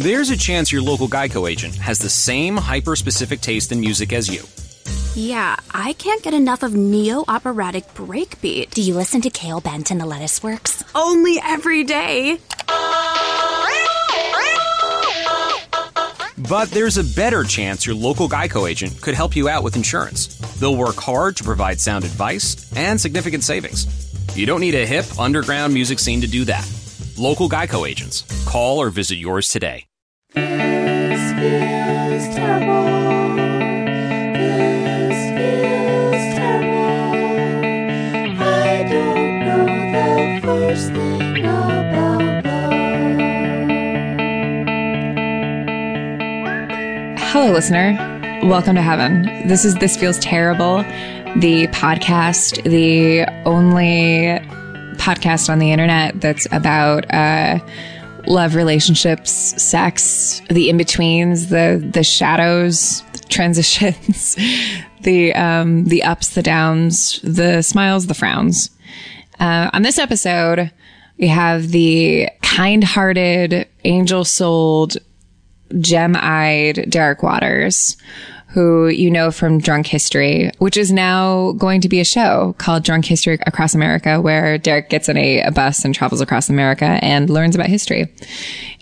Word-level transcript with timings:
there's 0.00 0.30
a 0.30 0.36
chance 0.36 0.72
your 0.72 0.80
local 0.80 1.08
Geico 1.08 1.50
agent 1.50 1.76
has 1.76 1.98
the 1.98 2.08
same 2.08 2.56
hyper 2.56 2.96
specific 2.96 3.40
taste 3.40 3.70
in 3.70 3.80
music 3.80 4.12
as 4.14 4.28
you. 4.28 4.42
Yeah, 5.14 5.56
I 5.72 5.92
can't 5.94 6.22
get 6.22 6.32
enough 6.32 6.62
of 6.62 6.74
neo 6.74 7.24
operatic 7.28 7.84
breakbeat. 7.94 8.70
Do 8.70 8.80
you 8.80 8.94
listen 8.94 9.20
to 9.22 9.30
Cale 9.30 9.60
Bent 9.60 9.90
and 9.90 10.00
the 10.00 10.06
Lettuce 10.06 10.42
Works? 10.42 10.84
Only 10.94 11.38
every 11.44 11.84
day. 11.84 12.38
But 16.48 16.70
there's 16.70 16.96
a 16.96 17.04
better 17.04 17.44
chance 17.44 17.84
your 17.84 17.94
local 17.94 18.28
Geico 18.28 18.68
agent 18.68 19.00
could 19.02 19.14
help 19.14 19.36
you 19.36 19.48
out 19.48 19.62
with 19.62 19.76
insurance. 19.76 20.38
They'll 20.58 20.76
work 20.76 20.96
hard 20.96 21.36
to 21.36 21.44
provide 21.44 21.78
sound 21.78 22.04
advice 22.04 22.72
and 22.74 22.98
significant 22.98 23.44
savings. 23.44 23.86
You 24.34 24.46
don't 24.46 24.60
need 24.60 24.74
a 24.74 24.86
hip, 24.86 25.06
underground 25.18 25.74
music 25.74 25.98
scene 25.98 26.22
to 26.22 26.26
do 26.26 26.44
that. 26.46 26.66
Local 27.18 27.48
Geico 27.50 27.86
agents. 27.86 28.22
Call 28.46 28.78
or 28.78 28.88
visit 28.88 29.16
yours 29.16 29.48
today. 29.48 29.84
This 30.32 31.32
feels 31.32 32.36
terrible. 32.36 32.84
This 34.32 35.18
feels 35.36 36.24
terrible. 36.36 37.64
I 38.40 38.86
don't 38.88 39.40
know 39.40 39.66
the 39.90 40.40
first 40.40 40.92
thing 40.92 41.44
about 41.44 42.44
Hello, 47.30 47.52
listener. 47.52 47.96
Welcome 48.44 48.76
to 48.76 48.82
heaven. 48.82 49.24
This 49.48 49.64
is 49.64 49.74
This 49.76 49.96
Feels 49.96 50.20
Terrible, 50.20 50.84
the 51.40 51.66
podcast, 51.72 52.62
the 52.62 53.26
only 53.46 54.38
podcast 54.96 55.48
on 55.50 55.58
the 55.58 55.72
internet 55.72 56.20
that's 56.20 56.46
about 56.52 57.12
uh, 57.12 57.58
love, 58.26 58.54
relationships, 58.54 59.30
sex, 59.62 60.42
the 60.50 60.68
in 60.68 60.76
betweens, 60.76 61.48
the 61.48 61.86
the 61.92 62.04
shadows, 62.04 63.02
the 63.12 63.18
transitions, 63.28 64.36
the 65.02 65.34
um, 65.34 65.84
the 65.84 66.02
ups, 66.02 66.30
the 66.30 66.42
downs, 66.42 67.20
the 67.22 67.62
smiles, 67.62 68.06
the 68.06 68.14
frowns. 68.14 68.70
Uh, 69.38 69.70
on 69.72 69.82
this 69.82 69.98
episode, 69.98 70.70
we 71.18 71.28
have 71.28 71.68
the 71.68 72.28
kind-hearted, 72.42 73.66
angel-souled, 73.84 74.96
gem-eyed 75.78 76.90
Derek 76.90 77.22
Waters, 77.22 77.96
who 78.52 78.88
you 78.88 79.10
know 79.10 79.30
from 79.30 79.60
Drunk 79.60 79.86
History, 79.86 80.50
which 80.58 80.76
is 80.76 80.90
now 80.90 81.52
going 81.52 81.80
to 81.82 81.88
be 81.88 82.00
a 82.00 82.04
show 82.04 82.54
called 82.58 82.82
Drunk 82.82 83.04
History 83.04 83.38
Across 83.46 83.74
America, 83.74 84.20
where 84.20 84.58
Derek 84.58 84.88
gets 84.90 85.08
on 85.08 85.16
a, 85.16 85.40
a 85.42 85.52
bus 85.52 85.84
and 85.84 85.94
travels 85.94 86.20
across 86.20 86.50
America 86.50 86.98
and 87.00 87.30
learns 87.30 87.54
about 87.54 87.68
history. 87.68 88.12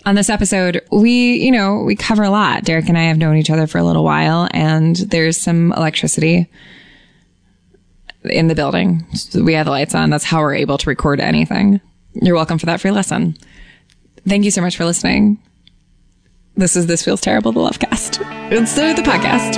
On 0.05 0.15
this 0.15 0.29
episode, 0.29 0.81
we, 0.91 1.35
you 1.35 1.51
know, 1.51 1.83
we 1.83 1.95
cover 1.95 2.23
a 2.23 2.31
lot. 2.31 2.63
Derek 2.63 2.89
and 2.89 2.97
I 2.97 3.03
have 3.03 3.17
known 3.17 3.37
each 3.37 3.51
other 3.51 3.67
for 3.67 3.77
a 3.77 3.83
little 3.83 4.03
while, 4.03 4.47
and 4.51 4.95
there's 4.95 5.37
some 5.37 5.71
electricity 5.73 6.49
in 8.23 8.47
the 8.47 8.55
building. 8.55 9.05
We 9.35 9.53
have 9.53 9.65
the 9.65 9.71
lights 9.71 9.93
on. 9.93 10.09
That's 10.09 10.23
how 10.23 10.39
we're 10.39 10.55
able 10.55 10.79
to 10.79 10.89
record 10.89 11.19
anything. 11.19 11.79
You're 12.13 12.35
welcome 12.35 12.57
for 12.57 12.65
that 12.65 12.81
free 12.81 12.91
lesson. 12.91 13.37
Thank 14.27 14.45
you 14.45 14.51
so 14.51 14.61
much 14.61 14.77
for 14.77 14.85
listening. 14.85 15.37
This 16.59 16.75
is 16.75 16.87
This 16.87 17.05
Feels 17.05 17.21
Terrible, 17.21 17.53
the 17.53 17.61
Lovecast. 17.61 18.19
It's 18.51 18.73
the, 18.73 18.91
the 18.93 19.01
podcast. 19.01 19.55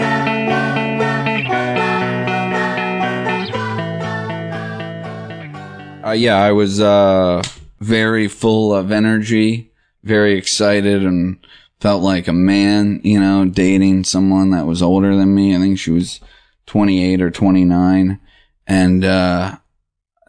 Uh, 6.06 6.12
yeah, 6.12 6.38
I 6.38 6.52
was 6.52 6.80
uh, 6.80 7.42
very 7.80 8.28
full 8.28 8.76
of 8.76 8.92
energy, 8.92 9.72
very 10.04 10.38
excited, 10.38 11.04
and 11.04 11.44
felt 11.80 12.04
like 12.04 12.28
a 12.28 12.34
man, 12.34 13.02
you 13.04 13.20
know, 13.20 13.46
dating 13.46 14.04
someone 14.04 14.52
that 14.52 14.68
was 14.68 14.84
older 14.84 15.16
than 15.16 15.34
me. 15.34 15.56
I 15.56 15.58
think 15.58 15.80
she 15.80 15.90
was 15.90 16.20
28 16.68 17.20
or 17.20 17.32
29. 17.32 18.20
And 18.68 19.04
uh, 19.04 19.58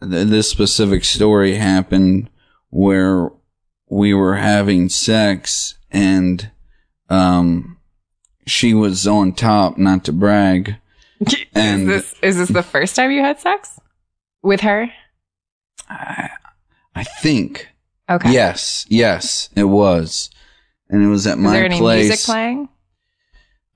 th- 0.00 0.28
this 0.28 0.48
specific 0.48 1.04
story 1.04 1.56
happened 1.56 2.30
where 2.70 3.28
we 3.90 4.14
were 4.14 4.36
having 4.36 4.88
sex 4.88 5.74
and 5.90 6.50
um, 7.12 7.76
she 8.46 8.74
was 8.74 9.06
on 9.06 9.32
top, 9.32 9.78
not 9.78 10.04
to 10.04 10.12
brag. 10.12 10.76
And 11.54 11.82
is 11.82 11.86
this 11.86 12.14
is 12.22 12.36
this 12.38 12.48
the 12.48 12.62
first 12.62 12.96
time 12.96 13.12
you 13.12 13.20
had 13.20 13.38
sex 13.38 13.78
with 14.42 14.62
her? 14.62 14.90
I 15.88 17.04
think 17.20 17.68
Okay. 18.12 18.32
Yes, 18.32 18.84
yes, 18.88 19.48
it 19.56 19.64
was. 19.64 20.30
And 20.90 21.02
it 21.02 21.06
was 21.06 21.26
at 21.26 21.38
Is 21.38 21.44
my 21.44 21.52
there 21.52 21.64
any 21.64 21.78
place. 21.78 22.08
music 22.08 22.26
playing? 22.26 22.68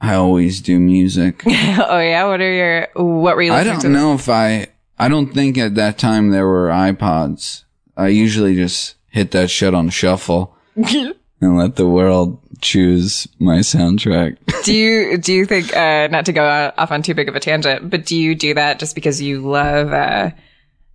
I 0.01 0.15
always 0.15 0.61
do 0.61 0.79
music. 0.79 1.43
oh 1.47 1.51
yeah, 1.99 2.27
what 2.27 2.41
are 2.41 2.53
your 2.53 2.89
what 2.95 3.37
were 3.37 3.43
you? 3.43 3.53
I 3.53 3.65
don't 3.65 3.81
to? 3.81 3.89
know 3.89 4.15
if 4.15 4.29
I 4.29 4.69
I 4.99 5.09
don't 5.09 5.33
think 5.33 5.57
at 5.57 5.75
that 5.77 5.97
time 5.97 6.31
there 6.31 6.47
were 6.47 6.69
iPods. 6.69 7.65
I 7.97 8.09
usually 8.09 8.55
just 8.55 8.97
hit 9.09 9.31
that 9.31 9.49
shit 9.49 9.73
on 9.75 9.89
shuffle 9.89 10.55
and 11.41 11.59
let 11.59 11.77
the 11.77 11.87
world 11.87 12.41
choose 12.61 13.29
my 13.39 13.59
soundtrack. 13.59 14.39
do 14.65 14.75
you 14.75 15.19
do 15.19 15.33
you 15.33 15.47
think 15.47 15.75
uh, 15.77 16.09
not 16.09 16.27
to 16.27 16.33
go 16.33 16.73
off 16.77 16.91
on 16.91 17.03
too 17.03 17.15
big 17.15 17.29
of 17.29 17.37
a 17.37 17.41
tangent, 17.41 17.91
but 17.91 18.07
do 18.07 18.17
you 18.17 18.35
do 18.35 18.55
that 18.55 18.79
just 18.79 18.95
because 18.95 19.21
you 19.21 19.41
love 19.41 19.93
uh, 19.93 20.31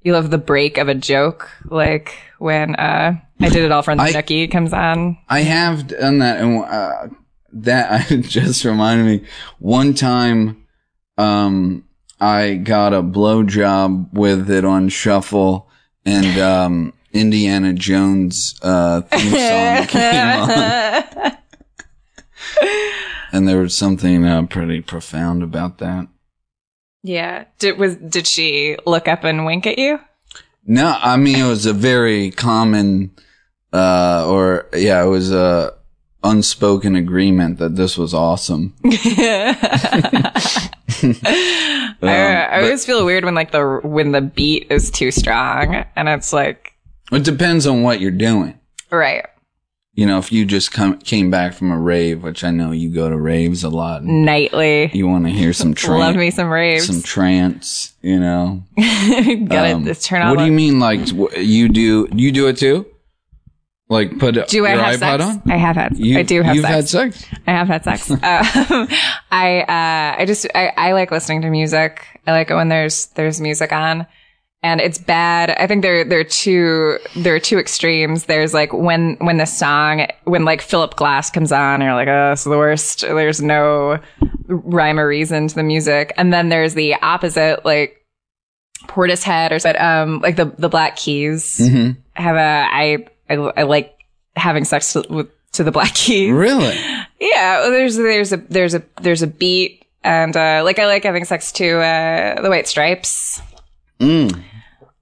you 0.02 0.14
love 0.14 0.30
the 0.32 0.38
break 0.38 0.78
of 0.78 0.88
a 0.88 0.96
joke, 0.96 1.50
like 1.66 2.18
when 2.40 2.76
uh, 2.76 3.14
I 3.40 3.50
did 3.50 3.64
it 3.64 3.72
all 3.72 3.84
for 3.84 3.96
the 3.96 4.02
Nookie 4.02 4.52
comes 4.52 4.74
on? 4.74 5.18
I 5.30 5.42
have 5.42 5.88
done 5.88 6.20
that, 6.20 6.42
and 6.42 6.64
uh, 6.64 7.08
that 7.54 8.08
just 8.22 8.66
reminded 8.66 9.06
me. 9.06 9.28
One 9.60 9.94
time, 9.94 10.66
um, 11.18 11.86
I 12.20 12.56
got 12.56 12.94
a 12.94 13.04
blowjob 13.04 14.14
with 14.14 14.50
it 14.50 14.66
on 14.66 14.90
shuffle, 14.90 15.70
and 16.04 16.40
um, 16.40 16.94
Indiana 17.14 17.74
Jones 17.74 18.56
uh, 18.62 19.02
theme 19.02 19.32
song 19.32 19.88
came 19.88 20.42
on, 20.42 21.38
and 23.34 23.48
there 23.48 23.60
was 23.60 23.76
something 23.78 24.26
uh, 24.26 24.44
pretty 24.44 24.82
profound 24.82 25.44
about 25.44 25.78
that. 25.80 26.08
Yeah. 27.04 27.46
Did 27.60 27.78
was 27.78 27.96
did 27.98 28.28
she 28.28 28.78
look 28.86 29.08
up 29.08 29.24
and 29.24 29.46
wink 29.46 29.66
at 29.68 29.78
you? 29.80 30.00
No, 30.66 30.96
I 31.02 31.18
mean 31.18 31.38
it 31.40 31.48
was 31.48 31.66
a 31.66 31.74
very 31.74 32.30
common, 32.32 33.12
uh, 33.74 34.26
or 34.30 34.68
yeah, 34.74 35.04
it 35.04 35.08
was 35.08 35.32
a 35.32 35.74
unspoken 36.24 36.96
agreement 36.96 37.58
that 37.58 37.76
this 37.76 37.98
was 37.98 38.14
awesome. 38.14 38.76
I, 38.86 39.58
I 41.04 41.04
Um, 41.04 41.96
but- 42.00 42.54
always 42.64 42.86
feel 42.86 43.06
weird 43.06 43.26
when 43.26 43.34
like 43.36 43.52
the 43.52 43.80
when 43.84 44.12
the 44.12 44.22
beat 44.22 44.68
is 44.70 44.92
too 44.92 45.10
strong 45.12 45.84
and 45.96 46.08
it's 46.10 46.32
like 46.34 46.71
It 47.12 47.24
depends 47.24 47.68
on 47.68 47.82
what 47.84 48.00
you're 48.00 48.12
doing. 48.12 48.58
right 48.90 49.26
You 49.94 50.06
know, 50.06 50.18
if 50.20 50.32
you 50.32 50.46
just 50.46 50.72
come 50.72 50.98
came 51.00 51.30
back 51.30 51.54
from 51.54 51.70
a 51.72 51.78
rave, 51.78 52.24
which 52.24 52.44
I 52.44 52.52
know 52.52 52.72
you 52.72 52.90
go 52.90 53.10
to 53.10 53.18
raves 53.18 53.64
a 53.64 53.70
lot, 53.70 54.04
nightly. 54.04 54.90
you 54.94 55.08
want 55.08 55.26
to 55.26 55.32
hear 55.32 55.52
some 55.54 55.74
trance, 55.74 56.00
Love 56.08 56.16
me 56.16 56.32
some 56.32 56.50
raves. 56.50 56.86
some 56.88 57.02
trance. 57.02 57.94
You 58.02 58.20
know, 58.20 58.64
Gotta 58.78 59.74
Um, 59.76 59.86
turn 59.96 60.22
on. 60.22 60.30
What 60.30 60.40
do 60.40 60.46
you 60.46 60.52
mean? 60.54 60.80
Like 60.80 61.02
you 61.38 61.68
do? 61.70 62.08
You 62.14 62.32
do 62.32 62.48
it 62.48 62.58
too? 62.58 62.86
Like 63.90 64.18
put 64.20 64.48
Do 64.48 64.66
I 64.66 64.70
have 64.70 64.96
iPod 65.02 65.20
sex? 65.20 65.24
on? 65.24 65.52
I 65.52 65.58
have 65.58 65.76
had. 65.76 65.98
You, 65.98 66.18
I 66.20 66.24
do 66.24 66.42
have 66.44 66.56
You've 66.56 66.64
sex. 66.64 66.74
had 66.76 66.88
sex. 67.12 67.26
I 67.46 67.52
have 67.52 67.68
had 67.68 67.84
sex. 67.84 68.10
uh, 68.10 68.16
I 69.32 69.60
uh, 69.68 70.22
I 70.22 70.24
just 70.26 70.48
I, 70.56 70.72
I 70.78 70.94
like 70.94 71.12
listening 71.12 71.42
to 71.42 71.50
music. 71.50 72.06
I 72.26 72.32
like 72.32 72.50
it 72.50 72.56
when 72.56 72.70
there's 72.70 73.08
there's 73.08 73.42
music 73.42 73.74
on, 73.74 74.08
and 74.64 74.80
it's 74.80 74.98
bad. 74.98 75.50
I 75.52 75.66
think 75.68 75.82
there 75.82 76.04
there 76.04 76.20
are 76.20 76.24
two 76.24 76.98
there 77.16 77.34
are 77.36 77.40
two 77.40 77.58
extremes. 77.60 78.26
There's 78.26 78.54
like 78.54 78.72
when 78.74 79.16
when 79.20 79.38
the 79.38 79.46
song 79.46 80.08
when 80.26 80.46
like 80.46 80.62
Philip 80.62 80.96
Glass 80.96 81.30
comes 81.32 81.52
on, 81.52 81.82
you're 81.82 81.94
like, 81.94 82.08
oh, 82.08 82.32
it's 82.34 82.44
the 82.44 82.52
worst. 82.58 83.02
There's 83.02 83.42
no 83.42 84.00
rhyme 84.48 85.00
or 85.00 85.08
reason 85.08 85.48
to 85.48 85.56
the 85.56 85.64
music, 85.64 86.14
and 86.18 86.32
then 86.34 86.50
there's 86.50 86.74
the 86.74 86.94
opposite, 86.96 87.66
like 87.66 87.98
Portishead 88.88 89.52
or 89.52 89.60
said 89.60 89.76
um 89.78 90.20
like 90.22 90.36
the 90.36 90.46
the 90.58 90.70
Black 90.70 90.96
Keys 90.96 91.58
Mm-hmm. 91.60 92.00
have 92.14 92.36
a 92.36 92.68
I 92.72 93.06
I, 93.30 93.36
I 93.36 93.64
like 93.64 93.98
having 94.36 94.64
sex 94.66 94.94
to, 94.94 95.06
with, 95.10 95.30
to 95.54 95.64
the 95.64 95.72
Black 95.72 95.94
Keys. 95.94 96.32
Really? 96.32 96.78
Yeah, 97.24 97.60
well, 97.60 97.70
there's 97.72 97.98
there's 97.98 98.34
a 98.34 98.38
there's 98.38 98.74
a 98.74 98.82
there's 99.00 99.22
a 99.22 99.28
beat, 99.28 99.86
and 100.04 100.36
uh, 100.36 100.62
like 100.64 100.80
I 100.80 100.88
like 100.88 101.04
having 101.04 101.24
sex 101.24 101.52
to 101.52 101.78
uh, 101.80 102.42
the 102.42 102.50
White 102.50 102.68
Stripes. 102.68 103.40
Mm. 104.00 104.42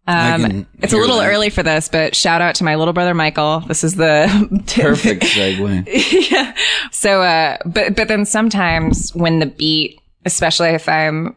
Um, 0.10 0.66
it's 0.80 0.94
a 0.94 0.98
little 0.98 1.18
that. 1.20 1.30
early 1.30 1.50
for 1.50 1.62
this, 1.62 1.88
but 1.90 2.16
shout 2.16 2.42
out 2.42 2.56
to 2.56 2.64
my 2.64 2.76
little 2.76 2.94
brother 2.94 3.14
Michael. 3.14 3.60
This 3.62 3.84
is 3.84 3.96
the 3.96 4.28
Perfect 4.82 5.24
segue. 5.24 6.32
yeah. 6.32 6.56
So, 6.92 7.22
uh, 7.22 7.58
but 7.66 7.96
but 7.96 8.08
then 8.08 8.26
sometimes 8.26 9.14
when 9.14 9.40
the 9.40 9.46
beat, 9.46 10.00
especially 10.26 10.70
if 10.70 10.90
I'm 10.90 11.36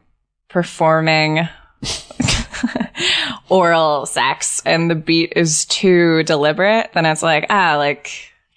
performing 0.49 1.49
oral 3.49 4.07
sex 4.07 4.63
and 4.65 4.91
the 4.91 4.95
beat 4.95 5.33
is 5.37 5.65
too 5.67 6.23
deliberate, 6.25 6.91
then 6.95 7.07
it's 7.07 7.23
like 7.23 7.47
ah, 7.51 7.77
like 7.77 8.11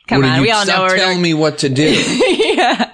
Come 0.08 0.22
What 0.22 0.30
on, 0.34 0.42
we 0.42 0.52
all 0.52 0.66
know 0.66 0.74
stop 0.74 0.90
we're 0.92 0.98
telling 0.98 1.22
me 1.22 1.34
what 1.34 1.58
to 1.60 1.70
do. 1.70 1.84
yeah, 1.92 2.92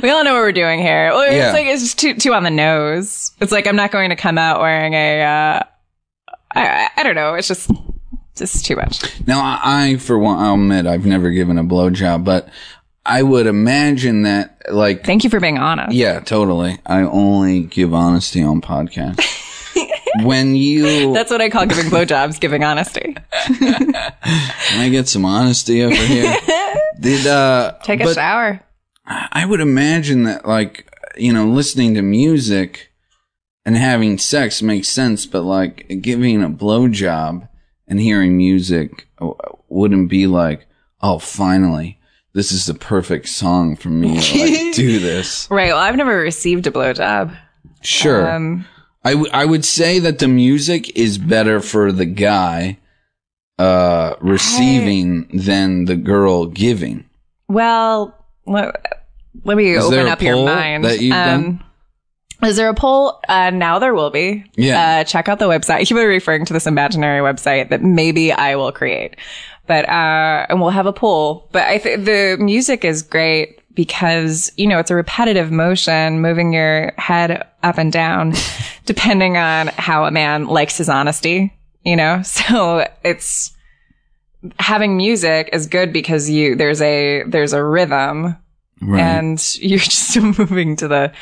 we 0.00 0.10
all 0.10 0.22
know 0.22 0.32
what 0.34 0.42
we're 0.42 0.52
doing 0.52 0.80
here. 0.80 1.08
Well, 1.10 1.24
Yeah. 1.32 1.46
it's 1.48 1.54
like 1.54 1.66
it's 1.66 1.82
just 1.82 1.98
too 1.98 2.14
too 2.14 2.34
on 2.34 2.44
the 2.44 2.50
nose. 2.50 3.32
It's 3.40 3.50
like 3.50 3.66
I'm 3.66 3.74
not 3.76 3.90
going 3.90 4.10
to 4.10 4.16
come 4.16 4.38
out 4.38 4.60
wearing 4.60 4.94
a. 4.94 5.22
Uh, 5.22 5.62
I 6.54 6.88
I 6.96 7.02
don't 7.02 7.14
know. 7.14 7.34
It's 7.34 7.48
just 7.48 7.70
just 8.36 8.64
too 8.64 8.76
much. 8.76 9.02
Now, 9.26 9.40
I, 9.40 9.60
I, 9.90 9.96
for 9.96 10.18
one, 10.18 10.38
I'll 10.38 10.54
admit 10.54 10.86
I've 10.86 11.06
never 11.06 11.30
given 11.30 11.58
a 11.58 11.64
blowjob, 11.64 12.24
but 12.24 12.48
I 13.04 13.22
would 13.22 13.46
imagine 13.46 14.22
that, 14.22 14.62
like, 14.70 15.04
Thank 15.04 15.24
you 15.24 15.30
for 15.30 15.40
being 15.40 15.58
honest. 15.58 15.92
yeah, 15.92 16.20
totally. 16.20 16.78
I 16.86 17.00
only 17.02 17.62
give 17.62 17.92
honesty 17.92 18.42
on 18.42 18.60
podcasts. 18.60 19.24
when 20.24 20.54
you, 20.54 21.12
That's 21.12 21.30
what 21.30 21.40
I 21.40 21.50
call 21.50 21.66
giving 21.66 21.86
blowjobs, 21.86 22.40
giving 22.40 22.64
honesty. 22.64 23.16
can 23.32 23.94
I 23.94 24.88
get 24.90 25.08
some 25.08 25.24
honesty 25.24 25.82
over 25.82 25.94
here? 25.94 26.36
Did, 27.00 27.26
uh, 27.26 27.74
Take 27.82 28.00
a 28.00 28.14
shower. 28.14 28.60
I 29.04 29.44
would 29.44 29.60
imagine 29.60 30.22
that, 30.24 30.46
like, 30.46 30.88
you 31.16 31.32
know, 31.32 31.46
listening 31.48 31.94
to 31.94 32.02
music 32.02 32.91
and 33.64 33.76
having 33.76 34.18
sex 34.18 34.62
makes 34.62 34.88
sense, 34.88 35.26
but 35.26 35.42
like 35.42 36.00
giving 36.00 36.42
a 36.42 36.50
blowjob 36.50 37.48
and 37.88 38.00
hearing 38.00 38.36
music 38.36 39.06
wouldn't 39.68 40.08
be 40.10 40.26
like, 40.26 40.66
oh, 41.00 41.18
finally, 41.18 41.98
this 42.32 42.50
is 42.52 42.66
the 42.66 42.74
perfect 42.74 43.28
song 43.28 43.76
for 43.76 43.88
me 43.88 44.20
to 44.20 44.38
like, 44.38 44.74
do 44.74 44.98
this. 44.98 45.48
Right. 45.50 45.68
Well, 45.68 45.78
I've 45.78 45.96
never 45.96 46.16
received 46.18 46.66
a 46.66 46.70
blowjob. 46.70 47.36
Sure. 47.82 48.30
Um, 48.30 48.66
I, 49.04 49.12
w- 49.12 49.30
I 49.32 49.44
would 49.44 49.64
say 49.64 49.98
that 49.98 50.18
the 50.20 50.28
music 50.28 50.96
is 50.96 51.18
better 51.18 51.60
for 51.60 51.90
the 51.92 52.06
guy 52.06 52.78
uh 53.58 54.14
receiving 54.20 55.28
than 55.34 55.84
the 55.84 55.94
girl 55.96 56.46
giving. 56.46 57.04
well, 57.48 58.14
let, 58.46 59.04
let 59.44 59.56
me 59.56 59.76
open 59.76 60.06
up 60.08 60.22
your 60.22 60.44
mind. 60.46 60.84
that 60.84 61.00
you've 61.00 61.12
done? 61.12 61.62
Is 62.42 62.56
there 62.56 62.68
a 62.68 62.74
poll? 62.74 63.20
Uh, 63.28 63.50
now 63.50 63.78
there 63.78 63.94
will 63.94 64.10
be. 64.10 64.44
Yeah. 64.56 65.00
Uh, 65.00 65.04
check 65.04 65.28
out 65.28 65.38
the 65.38 65.48
website. 65.48 65.88
You 65.90 65.96
were 65.96 66.06
referring 66.06 66.44
to 66.46 66.52
this 66.52 66.66
imaginary 66.66 67.20
website 67.20 67.70
that 67.70 67.82
maybe 67.82 68.32
I 68.32 68.56
will 68.56 68.72
create, 68.72 69.16
but 69.66 69.88
uh, 69.88 70.46
and 70.48 70.60
we'll 70.60 70.70
have 70.70 70.86
a 70.86 70.92
poll. 70.92 71.48
But 71.52 71.68
I 71.68 71.78
think 71.78 72.04
the 72.04 72.36
music 72.40 72.84
is 72.84 73.02
great 73.02 73.60
because 73.74 74.50
you 74.56 74.66
know 74.66 74.78
it's 74.78 74.90
a 74.90 74.94
repetitive 74.94 75.50
motion, 75.52 76.20
moving 76.20 76.52
your 76.52 76.92
head 76.98 77.46
up 77.62 77.78
and 77.78 77.92
down, 77.92 78.32
depending 78.86 79.36
on 79.36 79.68
how 79.68 80.04
a 80.04 80.10
man 80.10 80.46
likes 80.46 80.76
his 80.78 80.88
honesty. 80.88 81.52
You 81.84 81.96
know, 81.96 82.22
so 82.24 82.88
it's 83.04 83.52
having 84.58 84.96
music 84.96 85.48
is 85.52 85.66
good 85.68 85.92
because 85.92 86.28
you 86.28 86.56
there's 86.56 86.82
a 86.82 87.22
there's 87.24 87.52
a 87.52 87.62
rhythm 87.62 88.36
Right. 88.84 89.00
and 89.00 89.56
you're 89.60 89.78
just 89.78 90.16
moving 90.20 90.74
to 90.76 90.88
the 90.88 91.12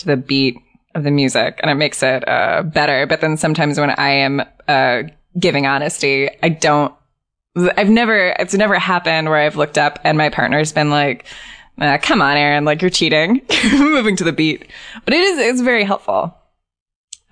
to 0.00 0.06
the 0.06 0.16
beat 0.16 0.56
of 0.94 1.04
the 1.04 1.10
music 1.10 1.58
and 1.62 1.70
it 1.70 1.74
makes 1.74 2.02
it 2.02 2.26
uh, 2.28 2.62
better 2.62 3.06
but 3.06 3.20
then 3.20 3.36
sometimes 3.36 3.78
when 3.78 3.90
i 3.90 4.10
am 4.10 4.42
uh, 4.68 5.02
giving 5.38 5.66
honesty 5.66 6.28
i 6.42 6.48
don't 6.48 6.92
i've 7.76 7.88
never 7.88 8.34
it's 8.38 8.54
never 8.54 8.78
happened 8.78 9.28
where 9.28 9.38
i've 9.38 9.56
looked 9.56 9.78
up 9.78 9.98
and 10.04 10.18
my 10.18 10.28
partner's 10.28 10.72
been 10.72 10.90
like 10.90 11.26
uh, 11.80 11.96
come 12.02 12.20
on 12.20 12.36
erin 12.36 12.64
like 12.64 12.82
you're 12.82 12.90
cheating 12.90 13.40
moving 13.72 14.16
to 14.16 14.24
the 14.24 14.32
beat 14.32 14.66
but 15.04 15.14
it 15.14 15.20
is 15.22 15.38
it's 15.38 15.60
very 15.60 15.84
helpful 15.84 16.34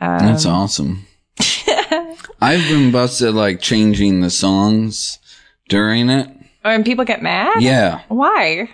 um, 0.01 0.19
That's 0.21 0.47
awesome. 0.47 1.07
I've 2.41 2.69
been 2.69 2.93
busted 2.93 3.35
like 3.35 3.61
changing 3.61 4.21
the 4.21 4.31
songs 4.31 5.19
during 5.69 6.09
it. 6.09 6.29
oh, 6.65 6.71
and 6.71 6.85
people 6.85 7.05
get 7.05 7.21
mad 7.21 7.61
Yeah. 7.63 8.03
why 8.09 8.71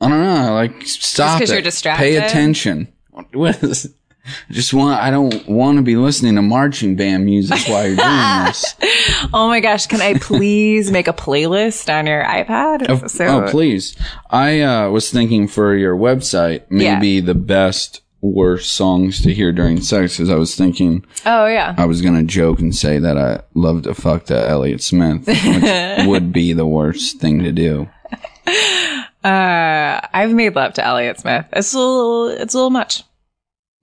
I 0.00 0.08
don't 0.08 0.22
know. 0.22 0.54
Like, 0.54 0.82
stop 0.86 1.38
'cause 1.40 1.50
it. 1.50 1.54
you're 1.54 1.62
distracted? 1.62 2.02
Pay 2.02 2.16
attention. 2.16 2.88
What 3.32 3.62
is, 3.62 3.94
I 4.50 4.52
just 4.52 4.74
want. 4.74 5.00
I 5.00 5.10
don't 5.10 5.48
want 5.48 5.78
to 5.78 5.82
be 5.82 5.96
listening 5.96 6.34
to 6.34 6.42
marching 6.42 6.96
band 6.96 7.24
music 7.24 7.60
while 7.68 7.86
you're 7.86 7.96
doing 7.96 8.44
this. 8.46 8.74
oh 9.32 9.48
my 9.48 9.60
gosh 9.60 9.86
can 9.86 10.00
i 10.02 10.14
please 10.18 10.90
make 10.90 11.08
a 11.08 11.12
playlist 11.12 11.92
on 11.92 12.06
your 12.06 12.22
ipad 12.24 12.86
oh, 12.88 13.46
oh, 13.46 13.50
please. 13.50 13.96
I 14.30 14.60
uh, 14.60 14.90
was 14.90 15.10
thinking 15.10 15.48
for 15.48 15.74
your 15.74 15.96
website, 15.96 16.64
maybe 16.70 17.20
the 17.20 17.34
best 17.34 18.02
worst 18.20 18.72
songs 18.72 19.22
to 19.22 19.32
hear 19.32 19.52
during 19.52 19.80
sex. 19.80 20.16
Because 20.16 20.30
I 20.30 20.34
was 20.36 20.54
thinking 20.56 21.04
oh 21.24 21.46
yeah 21.46 21.74
I 21.78 21.84
was 21.86 22.02
gonna 22.02 22.24
joke 22.24 22.58
and 22.58 22.74
say 22.74 22.98
that 22.98 23.16
I 23.16 23.42
love 23.54 23.82
to 23.84 23.94
fuck 23.94 24.24
to 24.26 24.48
Elliott 24.48 24.82
Smith, 24.82 25.26
which 25.26 26.06
would 26.06 26.32
be 26.32 26.52
the 26.52 26.66
worst 26.66 27.18
thing 27.18 27.42
to 27.44 27.52
do. 27.52 27.88
Uh, 29.26 30.00
I've 30.12 30.32
made 30.32 30.54
love 30.54 30.74
to 30.74 30.84
Elliott 30.84 31.18
Smith. 31.20 31.46
It's 31.52 31.74
a 31.74 31.78
little, 31.78 32.28
it's 32.28 32.54
a 32.54 32.56
little 32.56 32.70
much, 32.70 33.02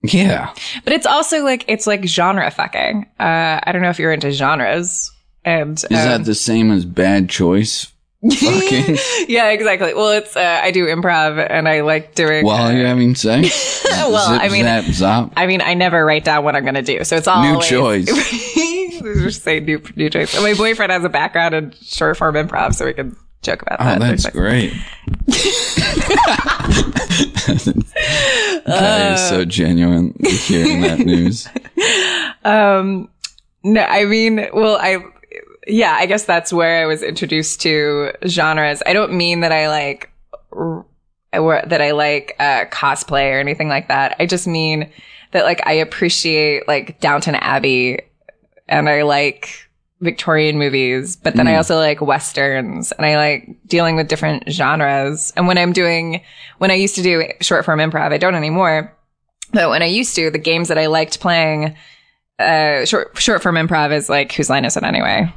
Yeah. 0.02 0.52
but 0.84 0.92
it's 0.92 1.06
also 1.06 1.42
like 1.44 1.64
it's 1.68 1.86
like 1.86 2.04
genre 2.06 2.50
fucking. 2.50 3.06
Uh, 3.20 3.60
I 3.62 3.70
don't 3.72 3.82
know 3.82 3.90
if 3.90 3.98
you're 3.98 4.12
into 4.12 4.30
genres. 4.32 5.10
And 5.44 5.72
Is 5.76 5.82
that 5.90 6.24
the 6.24 6.34
same 6.34 6.70
as 6.72 6.86
bad 6.86 7.28
choice? 7.28 7.92
Fucking 8.26 8.96
yeah, 9.28 9.50
exactly. 9.50 9.92
Well, 9.92 10.12
it's 10.12 10.34
uh, 10.34 10.60
I 10.62 10.70
do 10.70 10.86
improv 10.86 11.46
and 11.50 11.68
I 11.68 11.82
like 11.82 12.14
doing. 12.14 12.46
while 12.46 12.68
uh, 12.68 12.70
you're 12.72 12.86
having 12.86 13.14
sex? 13.14 13.84
well, 13.90 14.32
Zip, 14.32 14.40
I 14.40 14.48
mean, 14.48 14.64
zap, 14.64 14.84
zop. 14.84 15.32
I 15.36 15.46
mean, 15.46 15.60
I 15.60 15.74
never 15.74 16.02
write 16.06 16.24
down 16.24 16.42
what 16.44 16.56
I'm 16.56 16.62
going 16.62 16.74
to 16.76 16.82
do, 16.82 17.04
so 17.04 17.16
it's 17.16 17.28
all 17.28 17.42
New 17.42 17.60
choice. 17.60 18.06
Just 19.04 19.42
say 19.42 19.60
new 19.60 19.82
new 19.96 20.08
choice. 20.08 20.34
And 20.34 20.42
my 20.42 20.54
boyfriend 20.54 20.90
has 20.90 21.04
a 21.04 21.10
background 21.10 21.54
in 21.54 21.72
short 21.82 22.16
form 22.16 22.36
improv, 22.36 22.74
so 22.74 22.86
we 22.86 22.94
can 22.94 23.14
joke 23.44 23.62
about 23.62 23.80
Oh, 23.80 23.84
that. 23.84 23.98
that's 24.00 24.26
great. 24.30 24.72
that 28.66 29.12
is 29.14 29.28
so 29.28 29.44
genuine 29.44 30.14
hearing 30.24 30.80
that 30.82 30.98
news. 31.00 31.48
Um, 32.46 33.08
no, 33.62 33.80
I 33.80 34.04
mean, 34.04 34.48
well, 34.52 34.76
I, 34.76 34.98
yeah, 35.66 35.92
I 35.98 36.04
guess 36.04 36.24
that's 36.24 36.52
where 36.52 36.82
I 36.82 36.86
was 36.86 37.02
introduced 37.02 37.62
to 37.62 38.12
genres. 38.26 38.82
I 38.84 38.92
don't 38.92 39.14
mean 39.14 39.40
that 39.40 39.50
I 39.50 39.68
like, 39.68 40.10
r- 40.52 40.84
that 41.32 41.80
I 41.80 41.92
like, 41.92 42.36
uh, 42.38 42.66
cosplay 42.66 43.32
or 43.32 43.38
anything 43.40 43.70
like 43.70 43.88
that. 43.88 44.16
I 44.20 44.26
just 44.26 44.46
mean 44.46 44.90
that 45.30 45.44
like 45.44 45.66
I 45.66 45.72
appreciate 45.72 46.68
like 46.68 47.00
Downton 47.00 47.34
Abbey 47.36 48.00
and 48.68 48.90
I 48.90 49.02
like 49.04 49.63
Victorian 50.04 50.58
movies, 50.58 51.16
but 51.16 51.34
then 51.34 51.48
I 51.48 51.56
also 51.56 51.76
like 51.76 52.00
Westerns 52.00 52.92
and 52.92 53.04
I 53.04 53.16
like 53.16 53.56
dealing 53.66 53.96
with 53.96 54.06
different 54.08 54.44
genres. 54.50 55.32
And 55.36 55.48
when 55.48 55.58
I'm 55.58 55.72
doing, 55.72 56.20
when 56.58 56.70
I 56.70 56.74
used 56.74 56.94
to 56.96 57.02
do 57.02 57.24
short 57.40 57.64
form 57.64 57.80
improv, 57.80 58.12
I 58.12 58.18
don't 58.18 58.34
anymore. 58.34 58.94
But 59.52 59.70
when 59.70 59.82
I 59.82 59.86
used 59.86 60.14
to, 60.16 60.30
the 60.30 60.38
games 60.38 60.68
that 60.68 60.78
I 60.78 60.86
liked 60.86 61.20
playing, 61.20 61.76
uh, 62.38 62.84
short 62.84 63.18
short 63.18 63.42
form 63.42 63.56
improv 63.56 63.92
is 63.92 64.08
like 64.08 64.32
whose 64.32 64.50
line 64.50 64.64
is 64.64 64.76
it 64.76 64.84
anyway? 64.84 65.32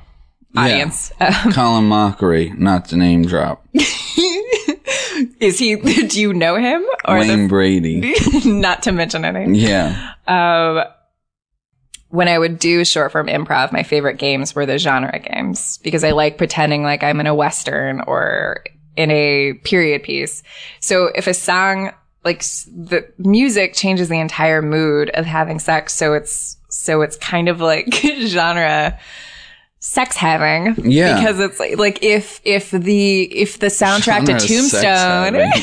Audience. 0.55 1.11
Um, 1.21 1.51
Colin 1.51 1.89
Mochrie, 1.89 2.57
not 2.57 2.85
to 2.89 2.97
name 2.97 3.25
drop. 3.25 3.65
is 5.39 5.59
he? 5.59 5.75
Do 6.07 6.21
you 6.21 6.33
know 6.33 6.55
him 6.55 6.85
or 7.05 7.17
Wayne 7.19 7.47
Brady. 7.47 8.13
not 8.45 8.83
to 8.83 8.91
mention 8.91 9.25
any? 9.25 9.57
Yeah. 9.59 10.13
Um, 10.27 10.83
when 12.09 12.27
I 12.27 12.39
would 12.39 12.59
do 12.59 12.85
short 12.85 13.11
form 13.11 13.27
improv, 13.27 13.71
my 13.71 13.83
favorite 13.83 14.17
games 14.17 14.55
were 14.55 14.65
the 14.65 14.77
genre 14.77 15.19
games 15.19 15.77
because 15.79 16.03
I 16.03 16.11
like 16.11 16.37
pretending 16.37 16.83
like 16.83 17.03
I'm 17.03 17.19
in 17.19 17.27
a 17.27 17.35
western 17.35 18.01
or 18.01 18.63
in 18.95 19.11
a 19.11 19.53
period 19.63 20.03
piece. 20.03 20.41
So 20.79 21.11
if 21.15 21.27
a 21.27 21.33
song 21.33 21.91
like 22.23 22.41
the 22.41 23.09
music 23.17 23.73
changes 23.73 24.09
the 24.09 24.19
entire 24.19 24.61
mood 24.61 25.09
of 25.11 25.25
having 25.25 25.59
sex, 25.59 25.93
so 25.93 26.13
it's 26.13 26.57
so 26.69 27.01
it's 27.01 27.17
kind 27.17 27.49
of 27.49 27.61
like 27.61 27.93
genre 28.21 28.99
sex 29.89 30.15
having 30.17 30.75
Yeah. 30.91 31.17
because 31.17 31.39
it's 31.39 31.59
like, 31.59 31.77
like 31.77 32.03
if 32.03 32.41
if 32.43 32.71
the 32.71 33.21
if 33.23 33.57
the 33.59 33.67
soundtrack 33.67 34.25
Genre 34.27 34.37
to 34.39 34.47
tombstone 34.47 35.35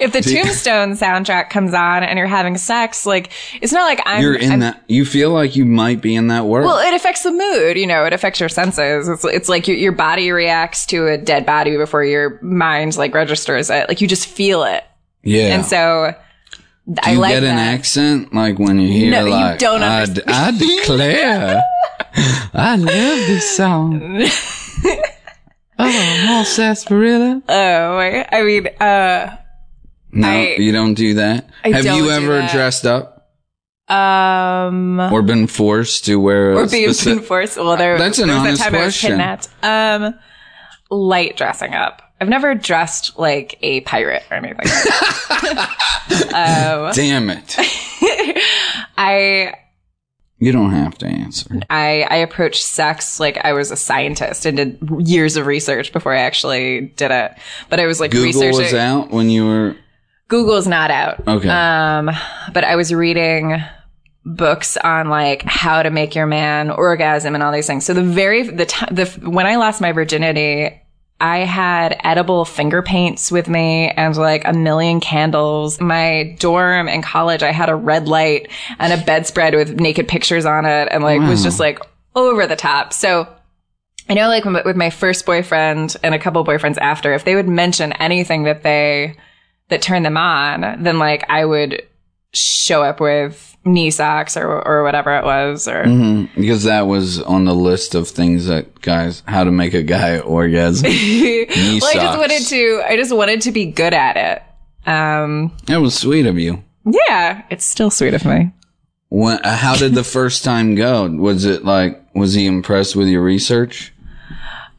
if 0.00 0.12
the 0.12 0.20
tombstone 0.20 0.92
soundtrack 0.92 1.50
comes 1.50 1.72
on 1.72 2.02
and 2.02 2.18
you're 2.18 2.26
having 2.26 2.56
sex 2.56 3.06
like 3.06 3.30
it's 3.62 3.72
not 3.72 3.84
like 3.84 4.00
i'm 4.06 4.20
You're 4.22 4.34
in 4.34 4.50
I'm- 4.50 4.60
that, 4.60 4.82
you 4.88 5.04
feel 5.04 5.30
like 5.30 5.56
you 5.56 5.64
might 5.64 6.00
be 6.00 6.14
in 6.16 6.26
that 6.28 6.46
world. 6.46 6.66
well, 6.66 6.78
it 6.78 6.94
affects 6.94 7.22
the 7.22 7.30
mood, 7.32 7.76
you 7.76 7.86
know, 7.86 8.04
it 8.04 8.12
affects 8.12 8.40
your 8.40 8.48
senses. 8.48 9.08
It's, 9.08 9.24
it's 9.24 9.48
like 9.48 9.68
your, 9.68 9.76
your 9.76 9.92
body 9.92 10.32
reacts 10.32 10.84
to 10.86 11.06
a 11.06 11.16
dead 11.16 11.46
body 11.46 11.76
before 11.76 12.04
your 12.04 12.40
mind 12.42 12.96
like 12.96 13.14
registers 13.14 13.70
it. 13.70 13.88
Like 13.88 14.00
you 14.00 14.08
just 14.08 14.26
feel 14.26 14.64
it. 14.64 14.82
yeah. 15.22 15.54
And 15.54 15.64
so 15.64 16.14
Do 16.88 16.94
I 17.02 17.12
you 17.12 17.18
like 17.20 17.34
get 17.34 17.44
an 17.44 17.56
that. 17.56 17.74
accent 17.74 18.34
like 18.34 18.58
when 18.58 18.80
you 18.80 18.88
hear 18.88 19.10
No, 19.12 19.24
you 19.26 19.30
like 19.30 19.58
don't 19.60 19.82
I, 19.82 20.02
understand. 20.02 20.30
I 20.30 20.50
declare 20.58 21.62
I 22.54 22.76
love 22.76 22.86
this 22.88 23.56
song. 23.56 24.00
oh, 25.78 26.24
more 26.28 26.44
sarsaparilla. 26.44 27.42
Oh, 27.48 27.96
I 27.98 28.26
I 28.32 28.42
mean, 28.42 28.66
uh, 28.80 29.36
No, 30.12 30.28
I- 30.28 30.56
you 30.58 30.72
don't 30.72 30.94
do 30.94 31.14
that. 31.14 31.48
I 31.64 31.70
Have 31.72 31.84
don't 31.84 31.96
you 31.98 32.04
do 32.04 32.10
ever 32.10 32.38
that. 32.38 32.52
dressed 32.52 32.86
up 32.86 33.16
um, 33.88 35.00
or 35.00 35.22
been 35.22 35.46
forced 35.46 36.04
to 36.06 36.16
wear 36.20 36.52
a 36.52 36.56
or 36.56 36.66
being 36.68 36.92
specific- 36.92 37.18
enforced. 37.22 37.56
Well, 37.56 37.76
there, 37.76 37.98
That's 37.98 38.18
an 38.18 38.28
there 38.28 38.36
was 38.36 38.46
honest 38.46 38.62
that 38.62 38.70
time 38.70 38.80
question. 38.80 39.20
I 39.20 39.34
was 39.36 39.46
kidnapped. 39.62 40.02
Um, 40.12 40.14
light 40.90 41.36
dressing 41.36 41.74
up. 41.74 42.02
I've 42.20 42.28
never 42.28 42.54
dressed 42.54 43.18
like 43.18 43.56
a 43.62 43.80
pirate 43.82 44.22
or 44.30 44.36
anything. 44.36 44.66
Oh. 46.34 46.90
Damn 46.94 47.30
it. 47.30 47.56
I 48.98 49.54
You 50.40 50.52
don't 50.52 50.70
have 50.70 50.96
to 50.98 51.06
answer. 51.06 51.60
I 51.68 52.06
I 52.08 52.16
approached 52.16 52.62
sex 52.64 53.20
like 53.20 53.36
I 53.44 53.52
was 53.52 53.70
a 53.70 53.76
scientist 53.76 54.46
and 54.46 54.56
did 54.56 54.78
years 55.06 55.36
of 55.36 55.44
research 55.44 55.92
before 55.92 56.14
I 56.14 56.20
actually 56.20 56.92
did 56.96 57.10
it. 57.10 57.32
But 57.68 57.78
I 57.78 57.86
was 57.86 58.00
like 58.00 58.10
Google 58.10 58.24
researching. 58.24 58.62
was 58.64 58.74
out 58.74 59.10
when 59.10 59.28
you 59.28 59.46
were. 59.46 59.76
Google's 60.28 60.66
not 60.66 60.90
out. 60.90 61.28
Okay. 61.28 61.48
Um, 61.48 62.10
but 62.54 62.64
I 62.64 62.76
was 62.76 62.94
reading 62.94 63.62
books 64.24 64.78
on 64.78 65.08
like 65.10 65.42
how 65.42 65.82
to 65.82 65.90
make 65.90 66.14
your 66.14 66.26
man 66.26 66.70
orgasm 66.70 67.34
and 67.34 67.42
all 67.42 67.52
these 67.52 67.66
things. 67.66 67.84
So 67.84 67.92
the 67.92 68.02
very 68.02 68.42
the 68.48 68.64
t- 68.64 68.86
the 68.90 69.06
when 69.28 69.46
I 69.46 69.56
lost 69.56 69.82
my 69.82 69.92
virginity, 69.92 70.79
I 71.20 71.40
had 71.40 72.00
edible 72.02 72.44
finger 72.44 72.82
paints 72.82 73.30
with 73.30 73.48
me 73.48 73.88
and 73.90 74.16
like 74.16 74.46
a 74.46 74.52
million 74.52 75.00
candles. 75.00 75.80
My 75.80 76.36
dorm 76.38 76.88
in 76.88 77.02
college, 77.02 77.42
I 77.42 77.52
had 77.52 77.68
a 77.68 77.74
red 77.74 78.08
light 78.08 78.50
and 78.78 78.92
a 78.92 79.04
bedspread 79.04 79.54
with 79.54 79.78
naked 79.78 80.08
pictures 80.08 80.46
on 80.46 80.64
it 80.64 80.88
and 80.90 81.04
like 81.04 81.20
was 81.20 81.42
just 81.42 81.60
like 81.60 81.78
over 82.16 82.46
the 82.46 82.56
top. 82.56 82.92
So 82.92 83.28
I 84.08 84.14
know 84.14 84.28
like 84.28 84.44
with 84.44 84.76
my 84.76 84.90
first 84.90 85.26
boyfriend 85.26 85.96
and 86.02 86.14
a 86.14 86.18
couple 86.18 86.44
boyfriends 86.44 86.78
after, 86.78 87.12
if 87.12 87.24
they 87.24 87.34
would 87.34 87.48
mention 87.48 87.92
anything 87.92 88.44
that 88.44 88.62
they 88.62 89.16
that 89.68 89.82
turned 89.82 90.04
them 90.04 90.16
on, 90.16 90.82
then 90.82 90.98
like 90.98 91.24
I 91.28 91.44
would 91.44 91.86
show 92.32 92.82
up 92.82 93.00
with 93.00 93.56
knee 93.64 93.90
socks 93.90 94.36
or 94.36 94.46
or 94.66 94.82
whatever 94.84 95.14
it 95.16 95.24
was 95.24 95.66
or 95.68 95.82
Because 96.36 96.62
that 96.64 96.82
was 96.86 97.20
on 97.20 97.44
the 97.44 97.54
list 97.54 97.94
of 97.94 98.08
things 98.08 98.46
that 98.46 98.80
guys, 98.80 99.22
how 99.26 99.44
to 99.44 99.50
make 99.50 99.74
a 99.74 99.82
guy 99.82 100.18
orgasm. 100.36 100.86
Well, 100.90 101.90
I 101.90 101.94
just 101.94 102.18
wanted 102.18 102.42
to 102.46 102.82
I 102.86 102.96
just 102.96 103.14
wanted 103.14 103.40
to 103.42 103.52
be 103.52 103.66
good 103.66 103.92
at 103.94 104.16
it. 104.16 104.88
Um 104.90 105.52
That 105.66 105.80
was 105.80 105.94
sweet 105.94 106.26
of 106.26 106.38
you. 106.38 106.62
yeah, 106.84 107.42
it's 107.50 107.64
still 107.64 107.90
sweet 107.90 108.14
of 108.14 108.24
me. 108.24 108.52
When, 109.12 109.38
uh, 109.38 109.56
how 109.56 109.74
did 109.76 109.94
the 109.94 110.04
first 110.04 110.44
time 110.44 110.76
go? 110.76 111.08
Was 111.10 111.44
it 111.44 111.64
like, 111.64 112.00
was 112.14 112.32
he 112.34 112.46
impressed 112.46 112.94
with 112.94 113.08
your 113.08 113.22
research? 113.22 113.92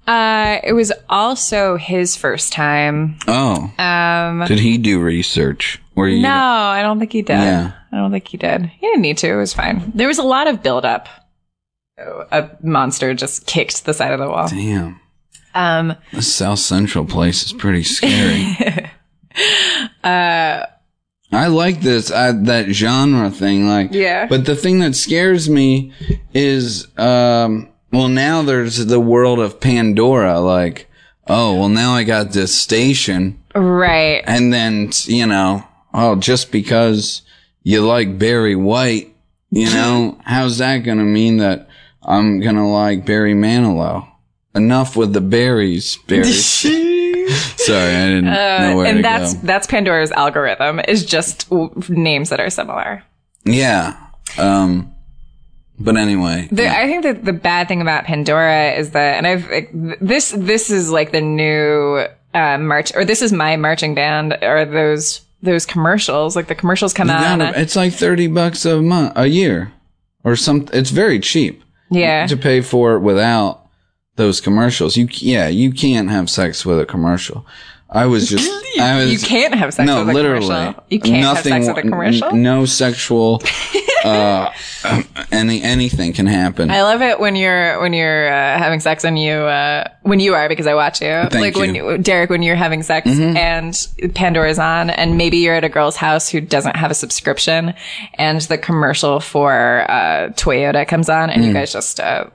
Uh 0.08 0.58
it 0.64 0.74
was 0.74 0.92
also 1.10 1.78
his 1.78 2.16
first 2.16 2.52
time. 2.54 3.18
Oh. 3.28 3.72
Um 3.78 4.46
Did 4.48 4.60
he 4.60 4.78
do 4.78 5.00
research? 5.00 5.82
Or 6.02 6.10
you? 6.10 6.22
no, 6.22 6.30
I 6.30 6.82
don't 6.82 7.00
think 7.00 7.14
he 7.14 7.22
did. 7.22 7.34
Yeah. 7.34 7.74
I 7.92 7.98
don't 7.98 8.12
think 8.12 8.28
he 8.28 8.38
did. 8.38 8.66
He 8.66 8.88
didn't 8.88 9.02
need 9.02 9.18
to. 9.20 9.28
It 9.28 9.36
was 9.36 9.54
fine. 9.54 9.92
There 9.94 10.08
was 10.08 10.18
a 10.18 10.24
lot 10.24 10.48
of 10.48 10.64
buildup. 10.64 11.08
A 11.98 12.50
monster 12.64 13.14
just 13.14 13.46
kicked 13.46 13.86
the 13.86 13.94
side 13.94 14.14
of 14.14 14.20
the 14.20 14.28
wall. 14.28 14.48
Damn. 14.48 15.00
Um, 15.54 15.96
The 16.14 16.22
South 16.22 16.60
Central 16.60 17.06
place 17.06 17.44
is 17.44 17.54
pretty 17.54 17.84
scary. 17.84 18.58
uh, 20.04 20.66
I 21.34 21.48
like 21.48 21.82
this 21.82 22.12
I, 22.12 22.32
that 22.32 22.70
genre 22.70 23.30
thing, 23.30 23.68
like 23.68 23.94
Yeah. 23.94 24.28
But 24.28 24.46
the 24.46 24.56
thing 24.56 24.80
that 24.80 24.96
scares 24.96 25.50
me 25.50 25.94
is, 26.34 26.88
um, 26.98 27.70
well, 27.92 28.10
now 28.10 28.42
there's 28.42 28.86
the 28.86 29.00
world 29.00 29.40
of 29.40 29.60
Pandora. 29.60 30.40
Like, 30.40 30.90
oh, 31.28 31.60
well, 31.60 31.70
now 31.70 31.94
I 31.94 32.04
got 32.04 32.32
this 32.32 32.60
station, 32.60 33.42
right. 33.54 34.24
and 34.26 34.54
then 34.54 34.92
you 35.06 35.26
know, 35.26 35.64
oh, 35.94 36.16
just 36.16 36.52
because 36.52 37.22
you 37.64 37.82
like 37.86 38.18
Barry 38.18 38.56
White, 38.56 39.16
you 39.52 39.66
know, 39.66 40.18
how's 40.26 40.58
that 40.60 40.80
gonna 40.80 41.04
mean 41.04 41.38
that 41.38 41.68
I'm 42.04 42.40
gonna 42.40 42.70
like 42.72 43.06
Barry 43.06 43.34
Manilow? 43.34 44.08
Enough 44.54 44.98
with 44.98 45.14
the 45.14 45.22
berries, 45.22 45.98
berries. 46.08 46.46
Sorry, 47.58 47.96
I 47.96 48.06
didn't 48.08 48.26
know 48.26 48.76
where 48.76 48.86
to 48.86 48.92
Uh, 48.92 48.96
and 48.96 49.06
that's 49.06 49.34
go. 49.36 49.40
that's 49.48 49.68
Pandora's 49.68 50.12
algorithm 50.12 50.82
is 50.88 51.06
just 51.06 51.50
w- 51.50 51.72
names 51.88 52.30
that 52.30 52.40
are 52.42 52.50
similar. 52.50 53.04
Yeah. 53.46 53.96
Um, 54.38 54.94
but 55.80 55.96
anyway, 55.98 56.48
The, 56.52 56.68
I 56.68 56.86
think 56.88 57.04
that 57.04 57.24
the 57.26 57.34
bad 57.34 57.68
thing 57.68 57.82
about 57.82 58.04
Pandora 58.04 58.72
is 58.74 58.92
that, 58.92 59.18
and 59.18 59.26
I've 59.26 59.50
like, 59.50 59.70
this 60.02 60.32
this 60.36 60.70
is 60.70 60.92
like 60.92 61.12
the 61.12 61.22
new 61.22 62.06
uh, 62.34 62.58
march, 62.58 62.94
or 62.96 63.06
this 63.06 63.22
is 63.22 63.32
my 63.32 63.56
marching 63.56 63.96
band, 63.96 64.38
or 64.42 64.66
those 64.66 65.22
those 65.42 65.66
commercials. 65.66 66.36
Like 66.36 66.48
the 66.48 66.56
commercials 66.56 66.94
come 66.94 67.10
out. 67.10 67.40
gotta- 67.40 67.60
it's 67.60 67.76
like 67.76 67.94
30 67.94 68.28
bucks 68.28 68.66
a 68.66 68.82
month, 68.82 69.14
a 69.16 69.28
year 69.28 69.72
or 70.24 70.36
something. 70.36 70.78
It's 70.78 70.92
very 70.92 71.20
cheap 71.20 71.64
yeah, 71.90 72.28
to 72.28 72.38
pay 72.38 72.62
for 72.62 72.94
it 72.96 73.00
without 73.00 73.66
those 74.16 74.40
commercials. 74.42 74.98
You, 74.98 75.08
yeah, 75.12 75.48
you 75.48 75.72
can't 75.72 76.10
have 76.10 76.30
sex 76.30 76.66
with 76.66 76.80
a 76.80 76.86
commercial. 76.86 77.46
I 77.90 78.06
was 78.06 78.30
just, 78.30 78.50
I 78.80 78.98
was, 79.04 79.12
you 79.12 79.20
can't 79.20 79.54
have 79.56 79.74
sex 79.74 79.86
no, 79.88 80.00
with 80.00 80.10
a 80.10 80.14
literally. 80.14 80.48
commercial. 80.48 80.84
You 80.90 81.00
can't 81.00 81.26
have 81.26 81.40
sex 81.44 81.68
with 81.68 81.78
a 81.78 81.80
n- 81.82 81.90
commercial. 81.90 82.32
no 82.34 82.66
sexual, 82.66 83.40
uh, 84.04 84.52
any, 85.32 85.62
anything 85.62 86.14
can 86.14 86.26
happen. 86.28 86.70
I 86.72 86.82
love 86.84 87.02
it 87.02 87.20
when 87.20 87.36
you're 87.36 87.80
when 87.82 87.94
you're 87.94 88.28
uh, 88.28 88.58
having 88.58 88.80
sex 88.80 89.04
and 89.04 89.18
you 89.20 89.32
uh, 89.34 89.88
when 90.04 90.20
you 90.20 90.34
are 90.34 90.48
because 90.50 90.68
I 90.68 90.74
watch 90.74 91.02
you. 91.02 91.08
like 91.34 91.56
when 91.56 91.76
you. 91.76 91.84
Mm-hmm. 91.84 92.02
Derek 92.02 92.30
when 92.30 92.42
you're 92.44 92.56
having 92.56 92.84
sex 92.84 93.08
and 93.10 93.88
Pandora's 94.16 94.60
on 94.60 94.90
and 94.90 95.18
maybe 95.18 95.38
you're 95.38 95.56
at 95.56 95.64
a 95.64 95.70
girl's 95.70 95.96
house 95.96 96.30
who 96.30 96.42
doesn't 96.42 96.76
have 96.76 96.92
a 96.92 96.96
subscription 96.96 97.74
and 98.16 98.42
the 98.42 98.58
commercial 98.58 99.20
for 99.20 99.86
uh, 99.90 100.30
Toyota 100.36 100.88
comes 100.88 101.10
on 101.10 101.30
and 101.30 101.42
Mm. 101.44 101.48
you 101.48 101.54
guys 101.54 101.72
just 101.74 102.00
uh, 102.00 102.26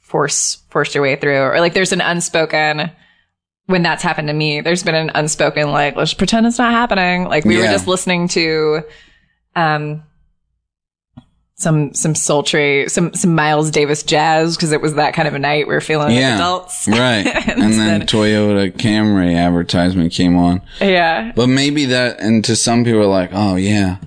force 0.00 0.56
force 0.70 0.94
your 0.94 1.02
way 1.02 1.16
through 1.16 1.38
or 1.38 1.60
like 1.60 1.74
there's 1.74 1.92
an 1.92 2.00
unspoken 2.00 2.90
when 3.66 3.82
that's 3.82 4.02
happened 4.02 4.28
to 4.28 4.34
me 4.34 4.60
there's 4.60 4.82
been 4.82 4.94
an 4.94 5.10
unspoken 5.14 5.70
like 5.70 5.96
let's 5.96 6.12
pretend 6.14 6.46
it's 6.46 6.58
not 6.58 6.72
happening 6.72 7.24
like 7.24 7.44
we 7.44 7.56
were 7.56 7.64
just 7.64 7.86
listening 7.86 8.28
to 8.28 8.82
um 9.56 10.02
some 11.62 11.94
some 11.94 12.14
sultry 12.14 12.88
some 12.88 13.14
some 13.14 13.34
Miles 13.34 13.70
Davis 13.70 14.02
jazz 14.02 14.56
because 14.56 14.72
it 14.72 14.80
was 14.80 14.94
that 14.94 15.14
kind 15.14 15.28
of 15.28 15.34
a 15.34 15.38
night 15.38 15.68
we 15.68 15.74
were 15.74 15.80
feeling 15.80 16.16
yeah. 16.16 16.34
adults 16.34 16.88
Right. 16.88 17.24
and 17.26 17.74
then 17.74 18.02
Toyota 18.02 18.72
Camry 18.72 19.36
advertisement 19.36 20.12
came 20.12 20.36
on. 20.36 20.60
yeah 20.80 21.32
But 21.36 21.46
maybe 21.48 21.86
that, 21.86 22.20
and 22.20 22.44
to 22.44 22.56
some 22.56 22.84
people 22.84 23.00
are 23.02 23.06
like, 23.06 23.30
oh 23.32 23.54
yeah, 23.56 23.98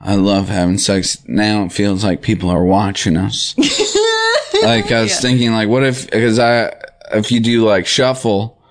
I 0.00 0.14
love 0.14 0.48
having 0.48 0.78
sex. 0.78 1.22
Now 1.28 1.64
it 1.64 1.72
feels 1.72 2.02
like 2.02 2.22
people 2.22 2.48
are 2.50 2.64
watching 2.64 3.16
us. 3.16 3.54
like 4.62 4.90
I 4.90 5.02
was 5.02 5.20
thinking, 5.20 5.52
like, 5.52 5.68
what 5.68 5.82
if, 5.84 6.10
because 6.10 6.38
I, 6.38 6.72
if 7.12 7.30
you 7.30 7.40
do 7.40 7.64
like 7.64 7.86
shuffle 7.86 8.62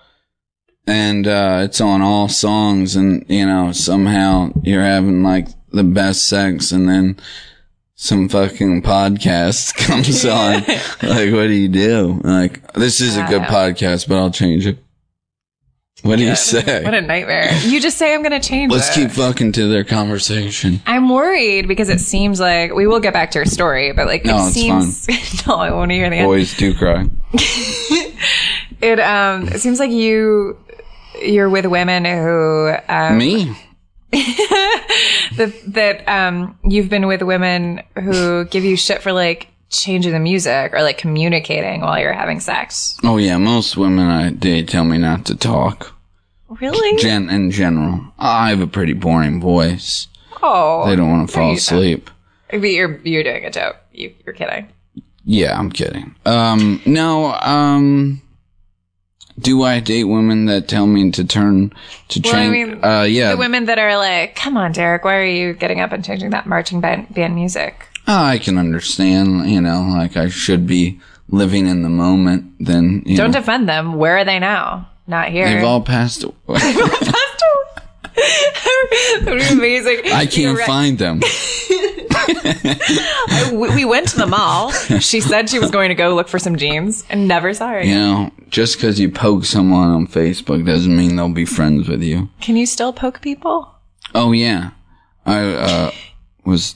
and, 0.88 1.28
uh, 1.28 1.62
it's 1.64 1.82
on 1.82 2.02
all 2.02 2.28
songs 2.28 2.96
and, 2.96 3.26
you 3.30 3.46
know, 3.46 3.72
somehow 3.72 4.52
you're 4.64 4.82
having 4.84 5.24
like 5.24 5.48
the 5.72 5.84
best 5.84 6.28
sex 6.28 6.72
and 6.72 6.88
then 6.88 7.18
some 7.96 8.28
fucking 8.30 8.82
podcast 8.82 9.76
comes 9.88 10.26
on. 10.26 10.54
like, 11.10 11.34
what 11.34 11.48
do 11.48 11.54
you 11.54 11.68
do? 11.70 12.20
Like, 12.24 12.72
this 12.74 13.02
is 13.02 13.18
a 13.18 13.26
good 13.26 13.44
podcast, 13.44 14.08
but 14.08 14.18
I'll 14.18 14.32
change 14.32 14.66
it. 14.68 14.78
What 16.04 16.18
do 16.18 16.24
you 16.26 16.36
say? 16.36 16.84
what 16.84 16.94
a 16.94 17.02
nightmare 17.02 17.52
you 17.64 17.80
just 17.82 17.98
say 17.98 18.14
I'm 18.14 18.22
gonna 18.22 18.40
change 18.42 18.72
it. 18.72 18.76
Let's 18.76 18.96
it. 18.96 19.02
keep 19.02 19.12
fucking 19.12 19.54
to 19.54 19.68
their 19.70 19.84
conversation. 19.84 20.82
I'm 20.86 21.10
worried 21.10 21.68
because 21.68 21.90
it 21.90 22.00
seems 22.00 22.40
like 22.40 22.76
we 22.76 22.86
will 22.86 23.00
get 23.00 23.14
back 23.14 23.32
to 23.32 23.40
her 23.40 23.46
story 23.46 23.92
but 23.92 24.06
like 24.06 24.24
No, 24.24 24.36
it 24.38 24.48
it's 24.50 24.54
seems 24.54 25.08
no 25.48 25.56
I 25.56 25.72
want 25.72 25.90
to 25.90 25.96
hear 25.96 26.10
the 26.10 26.18
end 26.18 26.28
Boys 26.28 26.56
do 26.58 26.76
cry. 26.76 27.06
it 28.82 29.00
um 29.00 29.48
it 29.48 29.62
seems 29.62 29.80
like 29.80 29.90
you 29.90 30.58
you're 31.24 31.50
with 31.50 31.66
women 31.66 32.06
who 32.06 32.74
um 32.88 33.18
Me? 33.18 33.58
that 35.38 35.54
that 35.68 36.08
um 36.08 36.58
you've 36.64 36.90
been 36.90 37.08
with 37.08 37.22
women 37.22 37.82
who 37.96 38.46
give 38.46 38.64
you 38.64 38.76
shit 38.78 39.02
for 39.02 39.12
like 39.12 39.48
changing 39.70 40.14
the 40.14 40.20
music 40.20 40.74
or 40.74 40.82
like 40.82 40.98
communicating 40.98 41.82
while 41.82 42.00
you're 42.00 42.14
having 42.14 42.40
sex. 42.40 42.98
Oh 43.04 43.18
yeah, 43.18 43.38
most 43.38 43.76
women 43.78 44.08
I 44.08 44.30
date 44.32 44.70
tell 44.70 44.86
me 44.86 44.98
not 44.98 45.26
to 45.26 45.36
talk. 45.36 45.94
Really? 46.48 46.98
Gen 47.02 47.30
in 47.30 47.52
general, 47.52 48.14
I 48.18 48.50
have 48.50 48.62
a 48.62 48.68
pretty 48.68 48.94
boring 48.94 49.42
voice. 49.42 50.08
oh, 50.44 50.88
They 50.88 50.96
don't 50.96 51.10
want 51.10 51.28
to 51.30 51.36
fall 51.36 51.54
asleep. 51.54 52.10
But 52.50 52.62
you're 52.62 53.00
you're 53.00 53.24
doing 53.24 53.46
a 53.46 53.52
joke. 53.52 53.78
You, 53.92 54.14
you're 54.26 54.36
kidding. 54.36 54.70
Yeah, 55.26 55.58
I'm 55.60 55.72
kidding. 55.72 56.16
Um, 56.26 56.82
no. 56.86 57.34
Um, 57.34 58.22
do 59.40 59.64
I 59.64 59.80
date 59.80 60.06
women 60.06 60.46
that 60.46 60.68
tell 60.68 60.88
me 60.88 61.12
to 61.12 61.24
turn 61.26 61.74
to 62.10 62.22
Well, 62.24 62.34
I 62.36 62.38
change? 62.38 62.52
mean, 62.70 62.84
uh, 62.84 63.04
yeah. 63.04 63.32
The 63.32 63.38
women 63.38 63.66
that 63.66 63.78
are 63.80 63.98
like, 63.98 64.36
"Come 64.36 64.56
on, 64.58 64.72
Derek, 64.72 65.04
why 65.04 65.16
are 65.16 65.26
you 65.26 65.54
getting 65.54 65.80
up 65.82 65.92
and 65.92 66.04
changing 66.04 66.30
that 66.32 66.46
marching 66.48 66.80
band, 66.82 67.14
band 67.14 67.36
music?" 67.36 67.88
I 68.08 68.38
can 68.38 68.58
understand. 68.58 69.50
You 69.50 69.62
know, 69.62 69.82
like 69.92 70.16
I 70.16 70.30
should 70.30 70.66
be 70.68 71.00
living 71.30 71.68
in 71.68 71.82
the 71.82 71.90
moment. 71.90 72.46
Then 72.60 73.04
you 73.06 73.18
Don't 73.18 73.32
know, 73.32 73.40
defend 73.40 73.68
them. 73.68 73.96
Where 73.96 74.18
are 74.18 74.24
they 74.26 74.40
now? 74.40 74.88
Not 75.08 75.30
here. 75.30 75.48
they've 75.48 75.64
all 75.64 75.82
passed 75.82 76.24
away. 76.48 76.60
That 78.16 79.24
would 79.26 79.40
be 79.40 79.48
amazing. 79.54 80.12
I 80.12 80.26
can't 80.26 80.58
right. 80.58 80.68
find 80.68 80.98
them. 80.98 81.22
I- 82.28 83.52
we 83.54 83.76
we 83.76 83.86
went 83.86 84.08
to 84.10 84.18
the 84.18 84.26
mall. 84.26 84.72
She 84.72 85.22
said 85.22 85.50
she 85.50 85.60
was 85.60 85.72
going 85.72 85.90
to 85.90 85.96
go 85.96 86.16
look 86.16 86.28
for 86.28 86.40
some 86.40 86.56
jeans 86.56 87.04
and 87.10 87.28
never 87.28 87.54
saw 87.54 87.70
her. 87.70 87.84
You 87.84 87.96
know, 87.96 88.32
just 88.50 88.78
because 88.78 89.00
you 89.00 89.10
poke 89.10 89.46
someone 89.46 89.90
on 89.90 90.08
Facebook 90.08 90.66
doesn't 90.66 90.96
mean 90.96 91.16
they'll 91.16 91.30
be 91.30 91.46
friends 91.46 91.88
with 91.88 92.02
you. 92.02 92.30
Can 92.42 92.56
you 92.56 92.66
still 92.66 92.94
poke 92.94 93.22
people? 93.22 93.76
Oh 94.14 94.32
yeah, 94.32 94.72
I 95.26 95.46
uh, 95.46 95.92
was. 96.46 96.76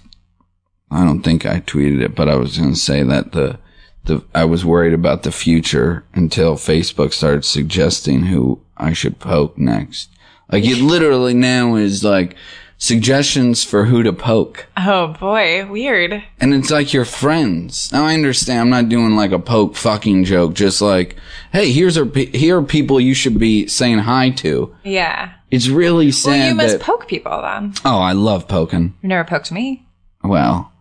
I 0.91 1.03
don't 1.05 1.22
think 1.22 1.46
I 1.46 1.60
tweeted 1.60 2.01
it, 2.01 2.15
but 2.15 2.27
I 2.27 2.36
was 2.36 2.58
going 2.58 2.74
to 2.74 2.79
say 2.79 3.03
that 3.03 3.31
the 3.31 3.60
the 4.05 4.24
I 4.34 4.46
was 4.46 4.65
worried 4.65 4.93
about 4.93 5.24
the 5.24 5.31
future 5.31 6.03
until 6.13 6.55
Facebook 6.55 7.13
started 7.13 7.46
suggesting 7.46 8.24
who 8.24 8.62
I 8.77 8.93
should 8.93 9.19
poke 9.19 9.58
next. 9.58 10.10
Like 10.51 10.63
it 10.65 10.82
literally 10.82 11.34
now 11.34 11.75
is 11.75 12.03
like 12.03 12.36
suggestions 12.77 13.63
for 13.63 13.86
who 13.86 14.03
to 14.03 14.13
poke. 14.13 14.68
Oh 14.77 15.08
boy, 15.20 15.65
weird. 15.70 16.24
And 16.39 16.53
it's 16.53 16.72
like 16.72 16.94
your 16.94 17.06
friends. 17.06 17.91
Now 17.91 18.06
I 18.06 18.13
understand. 18.13 18.60
I'm 18.62 18.70
not 18.70 18.89
doing 18.89 19.15
like 19.15 19.32
a 19.32 19.39
poke 19.39 19.75
fucking 19.75 20.24
joke. 20.24 20.53
Just 20.53 20.82
like, 20.82 21.15
hey, 21.51 21.72
here's 21.72 21.98
a 21.98 22.06
pe- 22.06 22.25
here 22.38 22.58
are 22.60 22.63
people 22.63 23.00
you 23.00 23.13
should 23.13 23.38
be 23.38 23.68
saying 23.68 24.00
hi 24.00 24.29
to. 24.32 24.75
Yeah. 24.84 25.34
It's 25.51 25.68
really 25.68 26.12
sad 26.12 26.29
Well, 26.32 26.48
you 26.48 26.56
must 26.56 26.77
that. 26.79 26.82
poke 26.86 27.08
people 27.08 27.41
then. 27.41 27.74
oh, 27.86 28.00
I 28.00 28.13
love 28.13 28.48
poking. 28.48 28.94
You've 29.01 29.10
never 29.10 29.27
poked 29.27 29.51
me. 29.51 29.86
Well, 30.24 30.72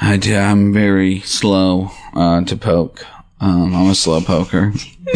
I 0.00 0.16
do, 0.16 0.36
I'm 0.36 0.72
very 0.72 1.20
slow 1.20 1.90
uh, 2.14 2.42
to 2.44 2.56
poke. 2.56 3.06
Um, 3.42 3.74
I'm 3.74 3.90
a 3.90 3.94
slow 3.96 4.20
poker. 4.20 4.72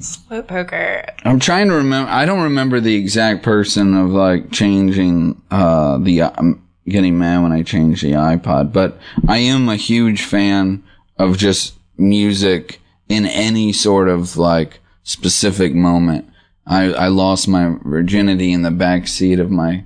Slow 0.00 0.42
poker. 0.42 1.04
I'm 1.24 1.40
trying 1.40 1.66
to 1.66 1.74
remember. 1.74 2.08
I 2.08 2.24
don't 2.26 2.44
remember 2.44 2.78
the 2.78 2.94
exact 2.94 3.42
person 3.42 3.94
of 3.94 4.10
like 4.10 4.52
changing 4.52 5.42
uh, 5.50 5.98
the. 5.98 6.22
I'm 6.22 6.64
getting 6.88 7.18
mad 7.18 7.42
when 7.42 7.50
I 7.50 7.64
change 7.64 8.02
the 8.02 8.12
iPod, 8.12 8.72
but 8.72 9.00
I 9.26 9.38
am 9.38 9.68
a 9.68 9.74
huge 9.74 10.22
fan 10.22 10.84
of 11.18 11.38
just 11.38 11.74
music 11.98 12.80
in 13.08 13.26
any 13.26 13.72
sort 13.72 14.08
of 14.08 14.36
like 14.36 14.78
specific 15.02 15.74
moment. 15.74 16.30
I 16.68 16.92
I 16.92 17.08
lost 17.08 17.48
my 17.48 17.76
virginity 17.82 18.52
in 18.52 18.62
the 18.62 18.70
back 18.70 19.08
seat 19.08 19.40
of 19.40 19.50
my 19.50 19.84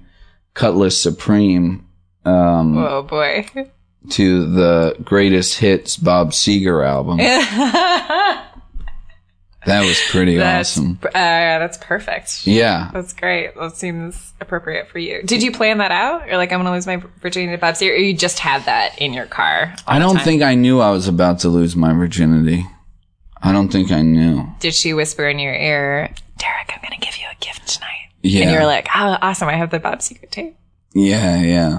Cutlass 0.52 1.00
Supreme 1.00 1.86
um, 2.26 2.76
Oh 2.76 3.02
boy. 3.02 3.46
To 4.10 4.46
the 4.52 4.96
greatest 5.04 5.58
hits 5.58 5.96
Bob 5.96 6.30
Seger 6.30 6.86
album. 6.86 7.18
that 9.66 9.84
was 9.84 10.00
pretty 10.08 10.36
That's 10.36 10.76
awesome. 10.78 10.98
uh, 11.04 11.10
that's 11.12 11.76
perfect. 11.78 12.46
Yeah. 12.46 12.90
That's 12.94 13.12
great. 13.12 13.54
That 13.56 13.76
seems 13.76 14.32
appropriate 14.40 14.88
for 14.88 14.98
you. 14.98 15.22
Did 15.22 15.42
you 15.42 15.52
plan 15.52 15.78
that 15.78 15.90
out? 15.90 16.28
Or 16.28 16.36
like 16.38 16.50
I'm 16.52 16.60
gonna 16.60 16.72
lose 16.72 16.86
my 16.86 16.96
virginity 17.20 17.52
to 17.56 17.60
Bob 17.60 17.74
Seger, 17.74 17.90
or 17.92 17.96
you 17.96 18.16
just 18.16 18.38
had 18.38 18.64
that 18.64 18.98
in 18.98 19.12
your 19.12 19.26
car? 19.26 19.74
I 19.86 19.98
don't 19.98 20.20
think 20.22 20.42
I 20.42 20.54
knew 20.54 20.80
I 20.80 20.90
was 20.90 21.06
about 21.08 21.40
to 21.40 21.48
lose 21.48 21.76
my 21.76 21.92
virginity. 21.92 22.66
I 23.42 23.52
don't 23.52 23.68
think 23.70 23.90
I 23.92 24.02
knew. 24.02 24.46
Did 24.60 24.74
she 24.74 24.92
whisper 24.94 25.28
in 25.28 25.38
your 25.38 25.54
ear, 25.54 26.10
Derek, 26.38 26.70
I'm 26.74 26.80
gonna 26.82 27.00
give 27.00 27.16
you 27.18 27.26
a 27.30 27.36
gift 27.44 27.68
tonight? 27.68 28.10
Yeah. 28.22 28.42
And 28.42 28.50
you're 28.52 28.66
like, 28.66 28.86
oh, 28.94 29.16
awesome! 29.20 29.48
I 29.48 29.54
have 29.56 29.70
the 29.70 29.78
Bob 29.78 29.98
Seger 30.00 30.28
tape. 30.30 30.56
yeah, 30.94 31.40
yeah. 31.42 31.78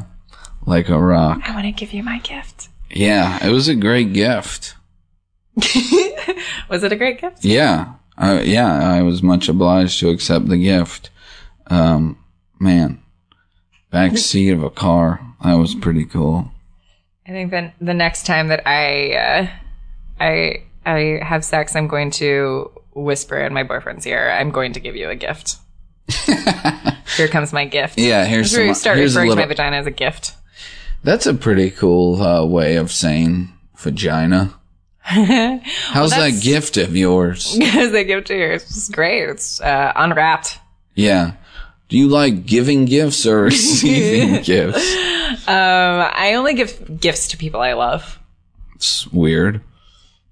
Like 0.65 0.89
a 0.89 0.99
rock. 0.99 1.41
I 1.43 1.53
want 1.53 1.65
to 1.65 1.71
give 1.71 1.93
you 1.93 2.03
my 2.03 2.19
gift. 2.19 2.69
Yeah, 2.89 3.45
it 3.45 3.51
was 3.51 3.67
a 3.67 3.75
great 3.75 4.13
gift. 4.13 4.75
Was 6.69 6.83
it 6.83 6.91
a 6.91 6.95
great 6.95 7.19
gift? 7.19 7.43
Yeah. 7.43 7.93
I, 8.17 8.41
yeah, 8.41 8.71
I 8.71 9.01
was 9.01 9.23
much 9.23 9.49
obliged 9.49 9.99
to 9.99 10.09
accept 10.09 10.47
the 10.47 10.57
gift. 10.57 11.09
Um, 11.67 12.23
man, 12.59 13.01
back 13.89 14.17
seat 14.17 14.51
of 14.51 14.63
a 14.63 14.69
car. 14.69 15.19
That 15.43 15.55
was 15.55 15.73
pretty 15.73 16.05
cool. 16.05 16.51
I 17.27 17.31
think 17.31 17.51
then 17.51 17.73
the 17.81 17.93
next 17.93 18.25
time 18.25 18.49
that 18.49 18.67
I 18.67 19.13
uh, 19.13 19.47
I 20.19 20.63
I 20.85 21.19
have 21.23 21.43
sex, 21.43 21.75
I'm 21.75 21.87
going 21.87 22.11
to 22.11 22.71
whisper 22.93 23.39
in 23.39 23.53
my 23.53 23.63
boyfriend's 23.63 24.05
ear, 24.05 24.29
"I'm 24.29 24.51
going 24.51 24.73
to 24.73 24.79
give 24.79 24.95
you 24.95 25.09
a 25.09 25.15
gift." 25.15 25.57
Here 27.17 27.27
comes 27.27 27.53
my 27.53 27.65
gift. 27.65 27.97
Yeah, 27.97 28.25
here's 28.25 28.51
some, 28.51 28.73
start 28.73 28.97
here's 28.97 29.15
referring 29.15 29.29
little, 29.29 29.43
to 29.43 29.47
my 29.47 29.47
vagina 29.47 29.77
as 29.77 29.87
a 29.87 29.91
gift. 29.91 30.35
That's 31.03 31.25
a 31.25 31.33
pretty 31.33 31.71
cool 31.71 32.21
uh, 32.21 32.45
way 32.45 32.75
of 32.75 32.91
saying 32.91 33.51
vagina. 33.75 34.53
How's 35.03 36.11
that 36.11 36.39
gift 36.41 36.77
of 36.77 36.95
yours? 36.95 37.57
Because 37.57 37.91
they 37.91 38.03
give 38.03 38.19
it 38.19 38.25
to 38.27 38.37
you. 38.37 38.47
It's 38.51 38.89
great. 38.89 39.29
It's 39.29 39.59
uh, 39.59 39.93
unwrapped. 39.95 40.59
Yeah. 40.95 41.33
Do 41.89 41.97
you 41.97 42.07
like 42.07 42.45
giving 42.45 42.85
gifts 42.85 43.25
or 43.25 43.43
receiving 43.45 44.43
gifts? 44.43 44.95
Um, 45.47 46.09
I 46.13 46.35
only 46.35 46.53
give 46.53 46.99
gifts 46.99 47.29
to 47.29 47.37
people 47.37 47.61
I 47.61 47.73
love. 47.73 48.19
It's 48.75 49.07
weird. 49.07 49.61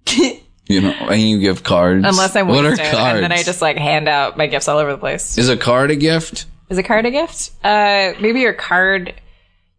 You 0.07 0.81
know, 0.81 0.91
and 0.91 1.19
you 1.19 1.39
give 1.39 1.63
cards. 1.63 2.05
Unless 2.07 2.35
I'm 2.35 2.47
what 2.47 2.63
are 2.63 2.77
cards? 2.77 2.93
and 2.93 3.23
then 3.23 3.31
I 3.31 3.41
just 3.41 3.61
like 3.61 3.77
hand 3.77 4.07
out 4.07 4.37
my 4.37 4.45
gifts 4.45 4.67
all 4.67 4.77
over 4.77 4.91
the 4.91 4.97
place. 4.99 5.37
Is 5.37 5.49
a 5.49 5.57
card 5.57 5.89
a 5.89 5.95
gift? 5.95 6.45
Is 6.69 6.77
a 6.77 6.83
card 6.83 7.07
a 7.07 7.11
gift? 7.11 7.51
Uh, 7.63 8.13
maybe 8.21 8.41
your 8.41 8.53
card, 8.53 9.15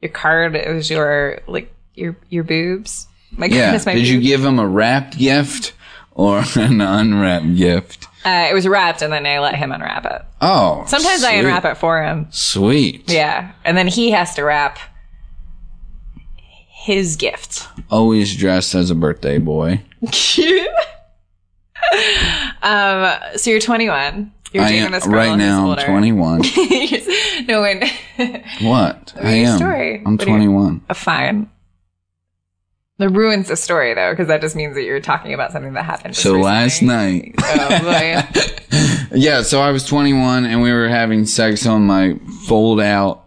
your 0.01 0.11
card. 0.11 0.55
It 0.57 0.73
was 0.75 0.91
your 0.91 1.41
like 1.47 1.73
your 1.95 2.17
your 2.29 2.45
boobs. 2.45 3.07
My 3.33 3.47
Yeah. 3.47 3.75
is 3.75 3.87
my 3.87 3.95
Did 3.95 4.09
you 4.09 4.21
give 4.21 4.45
him 4.45 4.59
a 4.59 4.67
wrapped 4.67 5.17
gift 5.19 5.73
or 6.13 6.43
an 6.57 6.81
unwrapped 6.81 7.57
gift? 7.57 8.07
Uh, 8.25 8.49
it 8.51 8.55
was 8.55 8.69
wrapped, 8.69 9.01
and 9.01 9.11
then 9.13 9.25
I 9.25 9.39
let 9.39 9.55
him 9.55 9.73
unwrap 9.73 10.05
it. 10.05 10.23
Oh. 10.43 10.85
Sometimes 10.87 11.25
I 11.25 11.33
unwrap 11.33 11.65
it 11.65 11.77
for 11.79 12.03
him. 12.03 12.27
Sweet. 12.31 13.11
Yeah, 13.11 13.53
and 13.65 13.79
then 13.79 13.87
he 13.87 14.11
has 14.11 14.35
to 14.35 14.43
wrap 14.43 14.79
his 16.69 17.17
gift. 17.17 17.67
Always 17.91 18.37
dressed 18.37 18.75
as 18.75 18.91
a 18.91 18.95
birthday 18.95 19.39
boy. 19.39 19.83
Cute. 20.13 20.69
Um, 22.63 23.15
so 23.37 23.51
you're 23.51 23.59
21. 23.59 24.31
You're 24.53 24.65
I 24.65 24.71
am 24.73 24.93
right 25.11 25.37
now. 25.37 25.71
I'm 25.73 25.85
21. 25.85 26.41
no, 27.49 27.61
when 27.63 27.83
what? 28.63 29.15
I 29.23 29.31
am. 29.33 29.59
story. 29.59 30.03
I'm 30.05 30.17
What 30.17 30.21
do 30.21 30.27
you- 30.27 30.37
21. 30.39 30.83
uh, 30.89 30.95
fine. 30.95 31.51
That 32.99 33.11
ruins 33.11 33.49
the 33.49 33.57
story 33.57 33.95
though, 33.95 34.13
because 34.13 34.29
that 34.29 34.43
just 34.43 34.55
means 34.57 34.75
that 34.75 34.83
you're 34.83 35.01
talking 35.01 35.33
about 35.33 35.53
something 35.53 35.73
that 35.73 35.85
happened. 35.85 36.17
So 36.17 36.33
last 36.39 36.83
night, 36.83 37.35
Oh 37.39 37.69
boy. 37.83 38.23
yeah. 39.17 39.41
So 39.43 39.61
I 39.63 39.71
was 39.71 39.87
21 39.87 40.45
and 40.45 40.61
we 40.61 40.71
were 40.73 40.89
having 40.89 41.25
sex 41.25 41.65
on 41.67 41.87
my 41.87 42.19
fold 42.47 42.79
out. 42.81 43.25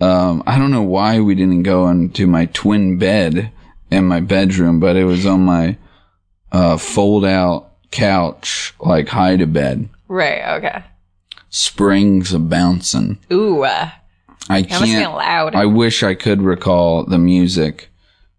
Um, 0.00 0.42
I 0.46 0.58
don't 0.58 0.72
know 0.72 0.82
why 0.82 1.20
we 1.20 1.36
didn't 1.36 1.62
go 1.62 1.88
into 1.88 2.26
my 2.26 2.46
twin 2.46 2.98
bed 2.98 3.52
in 3.92 4.06
my 4.06 4.18
bedroom, 4.18 4.80
but 4.80 4.96
it 4.96 5.04
was 5.04 5.24
on 5.24 5.42
my 5.44 5.76
uh, 6.50 6.76
fold 6.76 7.24
out 7.24 7.70
couch, 7.92 8.74
like 8.80 9.06
hide 9.08 9.40
a 9.40 9.46
bed. 9.46 9.88
Right. 10.12 10.58
Okay. 10.58 10.84
Springs 11.50 12.32
a 12.32 12.38
bouncing. 12.38 13.18
Ooh. 13.32 13.64
Uh, 13.64 13.90
I 14.48 14.62
that 14.62 14.70
must 14.70 14.82
be 14.84 14.90
can't. 14.90 15.14
loud. 15.14 15.54
I 15.54 15.66
wish 15.66 16.02
I 16.02 16.14
could 16.14 16.42
recall 16.42 17.04
the 17.04 17.18
music, 17.18 17.90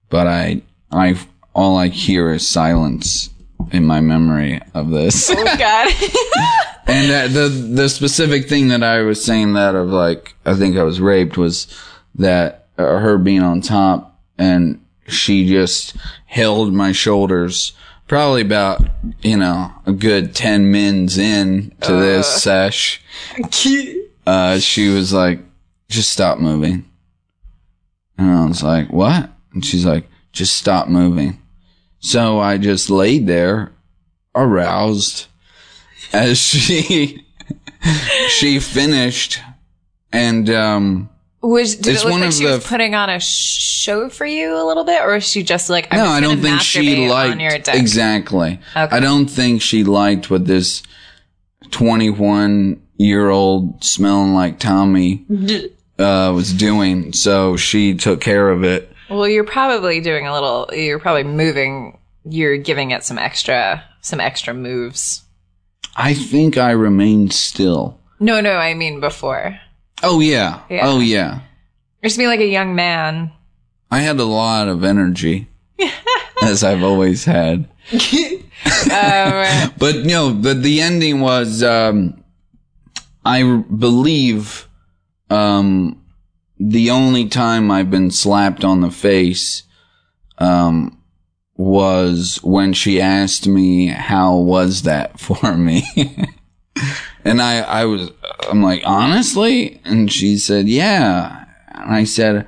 but 0.09 0.27
I, 0.27 0.61
I, 0.91 1.17
all 1.53 1.77
I 1.77 1.87
hear 1.87 2.31
is 2.31 2.47
silence 2.47 3.29
in 3.71 3.85
my 3.85 4.01
memory 4.01 4.61
of 4.73 4.89
this. 4.89 5.29
oh 5.33 5.57
God. 5.57 5.93
and 6.87 7.11
uh, 7.11 7.27
the 7.27 7.49
the 7.49 7.89
specific 7.89 8.49
thing 8.49 8.67
that 8.69 8.83
I 8.83 9.01
was 9.01 9.23
saying 9.23 9.53
that 9.53 9.75
of 9.75 9.89
like 9.89 10.35
I 10.45 10.55
think 10.55 10.77
I 10.77 10.83
was 10.83 10.99
raped 10.99 11.37
was 11.37 11.67
that 12.15 12.67
uh, 12.77 12.99
her 12.99 13.17
being 13.17 13.41
on 13.41 13.61
top 13.61 14.19
and 14.37 14.83
she 15.07 15.47
just 15.47 15.95
held 16.25 16.73
my 16.73 16.91
shoulders 16.91 17.73
probably 18.13 18.43
about 18.43 18.79
you 19.23 19.35
know 19.35 19.71
a 19.87 19.91
good 19.91 20.35
10 20.35 20.69
mins 20.71 21.17
in 21.17 21.73
to 21.81 21.93
this 21.93 22.43
sesh. 22.43 23.01
Uh 24.25 24.57
she 24.57 24.87
was 24.87 25.11
like 25.11 25.39
just 25.89 26.09
stop 26.09 26.37
moving. 26.39 26.89
And 28.17 28.31
I 28.31 28.45
was 28.45 28.63
like 28.63 28.89
what? 28.89 29.29
And 29.51 29.65
she's 29.65 29.85
like 29.85 30.07
just 30.31 30.55
stop 30.55 30.87
moving. 30.87 31.41
So 31.99 32.39
I 32.39 32.57
just 32.57 32.89
laid 32.89 33.27
there 33.27 33.73
aroused 34.33 35.25
as 36.13 36.39
she 36.47 37.25
she 38.29 38.59
finished. 38.59 39.39
And 40.13 40.49
um 40.49 41.09
Was 41.43 41.75
did 41.75 41.93
It's 41.95 42.03
it 42.03 42.07
look 42.07 42.21
like 42.21 42.31
she 42.31 42.45
was 42.45 42.65
putting 42.65 42.95
on 42.95 43.09
a 43.09 43.19
show 43.19 44.07
for 44.09 44.25
you 44.25 44.55
a 44.55 44.63
little 44.65 44.85
bit, 44.85 45.01
or 45.01 45.15
is 45.17 45.25
she 45.27 45.43
just 45.43 45.69
like 45.69 45.89
I'm 45.91 45.97
no 45.99 46.05
just 46.05 46.15
i 46.15 46.19
don't 46.21 46.39
think 46.41 46.61
she 46.61 47.07
liked 47.09 47.33
on 47.33 47.39
your 47.41 47.59
dick? 47.59 47.75
exactly 47.75 48.59
Okay. 48.77 48.95
i 48.95 48.99
don't 49.01 49.27
think 49.27 49.61
she 49.61 49.83
liked 49.83 50.29
what 50.31 50.45
this 50.45 50.83
21 51.71 52.81
year 52.97 53.29
old 53.29 53.83
smelling 53.83 54.33
like 54.33 54.57
tommy 54.59 55.25
uh 55.99 56.31
was 56.33 56.53
doing 56.53 57.11
so 57.11 57.57
she 57.57 57.93
took 57.95 58.21
care 58.21 58.49
of 58.49 58.63
it 58.63 58.89
Well, 59.09 59.27
you're 59.27 59.43
probably 59.43 59.99
doing 59.99 60.25
a 60.27 60.33
little. 60.33 60.69
You're 60.73 60.97
probably 60.99 61.23
moving. 61.25 61.99
You're 62.25 62.57
giving 62.57 62.91
it 62.91 63.03
some 63.03 63.17
extra, 63.19 63.83
some 64.01 64.19
extra 64.21 64.53
moves. 64.53 65.23
i 65.97 66.13
think 66.13 66.57
i 66.57 66.71
remained 66.71 67.33
still 67.33 67.99
No, 68.19 68.39
no, 68.39 68.53
I 68.53 68.73
mean 68.75 68.99
before. 69.01 69.59
Oh 70.03 70.19
yeah. 70.19 70.61
Yeah. 70.69 70.87
Oh 70.87 70.99
yeah. 70.99 71.39
You're 72.01 72.09
just 72.09 72.17
being 72.17 72.29
like 72.29 72.39
a 72.41 72.45
young 72.45 72.75
man. 72.75 73.31
I 73.89 73.99
had 73.99 74.19
a 74.19 74.25
lot 74.25 74.67
of 74.67 74.83
energy, 74.83 75.47
as 76.41 76.63
I've 76.63 76.83
always 76.83 77.25
had. 77.25 77.67
Um, 78.65 79.71
But 79.77 80.05
no, 80.05 80.31
the 80.31 80.53
the 80.53 80.79
ending 80.79 81.19
was 81.19 81.61
um, 81.63 82.23
I 83.25 83.43
believe 83.43 84.67
um, 85.29 86.01
the 86.57 86.89
only 86.91 87.27
time 87.27 87.69
I've 87.71 87.91
been 87.91 88.09
slapped 88.11 88.63
on 88.63 88.79
the 88.81 88.91
face 88.91 89.63
um, 90.37 90.97
was 91.57 92.39
when 92.41 92.71
she 92.73 93.01
asked 93.01 93.47
me 93.47 93.87
how 93.87 94.37
was 94.37 94.83
that 94.83 95.19
for 95.19 95.57
me. 95.57 95.83
and 97.25 97.41
I 97.41 97.59
I 97.59 97.85
was 97.85 98.11
I'm 98.49 98.61
like 98.63 98.81
honestly 98.85 99.81
and 99.85 100.11
she 100.11 100.37
said 100.37 100.67
yeah 100.67 101.45
and 101.69 101.93
I 101.93 102.03
said 102.03 102.47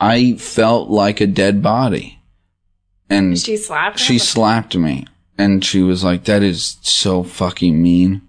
I 0.00 0.34
felt 0.34 0.90
like 0.90 1.20
a 1.20 1.28
dead 1.28 1.62
body. 1.62 2.18
And 3.08 3.38
she 3.38 3.56
slapped. 3.56 3.98
she 4.00 4.18
slapped 4.18 4.76
me 4.76 5.06
and 5.38 5.64
she 5.64 5.82
was 5.82 6.02
like 6.02 6.24
that 6.24 6.42
is 6.42 6.76
so 6.82 7.22
fucking 7.22 7.80
mean 7.82 8.22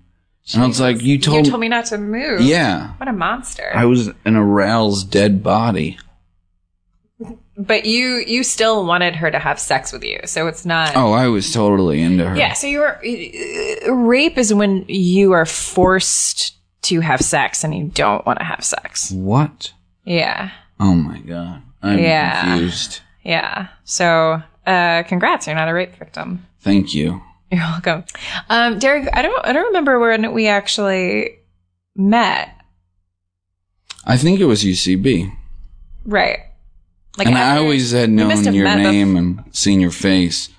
and 0.54 0.62
i 0.64 0.68
was 0.68 0.80
like 0.82 1.02
you 1.02 1.18
told, 1.18 1.46
you 1.46 1.52
told 1.52 1.62
me 1.62 1.70
not 1.70 1.86
to 1.86 1.98
move. 1.98 2.42
yeah 2.42 2.94
What 2.98 3.08
a 3.08 3.14
monster. 3.14 3.72
i 3.74 3.86
was 3.86 4.10
an 4.26 4.36
aroused 4.36 5.10
dead 5.10 5.42
body 5.42 5.98
but 7.58 7.86
you 7.86 8.24
you 8.28 8.44
still 8.44 8.86
wanted 8.86 9.16
her 9.16 9.30
to 9.32 9.40
have 9.40 9.60
sex 9.60 9.94
with 9.94 10.04
you, 10.04 10.20
so 10.26 10.48
it's 10.48 10.66
not. 10.66 10.96
oh 10.98 11.12
i 11.14 11.28
was 11.28 11.54
totally 11.54 12.02
into 12.02 12.28
her 12.28 12.36
Yeah, 12.36 12.54
so 12.54 12.68
you 12.68 12.80
were 12.80 12.98
uh, 12.98 13.94
rape 13.94 14.38
is 14.38 14.54
when 14.54 14.84
you 14.88 15.32
are 15.34 15.46
forced 15.46 16.56
to 16.84 17.00
have 17.02 17.22
sex 17.22 17.64
and 17.64 17.76
you 17.76 17.86
don't 17.94 18.26
want 18.26 18.40
to 18.40 18.46
have 18.46 18.64
sex. 18.64 19.12
what 19.12 19.74
Yeah. 20.06 20.52
oh 20.80 20.94
my 20.96 21.20
god 21.20 21.62
i'm 21.82 22.00
Yeah. 22.00 22.44
confused 22.44 23.02
Yeah. 23.24 23.68
So, 23.84 24.42
uh 24.66 25.04
congrats, 25.04 25.48
you're 25.48 25.56
not 25.56 25.70
a 25.70 25.74
rape 25.74 25.96
victim. 25.98 26.46
thank 26.62 26.94
you 26.94 27.22
You're 27.52 27.62
welcome. 27.62 28.04
Um 28.50 28.80
Derek, 28.80 29.08
I 29.14 29.22
don't 29.22 29.46
I 29.46 29.54
don't 29.54 29.68
remember 29.68 30.00
when 30.00 30.34
we 30.34 30.48
actually 30.48 31.38
met. 31.96 32.50
i 34.06 34.18
think 34.18 34.40
it 34.40 34.46
was 34.46 34.64
ucb 34.64 35.32
Right. 36.06 36.40
Like 37.18 37.28
and 37.28 37.38
i 37.38 37.58
always 37.58 37.92
had 37.92 38.10
known 38.10 38.44
your 38.54 38.66
met 38.66 38.80
bef- 38.80 38.92
name 38.92 39.16
and 39.16 39.44
seen 39.52 39.80
your 39.80 39.92
face 39.92 40.50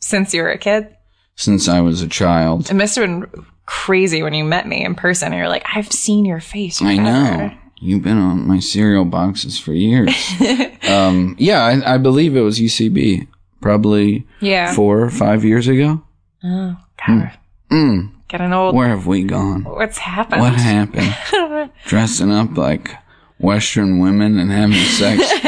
since 0.00 0.32
you 0.34 0.42
were 0.42 0.50
a 0.50 0.58
kid. 0.58 0.96
since 1.36 1.68
i 1.68 1.80
was 1.80 2.02
a 2.02 2.08
child 2.08 2.70
It 2.70 2.74
must 2.74 2.96
have 2.96 3.04
been 3.06 3.44
crazy 3.68 4.22
when 4.22 4.32
you 4.32 4.44
met 4.44 4.66
me 4.66 4.82
in 4.82 4.94
person 4.94 5.30
you're 5.34 5.46
like, 5.48 5.64
I've 5.74 5.92
seen 5.92 6.24
your 6.24 6.40
face. 6.40 6.80
I 6.80 6.96
know. 6.96 7.50
You've 7.80 8.02
been 8.02 8.16
on 8.18 8.48
my 8.48 8.60
cereal 8.60 9.04
boxes 9.04 9.58
for 9.58 9.74
years. 9.74 10.10
um, 10.88 11.36
yeah, 11.38 11.62
I, 11.64 11.94
I 11.94 11.98
believe 11.98 12.34
it 12.34 12.40
was 12.40 12.58
UCB. 12.58 13.28
Probably 13.60 14.26
Yeah. 14.40 14.72
four 14.74 15.00
or 15.02 15.10
five 15.10 15.44
years 15.44 15.68
ago. 15.68 16.02
Oh, 16.42 16.76
God. 17.06 17.32
Mm, 17.70 18.12
Getting 18.28 18.52
old. 18.54 18.74
where 18.74 18.88
have 18.88 19.06
we 19.06 19.22
gone? 19.22 19.64
What's 19.64 19.98
happened? 19.98 20.40
What 20.40 20.54
happened? 20.54 21.70
Dressing 21.84 22.32
up 22.32 22.56
like 22.56 22.90
Western 23.38 23.98
women 24.00 24.38
and 24.38 24.50
having 24.50 24.76
sex, 24.78 25.28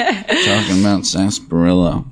talking 0.46 0.80
about 0.83 1.06
sarsaparilla. 1.06 2.04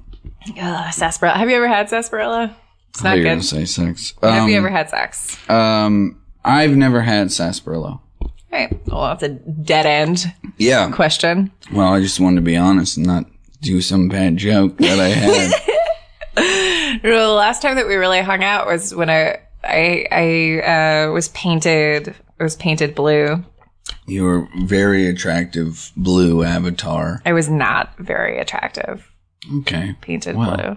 Ugh, 0.58 0.92
sarsaparilla. 0.94 1.36
Have 1.38 1.50
you 1.50 1.56
ever 1.56 1.68
had 1.68 1.90
sarsaparilla? 1.90 2.56
It's 2.90 3.04
I 3.04 3.16
not 3.16 3.22
good. 3.22 3.44
say 3.44 3.64
sex. 3.64 4.14
Have 4.22 4.44
Um, 4.44 4.48
you 4.48 4.56
ever 4.56 4.68
had 4.70 4.88
sex? 4.90 5.36
um, 5.50 6.20
I've 6.44 6.76
never 6.76 7.00
had 7.02 7.30
sarsaparilla. 7.32 8.00
Right. 8.50 8.74
Well, 8.86 9.02
that's 9.08 9.22
a 9.22 9.28
dead 9.28 9.84
end 9.86 10.32
Yeah. 10.56 10.90
question. 10.90 11.50
Well, 11.72 11.92
I 11.92 12.00
just 12.00 12.18
wanted 12.18 12.36
to 12.36 12.42
be 12.42 12.56
honest 12.56 12.96
and 12.96 13.06
not 13.06 13.26
do 13.60 13.80
some 13.82 14.08
bad 14.08 14.36
joke 14.38 14.78
that 14.78 14.98
I 14.98 15.08
had. 15.08 15.52
The 17.02 17.28
last 17.28 17.62
time 17.62 17.76
that 17.76 17.86
we 17.86 17.94
really 17.96 18.22
hung 18.22 18.42
out 18.42 18.66
was 18.66 18.94
when 18.94 19.10
I 19.10 19.38
I 19.62 20.06
I 20.10 21.06
uh, 21.08 21.12
was 21.12 21.28
painted. 21.28 22.14
I 22.40 22.42
was 22.42 22.56
painted 22.56 22.94
blue. 22.94 23.44
you 24.06 24.24
were 24.24 24.48
very 24.64 25.06
attractive 25.08 25.92
blue 25.96 26.42
avatar. 26.42 27.20
I 27.26 27.32
was 27.32 27.48
not 27.48 27.96
very 27.98 28.38
attractive. 28.38 29.10
Okay. 29.60 29.94
Painted 30.00 30.34
blue. 30.36 30.76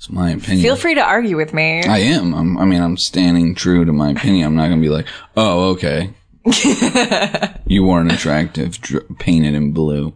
It's 0.00 0.08
my 0.08 0.30
opinion. 0.30 0.62
Feel 0.62 0.76
free 0.76 0.94
to 0.94 1.02
argue 1.02 1.36
with 1.36 1.52
me. 1.52 1.84
I 1.84 1.98
am. 1.98 2.32
I'm, 2.32 2.56
I 2.56 2.64
mean, 2.64 2.80
I'm 2.80 2.96
standing 2.96 3.54
true 3.54 3.84
to 3.84 3.92
my 3.92 4.12
opinion. 4.12 4.46
I'm 4.46 4.56
not 4.56 4.68
going 4.68 4.80
to 4.80 4.82
be 4.82 4.88
like, 4.88 5.06
oh, 5.36 5.72
okay. 5.72 6.14
you 7.66 7.84
weren't 7.84 8.10
attractive, 8.10 8.80
dr- 8.80 9.04
painted 9.18 9.52
in 9.52 9.72
blue. 9.72 10.14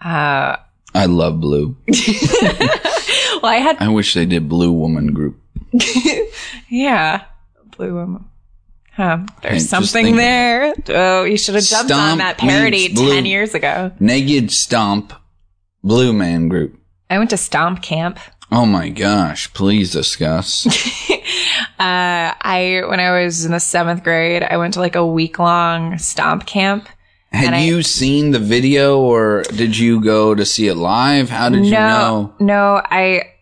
Uh, 0.00 0.56
I 0.94 1.04
love 1.04 1.38
blue. 1.38 1.76
well, 1.86 3.44
I 3.44 3.58
had 3.62 3.76
I 3.78 3.88
wish 3.88 4.14
they 4.14 4.24
did 4.24 4.48
Blue 4.48 4.72
Woman 4.72 5.12
Group. 5.12 5.38
yeah, 6.70 7.24
blue 7.76 7.92
woman. 7.92 8.24
Huh. 8.92 9.26
There's 9.42 9.68
just 9.68 9.70
something 9.70 10.16
there. 10.16 10.72
Oh, 10.88 11.24
you 11.24 11.36
should 11.36 11.56
have 11.56 11.64
jumped 11.64 11.92
on 11.92 12.18
that 12.18 12.38
parody 12.38 12.94
ten 12.94 13.26
years 13.26 13.54
ago. 13.54 13.92
Naked 14.00 14.50
Stomp, 14.50 15.12
Blue 15.82 16.14
Man 16.14 16.48
Group. 16.48 16.80
I 17.10 17.18
went 17.18 17.30
to 17.30 17.36
Stomp 17.36 17.82
Camp. 17.82 18.18
Oh 18.52 18.66
my 18.66 18.88
gosh, 18.88 19.52
please 19.54 19.90
discuss. 19.92 20.66
Uh, 21.78 22.32
I 22.40 22.82
when 22.88 23.00
I 23.00 23.22
was 23.24 23.44
in 23.44 23.50
the 23.52 23.58
seventh 23.60 24.04
grade, 24.04 24.42
I 24.42 24.56
went 24.56 24.74
to 24.74 24.80
like 24.80 24.94
a 24.94 25.04
week 25.06 25.38
long 25.38 25.98
Stomp 25.98 26.46
Camp. 26.46 26.88
Had 27.32 27.46
And 27.46 27.54
I- 27.56 27.60
you 27.64 27.82
seen 27.82 28.30
the 28.30 28.38
video 28.38 29.00
or 29.00 29.42
did 29.42 29.76
you 29.76 30.00
go 30.00 30.34
to 30.34 30.44
see 30.44 30.68
it 30.68 30.76
live? 30.76 31.30
How 31.30 31.48
did 31.48 31.64
you 31.64 31.72
know? 31.72 32.32
no, 32.38 32.80
I 32.84 33.33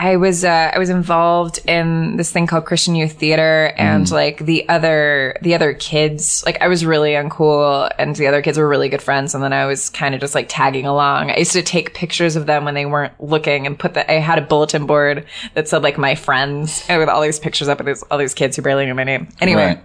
I 0.00 0.14
was 0.14 0.44
uh, 0.44 0.70
I 0.72 0.78
was 0.78 0.90
involved 0.90 1.58
in 1.66 2.16
this 2.18 2.30
thing 2.30 2.46
called 2.46 2.66
Christian 2.66 2.94
Youth 2.94 3.14
Theater, 3.14 3.74
and 3.76 4.06
Mm. 4.06 4.12
like 4.12 4.38
the 4.46 4.68
other 4.68 5.36
the 5.42 5.56
other 5.56 5.72
kids, 5.74 6.44
like 6.46 6.62
I 6.62 6.68
was 6.68 6.86
really 6.86 7.14
uncool, 7.14 7.90
and 7.98 8.14
the 8.14 8.28
other 8.28 8.40
kids 8.40 8.58
were 8.58 8.68
really 8.68 8.88
good 8.88 9.02
friends, 9.02 9.34
and 9.34 9.42
then 9.42 9.52
I 9.52 9.66
was 9.66 9.90
kind 9.90 10.14
of 10.14 10.20
just 10.20 10.36
like 10.36 10.46
tagging 10.48 10.86
along. 10.86 11.32
I 11.32 11.38
used 11.38 11.50
to 11.52 11.62
take 11.62 11.94
pictures 11.94 12.36
of 12.36 12.46
them 12.46 12.64
when 12.64 12.74
they 12.74 12.86
weren't 12.86 13.12
looking, 13.20 13.66
and 13.66 13.76
put 13.76 13.94
the 13.94 14.08
I 14.08 14.20
had 14.20 14.38
a 14.38 14.42
bulletin 14.42 14.86
board 14.86 15.26
that 15.54 15.66
said 15.68 15.82
like 15.82 15.98
my 15.98 16.14
friends, 16.14 16.86
and 16.88 16.98
with 17.00 17.08
all 17.08 17.20
these 17.20 17.40
pictures 17.40 17.66
up 17.68 17.80
of 17.80 17.86
these, 17.86 18.04
all 18.04 18.18
these 18.18 18.34
kids 18.34 18.54
who 18.54 18.62
barely 18.62 18.86
knew 18.86 18.94
my 18.94 19.02
name. 19.02 19.26
Anyway, 19.40 19.64
Right. 19.66 19.84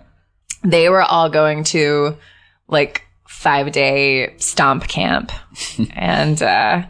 they 0.63 0.89
were 0.89 1.01
all 1.01 1.27
going 1.29 1.63
to 1.73 2.17
like 2.67 3.01
five 3.27 3.71
day 3.71 4.35
stomp 4.37 4.87
camp 4.87 5.31
and 5.95 6.41
uh 6.43 6.83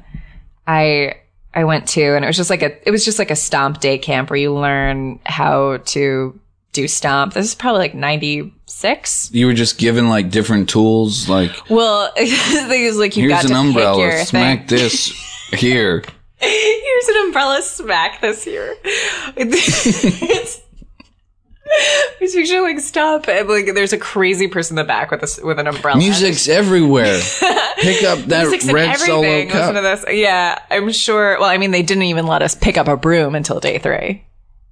i 0.68 1.16
i 1.54 1.64
went 1.64 1.88
to 1.88 2.02
and 2.16 2.24
it 2.24 2.28
was 2.28 2.38
just 2.38 2.50
like 2.50 2.62
a 2.64 2.88
it 2.88 2.92
was 2.92 3.06
just 3.06 3.20
like 3.20 3.32
a 3.32 3.36
stomp 3.36 3.80
day 3.80 3.98
camp 3.98 4.30
where 4.30 4.38
you 4.38 4.54
learn 4.54 5.20
how 5.26 5.78
to 5.86 6.40
do 6.74 6.88
stomp. 6.88 7.34
This 7.34 7.46
is 7.46 7.56
probably 7.56 7.80
like 7.82 7.94
96 7.96 9.30
You 9.32 9.46
were 9.46 9.54
just 9.54 9.78
given 9.78 10.10
like 10.10 10.32
different 10.32 10.68
tools, 10.70 11.30
like 11.30 11.52
well 11.70 12.12
the 12.18 12.26
thing 12.26 12.84
is 12.84 12.98
like 12.98 13.16
you 13.16 13.30
here's 13.30 13.44
got 13.44 13.52
an 13.52 13.52
to 13.52 13.74
pick 13.74 13.76
your 13.76 13.92
umbrella, 13.92 14.26
smack 14.26 14.68
thing. 14.68 14.78
this 14.80 15.12
here. 15.54 16.04
here's 16.40 17.08
an 17.10 17.18
umbrella 17.26 17.62
smack 17.62 18.22
this 18.22 18.44
here. 18.44 18.76
It's 19.36 20.62
it's 22.20 22.36
picture 22.36 22.62
like 22.62 22.80
stop 22.80 23.28
and 23.28 23.48
like 23.48 23.74
there's 23.74 23.94
a 23.94 23.98
crazy 23.98 24.48
person 24.48 24.78
in 24.78 24.84
the 24.84 24.88
back 24.88 25.12
with 25.12 25.24
a 25.24 25.46
with 25.46 25.60
an 25.60 25.68
umbrella 25.68 25.98
Music's 25.98 26.48
everywhere. 26.50 27.20
Pick 27.78 28.04
up 28.04 28.20
that 28.26 28.48
Music's 28.48 28.72
red 28.72 28.98
solo 28.98 29.20
everything. 29.24 29.48
Listen 29.50 29.76
to 29.76 29.82
cup. 29.82 30.02
this. 30.02 30.16
Yeah, 30.16 30.60
I'm 30.70 30.92
sure. 30.92 31.40
Well, 31.40 31.50
I 31.50 31.58
mean, 31.58 31.72
they 31.72 31.82
didn't 31.84 32.04
even 32.04 32.28
let 32.28 32.42
us 32.42 32.56
pick 32.56 32.78
up 32.78 32.88
a 32.88 32.98
broom 32.98 33.36
until 33.36 33.60
day 33.60 33.80
three. 33.80 34.24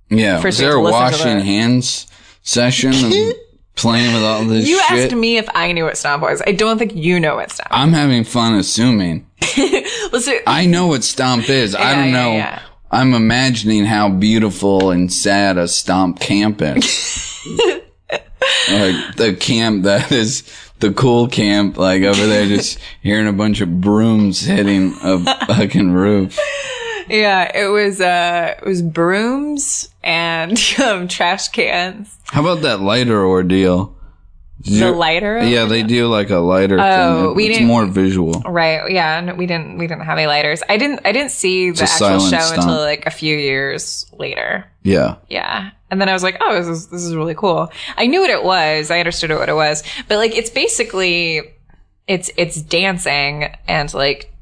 Yeah, 0.09 0.35
First 0.37 0.45
was 0.45 0.57
there 0.59 0.75
a 0.75 0.81
washing 0.81 1.39
hands 1.39 2.07
session 2.41 2.93
and 2.93 3.35
playing 3.75 4.13
with 4.13 4.23
all 4.23 4.43
this 4.43 4.67
You 4.67 4.79
shit? 4.81 5.05
asked 5.05 5.15
me 5.15 5.37
if 5.37 5.47
I 5.55 5.71
knew 5.71 5.85
what 5.85 5.97
stomp 5.97 6.21
was. 6.23 6.41
I 6.45 6.51
don't 6.51 6.77
think 6.77 6.93
you 6.95 7.19
know 7.19 7.35
what 7.35 7.51
stomp. 7.51 7.69
I'm 7.71 7.93
having 7.93 8.25
fun 8.25 8.55
assuming. 8.55 9.27
Listen, 10.11 10.35
I 10.45 10.65
know 10.65 10.87
what 10.87 11.03
stomp 11.03 11.49
is. 11.49 11.75
I 11.75 11.95
don't 11.95 12.09
yeah, 12.09 12.11
know. 12.11 12.31
yeah. 12.33 12.61
I'm 12.93 13.13
imagining 13.13 13.85
how 13.85 14.09
beautiful 14.09 14.91
and 14.91 15.11
sad 15.11 15.57
a 15.57 15.69
stomp 15.69 16.19
camp 16.19 16.61
is. 16.61 17.39
like 18.69 19.15
the 19.15 19.37
camp 19.39 19.83
that 19.83 20.11
is 20.11 20.43
the 20.79 20.91
cool 20.91 21.29
camp, 21.29 21.77
like 21.77 22.03
over 22.03 22.27
there, 22.27 22.45
just 22.47 22.79
hearing 23.01 23.27
a 23.27 23.33
bunch 23.33 23.61
of 23.61 23.79
brooms 23.79 24.41
hitting 24.41 24.93
a 25.01 25.23
fucking 25.45 25.93
roof. 25.93 26.37
yeah, 27.07 27.49
it 27.57 27.67
was 27.67 28.01
uh, 28.01 28.55
it 28.57 28.65
was 28.65 28.81
brooms 28.81 29.87
and 30.03 30.61
um, 30.83 31.07
trash 31.07 31.47
cans. 31.47 32.17
How 32.25 32.41
about 32.41 32.61
that 32.63 32.81
lighter 32.81 33.25
ordeal? 33.25 33.95
The 34.63 34.71
you- 34.71 34.91
lighter. 34.91 35.43
Yeah, 35.43 35.65
they 35.65 35.83
do 35.83 36.07
like 36.07 36.29
a 36.29 36.37
lighter 36.37 36.77
Oh, 36.79 37.27
thing. 37.29 37.35
we 37.35 37.45
it's 37.47 37.55
didn't- 37.57 37.67
more 37.67 37.85
visual. 37.85 38.41
Right. 38.45 38.91
Yeah. 38.91 39.19
No, 39.21 39.33
we 39.35 39.45
didn't. 39.45 39.77
We 39.77 39.87
didn't 39.87 40.03
have 40.05 40.17
any 40.17 40.27
lighters. 40.27 40.61
I 40.69 40.77
didn't. 40.77 41.01
I 41.05 41.11
didn't 41.11 41.31
see 41.31 41.71
the 41.71 41.83
actual 41.83 42.19
show 42.19 42.39
stomp. 42.39 42.57
until 42.63 42.75
like 42.79 43.05
a 43.05 43.11
few 43.11 43.35
years 43.35 44.05
later. 44.17 44.65
Yeah. 44.83 45.15
Yeah. 45.29 45.71
And 45.89 45.99
then 45.99 46.07
I 46.09 46.13
was 46.13 46.23
like, 46.23 46.37
oh, 46.41 46.55
this 46.55 46.67
is, 46.67 46.87
this 46.87 47.03
is 47.03 47.13
really 47.15 47.35
cool. 47.35 47.71
I 47.97 48.07
knew 48.07 48.21
what 48.21 48.29
it 48.29 48.43
was. 48.43 48.89
I 48.91 48.99
understood 48.99 49.29
what 49.31 49.49
it 49.49 49.55
was. 49.55 49.83
But 50.07 50.17
like, 50.17 50.35
it's 50.37 50.49
basically, 50.49 51.41
it's 52.07 52.29
it's 52.37 52.61
dancing 52.61 53.53
and 53.67 53.93
like 53.93 54.33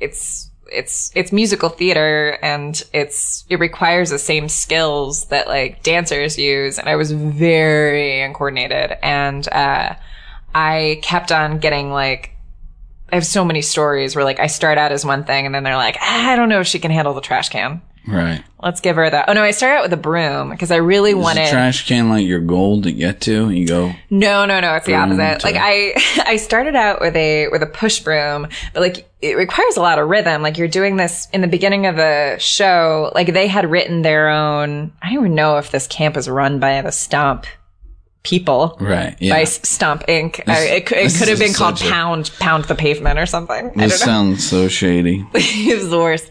it's 0.00 0.45
it's 0.70 1.12
it's 1.14 1.32
musical 1.32 1.68
theater 1.68 2.38
and 2.42 2.82
it's 2.92 3.44
it 3.48 3.60
requires 3.60 4.10
the 4.10 4.18
same 4.18 4.48
skills 4.48 5.26
that 5.26 5.46
like 5.46 5.82
dancers 5.82 6.38
use 6.38 6.78
and 6.78 6.88
I 6.88 6.96
was 6.96 7.12
very 7.12 8.20
uncoordinated 8.22 8.98
and 9.02 9.46
uh 9.52 9.94
I 10.54 11.00
kept 11.02 11.32
on 11.32 11.58
getting 11.58 11.90
like 11.90 12.32
I 13.12 13.14
have 13.14 13.26
so 13.26 13.44
many 13.44 13.62
stories 13.62 14.16
where 14.16 14.24
like 14.24 14.40
I 14.40 14.46
start 14.48 14.78
out 14.78 14.92
as 14.92 15.04
one 15.04 15.24
thing 15.24 15.46
and 15.46 15.54
then 15.54 15.62
they're 15.62 15.76
like, 15.76 15.96
ah, 16.00 16.30
I 16.30 16.36
don't 16.36 16.48
know 16.48 16.60
if 16.60 16.66
she 16.66 16.78
can 16.78 16.90
handle 16.90 17.14
the 17.14 17.20
trash 17.20 17.48
can. 17.48 17.82
Right. 18.08 18.42
Let's 18.62 18.80
give 18.80 18.96
her 18.96 19.08
that. 19.10 19.28
Oh 19.28 19.32
no, 19.32 19.42
I 19.42 19.50
start 19.50 19.78
out 19.78 19.82
with 19.82 19.92
a 19.92 19.96
broom 19.96 20.50
because 20.50 20.70
I 20.70 20.76
really 20.76 21.10
Is 21.10 21.16
wanted. 21.16 21.46
the 21.46 21.50
trash 21.50 21.86
can 21.88 22.08
like 22.08 22.26
your 22.26 22.40
goal 22.40 22.82
to 22.82 22.92
get 22.92 23.20
to? 23.22 23.50
You 23.50 23.66
go, 23.66 23.92
No, 24.10 24.44
no, 24.46 24.60
no. 24.60 24.74
It's 24.76 24.86
the 24.86 24.94
opposite. 24.94 25.40
to- 25.40 25.46
Like 25.46 25.56
I, 25.58 25.92
I 26.26 26.36
started 26.36 26.74
out 26.76 27.00
with 27.00 27.14
a 27.16 27.48
with 27.48 27.62
a 27.62 27.66
push 27.66 28.00
broom, 28.00 28.46
but 28.72 28.80
like 28.80 29.10
it 29.20 29.36
requires 29.36 29.76
a 29.76 29.80
lot 29.82 29.98
of 29.98 30.08
rhythm. 30.08 30.42
Like 30.42 30.56
you're 30.58 30.68
doing 30.68 30.96
this 30.96 31.28
in 31.32 31.40
the 31.40 31.48
beginning 31.48 31.86
of 31.86 31.96
the 31.96 32.36
show. 32.38 33.10
Like 33.14 33.32
they 33.32 33.46
had 33.48 33.70
written 33.70 34.02
their 34.02 34.28
own. 34.28 34.92
I 35.02 35.08
don't 35.10 35.18
even 35.24 35.34
know 35.34 35.58
if 35.58 35.70
this 35.70 35.86
camp 35.86 36.16
is 36.16 36.28
run 36.28 36.58
by 36.60 36.80
the 36.82 36.92
Stomp 36.92 37.46
people. 38.22 38.76
right. 38.80 39.16
Yeah. 39.20 39.34
By 39.34 39.44
Stomp 39.44 40.02
Inc. 40.08 40.42
I, 40.48 40.60
it 40.66 40.86
could- 40.86 40.98
it 40.98 41.14
could 41.16 41.28
have 41.28 41.38
been 41.38 41.52
called 41.54 41.80
a- 41.80 41.84
Pound 41.88 42.30
Pound 42.40 42.64
the 42.64 42.74
Pavement 42.74 43.18
or 43.18 43.26
something. 43.26 43.70
This 43.76 44.00
sounds 44.00 44.48
so 44.48 44.68
shady. 44.68 45.24
It 45.34 45.78
was 45.78 45.90
the 45.90 45.98
worst. 45.98 46.28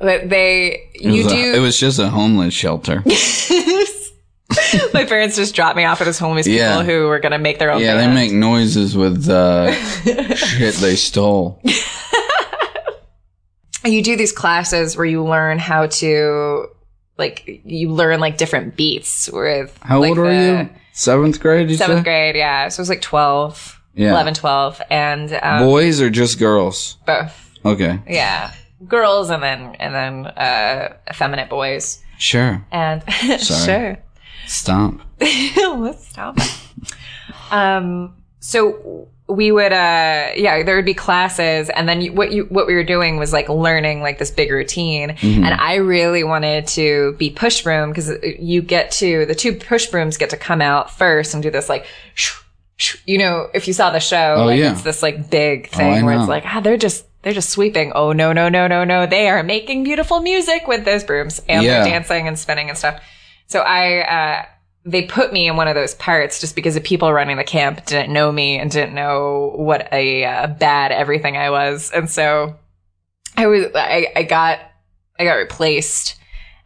But 0.00 0.28
they, 0.30 0.88
you 0.94 1.26
a- 1.26 1.28
do. 1.28 1.52
it 1.54 1.60
was 1.60 1.78
just 1.78 1.98
a 1.98 2.08
homeless 2.08 2.54
shelter. 2.54 3.02
my 4.94 5.04
parents 5.04 5.36
just 5.36 5.54
dropped 5.54 5.76
me 5.76 5.84
off 5.84 6.00
at 6.00 6.04
this 6.04 6.18
homeless 6.18 6.46
people 6.46 6.58
Yeah. 6.58 6.82
who 6.82 7.06
were 7.06 7.18
gonna 7.20 7.38
make 7.38 7.58
their 7.58 7.70
own. 7.70 7.80
yeah, 7.82 7.96
they 7.96 8.06
make 8.12 8.32
noises 8.32 8.96
with 8.96 9.28
uh, 9.28 9.72
shit 10.34 10.74
they 10.76 10.96
stole. 10.96 11.60
you 13.84 14.02
do 14.02 14.16
these 14.16 14.32
classes 14.32 14.96
where 14.96 15.06
you 15.06 15.24
learn 15.24 15.58
how 15.58 15.86
to 15.86 16.66
like 17.18 17.60
you 17.64 17.90
learn 17.90 18.20
like 18.20 18.36
different 18.38 18.76
beats 18.76 19.28
with 19.30 19.76
How 19.82 20.00
like, 20.00 20.10
old 20.10 20.18
are 20.18 20.24
the 20.34 20.62
you? 20.64 20.70
Seventh 20.92 21.40
grade, 21.40 21.70
you 21.70 21.76
seventh 21.76 21.98
said? 21.98 22.04
grade 22.04 22.36
yeah 22.36 22.68
so 22.68 22.80
it 22.80 22.82
was 22.82 22.88
like 22.88 23.00
12 23.02 23.80
Yeah. 23.94 24.10
11 24.10 24.34
12 24.34 24.82
and 24.90 25.32
um, 25.42 25.64
Boys 25.64 26.00
or 26.00 26.10
just 26.10 26.38
girls? 26.38 26.96
both 27.06 27.50
Okay. 27.64 28.00
yeah 28.08 28.52
girls 28.86 29.30
and 29.30 29.42
then 29.42 29.74
and 29.76 29.94
then 29.94 30.26
uh 30.26 30.94
effeminate 31.08 31.48
boys 31.50 32.02
Sure. 32.18 32.64
and 32.72 33.02
sure 33.40 33.98
Stomp. 34.46 35.02
let's 35.20 36.06
stop 36.08 36.36
um 37.50 38.14
so 38.40 39.08
we 39.28 39.52
would 39.52 39.72
uh 39.72 40.30
yeah 40.34 40.62
there 40.62 40.74
would 40.76 40.84
be 40.84 40.94
classes 40.94 41.68
and 41.70 41.88
then 41.88 42.00
you, 42.00 42.12
what 42.12 42.32
you 42.32 42.44
what 42.44 42.66
we 42.66 42.74
were 42.74 42.82
doing 42.84 43.16
was 43.16 43.32
like 43.32 43.48
learning 43.48 44.00
like 44.02 44.18
this 44.18 44.30
big 44.30 44.50
routine 44.50 45.10
and 45.22 45.46
i 45.46 45.74
really 45.76 46.24
wanted 46.24 46.66
to 46.66 47.14
be 47.18 47.30
push 47.30 47.62
broom 47.62 47.90
because 47.90 48.10
you 48.38 48.60
get 48.62 48.90
to 48.90 49.24
the 49.26 49.34
two 49.34 49.52
push 49.54 49.86
brooms 49.86 50.16
get 50.16 50.30
to 50.30 50.36
come 50.36 50.60
out 50.60 50.90
first 50.90 51.34
and 51.34 51.42
do 51.42 51.50
this 51.50 51.68
like 51.68 51.86
shoo, 52.14 52.40
shoo. 52.76 52.98
you 53.06 53.18
know 53.18 53.48
if 53.54 53.68
you 53.68 53.72
saw 53.74 53.90
the 53.90 54.00
show 54.00 54.36
Oh, 54.38 54.46
like 54.46 54.58
yeah. 54.58 54.72
it's 54.72 54.82
this 54.82 55.02
like 55.02 55.30
big 55.30 55.68
I 55.74 55.76
thing 55.76 56.04
where 56.04 56.14
know. 56.16 56.22
it's 56.22 56.28
like 56.28 56.44
ah 56.46 56.60
they're 56.60 56.76
just 56.76 57.04
they're 57.22 57.32
just 57.32 57.50
sweeping 57.50 57.92
oh 57.94 58.12
no 58.12 58.32
no 58.32 58.48
no 58.48 58.66
no 58.66 58.84
no 58.84 59.06
they 59.06 59.28
are 59.28 59.42
making 59.42 59.84
beautiful 59.84 60.20
music 60.20 60.66
with 60.66 60.84
those 60.84 61.04
brooms 61.04 61.40
and 61.48 61.62
Yeah. 61.64 61.82
they're 61.82 61.92
dancing 61.92 62.26
and 62.28 62.38
spinning 62.38 62.68
and 62.68 62.78
stuff 62.78 63.02
so 63.46 63.60
I, 63.60 63.98
uh, 64.42 64.44
they 64.84 65.02
put 65.02 65.32
me 65.32 65.48
in 65.48 65.56
one 65.56 65.66
of 65.68 65.74
those 65.74 65.94
parts 65.96 66.40
just 66.40 66.54
because 66.54 66.74
the 66.74 66.80
people 66.80 67.12
running 67.12 67.36
the 67.36 67.44
camp 67.44 67.84
didn't 67.84 68.12
know 68.12 68.30
me 68.32 68.58
and 68.58 68.70
didn't 68.70 68.94
know 68.94 69.52
what 69.56 69.88
a 69.92 70.24
uh, 70.24 70.46
bad 70.46 70.90
everything 70.92 71.36
I 71.36 71.50
was. 71.50 71.90
And 71.90 72.08
so 72.08 72.56
I 73.36 73.46
was, 73.48 73.66
I, 73.74 74.06
I 74.16 74.22
got, 74.22 74.60
I 75.18 75.24
got 75.24 75.34
replaced 75.34 76.14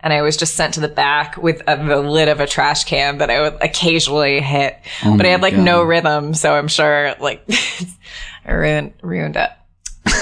and 0.01 0.13
I 0.13 0.21
was 0.23 0.37
just 0.37 0.55
sent 0.57 0.75
to 0.75 0.81
the 0.81 0.89
back 0.89 1.39
with 1.39 1.63
uh 1.67 1.77
the 1.77 1.97
lid 2.03 2.29
of 2.29 2.39
a 2.41 2.47
trash 2.47 2.85
can 2.85 3.19
that 3.19 3.31
I 3.31 3.41
would 3.41 3.55
occasionally 3.63 4.41
hit, 4.41 4.77
Oh 5.05 5.17
but 5.17 5.25
I 5.25 5.31
had 5.31 5.41
like 5.43 5.55
God. 5.57 5.65
no 5.65 5.83
rhythm. 5.83 6.35
So 6.35 6.55
I'm 6.55 6.69
sure 6.69 7.15
like 7.19 7.43
I 8.45 8.53
ruined, 8.53 8.93
ruined 9.03 9.37
it. 9.37 9.49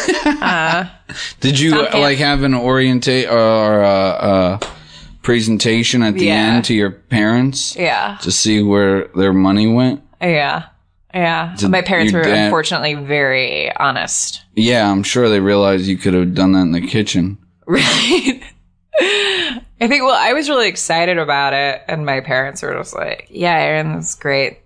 Did 1.41 1.59
you 1.59 1.73
like 1.93 2.19
have 2.19 2.43
an 2.43 2.55
orientate 2.55 3.29
or 3.31 3.83
uh, 3.85 3.89
uh, 3.89 4.59
presentation 5.23 6.03
at 6.03 6.15
the 6.15 6.27
Yeah. 6.27 6.35
end 6.55 6.65
to 6.67 6.75
your 6.75 6.91
parents 6.91 7.77
Yeah. 7.77 8.19
to 8.23 8.31
see 8.31 8.63
where 8.63 9.09
their 9.17 9.33
money 9.33 9.67
went? 9.73 10.03
Yeah. 10.21 10.65
Yeah. 11.15 11.55
Did 11.59 11.71
My 11.71 11.83
parents 11.83 12.13
your 12.13 12.23
were 12.23 12.29
dad- 12.29 12.45
unfortunately 12.47 12.95
very 12.95 13.71
honest. 13.77 14.43
Yeah, 14.55 14.91
I'm 14.91 15.03
sure 15.03 15.29
they 15.29 15.41
realized 15.41 15.87
you 15.87 15.97
could 15.99 16.15
have 16.15 16.35
done 16.35 16.53
that 16.53 16.61
in 16.63 16.73
the 16.73 16.87
kitchen. 16.87 17.39
Right. 17.67 18.43
I 19.01 19.89
think, 19.89 20.03
well, 20.05 20.15
I 20.17 20.33
was 20.33 20.49
really 20.49 20.69
excited 20.69 21.19
about 21.19 21.55
it, 21.55 21.83
and 21.89 22.05
my 22.07 22.21
parents 22.21 22.63
were 22.63 22.75
just 22.75 22.95
like, 22.95 23.27
yeah, 23.31 23.57
Erin, 23.57 23.95
that's 23.95 24.15
great 24.15 24.59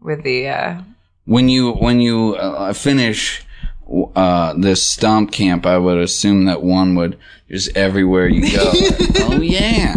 with 0.00 0.22
the, 0.22 0.48
uh, 0.48 0.80
When 1.24 1.48
you 1.48 1.72
when 1.72 2.00
you 2.00 2.34
uh, 2.36 2.72
finish 2.74 3.42
uh, 4.14 4.54
this 4.54 4.86
stomp 4.86 5.32
camp, 5.32 5.66
I 5.66 5.78
would 5.78 5.98
assume 5.98 6.46
that 6.46 6.62
one 6.62 6.94
would 6.94 7.18
just 7.50 7.76
everywhere 7.76 8.26
you 8.26 8.50
go. 8.50 8.70
oh 9.20 9.40
yeah, 9.40 9.96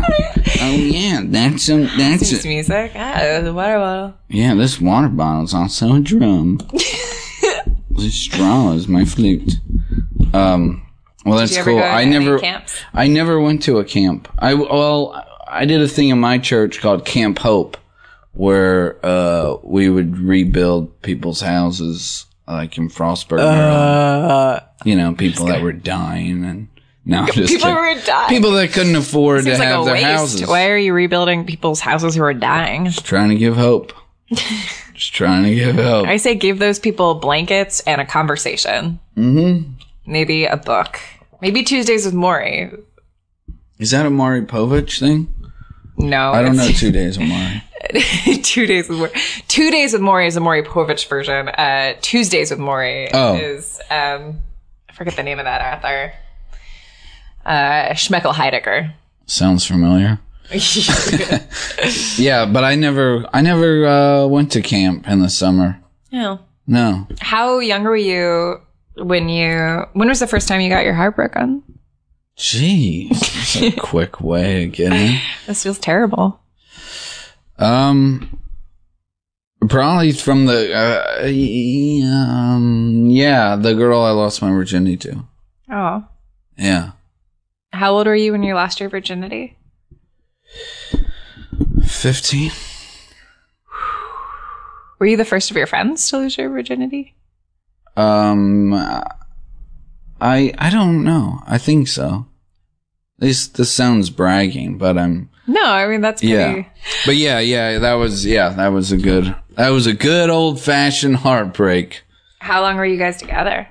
oh 0.62 0.72
yeah, 0.72 1.22
that's 1.26 1.70
a, 1.70 1.86
that's 1.98 2.46
a, 2.46 2.48
music. 2.48 2.92
Ah, 2.96 3.40
the 3.42 3.54
water 3.54 3.78
bottle. 3.78 4.14
yeah. 4.30 4.54
This 4.56 4.82
water 4.82 5.10
bottle's 5.10 5.54
also 5.54 5.96
a 5.96 6.00
drum. 6.00 6.60
this 7.92 8.16
straw 8.16 8.74
is 8.74 8.88
my 8.88 9.06
flute. 9.06 9.54
Um. 10.34 10.82
Well, 11.26 11.40
that's 11.40 11.56
Did 11.56 11.56
you 11.56 11.62
ever 11.62 11.72
cool. 11.72 11.84
I 11.84 12.06
never, 12.06 12.38
camps? 12.38 12.80
I 12.94 13.08
never 13.08 13.40
went 13.40 13.64
to 13.64 13.80
a 13.80 13.84
camp. 13.84 14.28
I 14.38 14.54
well, 14.54 15.26
I 15.48 15.66
did 15.66 15.82
a 15.82 15.88
thing 15.88 16.10
in 16.10 16.20
my 16.20 16.38
church 16.38 16.82
called 16.82 17.06
Camp 17.06 17.40
Hope, 17.40 17.78
where 18.34 19.04
uh, 19.04 19.56
we 19.64 19.90
would 19.90 20.20
rebuild 20.20 21.02
people's 21.02 21.42
houses, 21.42 22.26
like 22.48 22.78
in 22.78 22.90
Frostburg, 22.90 23.38
Maryland. 23.38 24.62
You 24.86 24.96
know, 24.96 25.14
people 25.14 25.46
that 25.48 25.62
were 25.62 25.74
dying 25.74 26.44
and 26.46 26.68
no, 27.08 27.20
I'm 27.20 27.26
just 27.28 27.38
Uh, 27.54 27.58
People 27.58 27.76
kidding. 27.76 28.04
dying. 28.06 28.30
people 28.30 28.52
that 28.52 28.72
couldn't 28.74 28.96
afford 28.96 29.44
Seems 29.44 29.58
to 29.58 29.60
like 29.64 29.68
have 29.72 29.82
a 29.82 29.86
their 29.86 29.94
waste. 29.94 30.06
houses. 30.06 30.48
Why 30.48 30.70
are 30.70 30.78
you 30.78 30.92
rebuilding 30.94 31.46
people's 31.46 31.80
houses 31.80 32.16
who 32.16 32.24
are 32.24 32.34
dying? 32.34 32.86
Just 32.86 33.06
trying 33.06 33.30
to 33.30 33.36
give 33.36 33.56
hope. 33.56 33.94
just 34.32 35.14
trying 35.14 35.44
to 35.44 35.54
give 35.54 35.76
hope. 35.76 36.08
I 36.08 36.18
say 36.18 36.34
give 36.36 36.58
those 36.60 36.80
people 36.80 37.16
blankets 37.16 37.80
and 37.82 38.02
a 38.02 38.06
conversation. 38.06 39.00
Mm-hmm. 39.16 39.72
Maybe 40.08 40.46
a 40.46 40.58
book. 40.58 41.00
Maybe 41.42 41.62
Tuesdays 41.64 42.06
with 42.06 42.16
Morrie. 42.16 42.76
Is 43.78 43.92
that 43.92 44.06
a 44.06 44.10
Maury 44.10 44.42
Povich 44.44 45.00
thing? 45.00 45.32
No, 45.98 46.32
I 46.32 46.42
don't 46.42 46.56
know. 46.58 46.64
it's- 46.64 46.80
Two 46.80 46.92
days 46.92 47.18
of 47.18 47.24
Mari. 47.24 47.64
two 48.44 48.66
days 48.66 48.88
with 48.90 48.98
Maury. 48.98 49.12
Two 49.48 49.72
days 49.72 49.94
with 49.94 50.02
Maury 50.02 50.28
is 50.28 50.36
a 50.36 50.40
Maury 50.40 50.64
Povich 50.64 51.08
version. 51.08 51.50
Uh, 51.50 51.94
Tuesdays 52.02 52.50
with 52.52 52.60
Morrie 52.60 53.10
Oh. 53.14 53.36
is 53.36 53.80
um, 53.92 54.40
I 54.90 54.94
forget 54.94 55.16
the 55.16 55.24
name 55.24 55.40
of 55.40 55.46
that 55.46 55.78
author. 55.78 56.14
Uh, 57.46 57.94
Schmeckel 57.94 58.34
Heidegger. 58.34 58.94
Sounds 59.26 59.66
familiar. 59.66 60.20
Yeah, 62.18 62.46
but 62.46 62.64
I 62.64 62.76
never, 62.76 63.26
I 63.34 63.42
never 63.42 63.86
uh, 63.86 64.28
went 64.28 64.52
to 64.54 64.62
camp 64.62 65.08
in 65.08 65.20
the 65.20 65.30
summer. 65.30 65.80
yeah. 66.10 66.38
No, 66.68 67.06
How 67.22 67.60
young 67.60 67.84
were 67.84 67.96
you 67.96 68.60
when 68.98 69.30
you? 69.30 69.86
When 69.94 70.08
was 70.08 70.20
the 70.20 70.26
first 70.26 70.48
time 70.48 70.62
you 70.62 70.70
got 70.70 70.84
your 70.84 70.96
heart 70.96 71.16
broken? 71.16 71.62
Jeez, 72.38 73.10
that's 73.10 73.56
a 73.62 73.72
quick 73.80 74.20
way 74.20 74.66
of 74.66 74.72
getting. 74.72 75.20
This 75.46 75.62
feels 75.62 75.78
terrible. 75.78 76.40
Um, 77.58 78.40
probably 79.70 80.12
from 80.12 80.46
the 80.46 80.74
uh, 80.74 81.26
um, 82.06 83.06
yeah, 83.08 83.56
the 83.56 83.74
girl 83.74 84.02
I 84.02 84.12
lost 84.12 84.42
my 84.42 84.50
virginity 84.52 84.98
to. 84.98 85.24
Oh, 85.72 86.06
Yeah, 86.58 86.92
how 87.72 87.94
old 87.94 88.08
were 88.08 88.16
you 88.16 88.32
when 88.34 88.44
you 88.44 88.54
lost 88.56 88.80
your 88.80 88.90
virginity? 88.90 89.58
fifteen. 91.86 92.52
Were 95.00 95.08
you 95.08 95.18
the 95.18 95.26
first 95.26 95.52
of 95.52 95.58
your 95.58 95.68
friends 95.68 96.08
to 96.10 96.18
lose 96.18 96.38
your 96.38 96.50
virginity? 96.50 97.16
Um, 97.98 98.74
I 98.74 100.54
I 100.58 100.70
don't 100.70 101.04
know. 101.04 101.42
I 101.48 101.58
think 101.58 101.88
so. 101.88 102.28
This 103.18 103.48
this 103.48 103.72
sounds 103.72 104.10
bragging, 104.10 104.78
but 104.78 104.98
I'm 104.98 105.30
No, 105.48 105.64
I 105.64 105.88
mean 105.88 106.02
that's 106.02 106.22
pretty. 106.22 106.36
yeah. 106.36 106.64
But 107.06 107.16
yeah, 107.16 107.40
yeah, 107.40 107.80
that 107.80 107.94
was 107.94 108.26
yeah, 108.26 108.50
that 108.50 108.70
was 108.70 108.92
a 108.92 108.98
good 108.98 109.36
that 109.56 109.70
was 109.70 109.88
a 109.88 109.94
good 109.94 110.30
old 110.30 110.60
fashioned 110.60 111.18
heartbreak. 111.18 112.04
How 112.40 112.62
long 112.62 112.78
were 112.78 112.86
you 112.86 112.98
guys 112.98 113.18
together? 113.18 113.68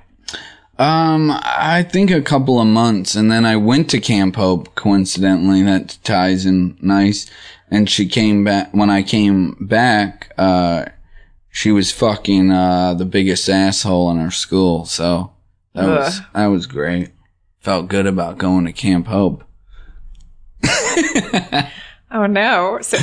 Um, 0.77 1.31
I 1.31 1.83
think 1.83 2.11
a 2.11 2.21
couple 2.21 2.59
of 2.59 2.67
months, 2.67 3.15
and 3.15 3.31
then 3.31 3.45
I 3.45 3.55
went 3.55 3.89
to 3.91 4.01
Camp 4.01 4.35
Hope. 4.35 4.75
Coincidentally, 4.75 5.63
that 5.63 5.97
ties 6.03 6.45
in 6.45 6.77
nice. 6.81 7.29
And 7.71 7.89
she 7.89 8.07
came 8.07 8.43
back 8.43 8.73
when 8.73 8.89
I 8.89 9.01
came 9.01 9.55
back. 9.59 10.33
Uh, 10.37 10.85
she 11.49 11.71
was 11.71 11.91
fucking 11.93 12.51
uh, 12.51 12.93
the 12.93 13.05
biggest 13.05 13.49
asshole 13.49 14.11
in 14.11 14.19
our 14.19 14.31
school. 14.31 14.85
So 14.85 15.31
that 15.73 15.87
was 15.87 16.21
that 16.33 16.47
was 16.47 16.67
great. 16.67 17.11
Felt 17.61 17.87
good 17.87 18.05
about 18.05 18.37
going 18.37 18.65
to 18.65 18.73
Camp 18.73 19.07
Hope. 19.07 19.44
Oh 22.11 22.27
no. 22.27 22.79
So 22.81 22.97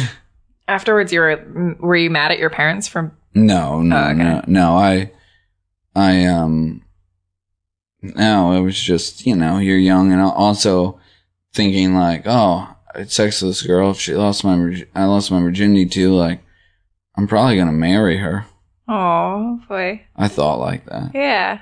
afterwards, 0.69 1.13
you 1.13 1.21
were 1.21 1.77
were 1.81 1.97
you 1.97 2.09
mad 2.09 2.31
at 2.33 2.39
your 2.39 2.51
parents 2.51 2.89
for? 2.89 3.13
No, 3.35 3.81
no, 3.83 3.97
Oh, 3.97 4.05
okay. 4.11 4.15
no, 4.15 4.43
no. 4.47 4.77
I, 4.77 5.11
I, 5.95 6.25
um, 6.27 6.83
no, 8.01 8.53
it 8.53 8.61
was 8.61 8.81
just, 8.81 9.27
you 9.27 9.35
know, 9.37 9.59
you're 9.59 9.77
young 9.79 10.13
and 10.13 10.21
also 10.21 11.01
thinking 11.53 11.95
like, 11.95 12.23
oh, 12.27 12.69
I 12.95 13.05
sex 13.05 13.41
this 13.41 13.63
girl. 13.63 13.91
If 13.91 14.01
she 14.01 14.15
lost 14.15 14.45
my, 14.45 14.85
I 14.95 15.05
lost 15.05 15.31
my 15.31 15.41
virginity 15.41 15.87
too. 15.87 16.15
Like, 16.15 16.41
I'm 17.17 17.27
probably 17.27 17.57
going 17.57 17.67
to 17.69 17.73
marry 17.73 18.19
her. 18.19 18.47
Oh 18.89 19.61
boy. 19.69 20.03
I 20.17 20.29
thought 20.29 20.59
like 20.59 20.85
that. 20.87 21.11
Yeah. 21.15 21.61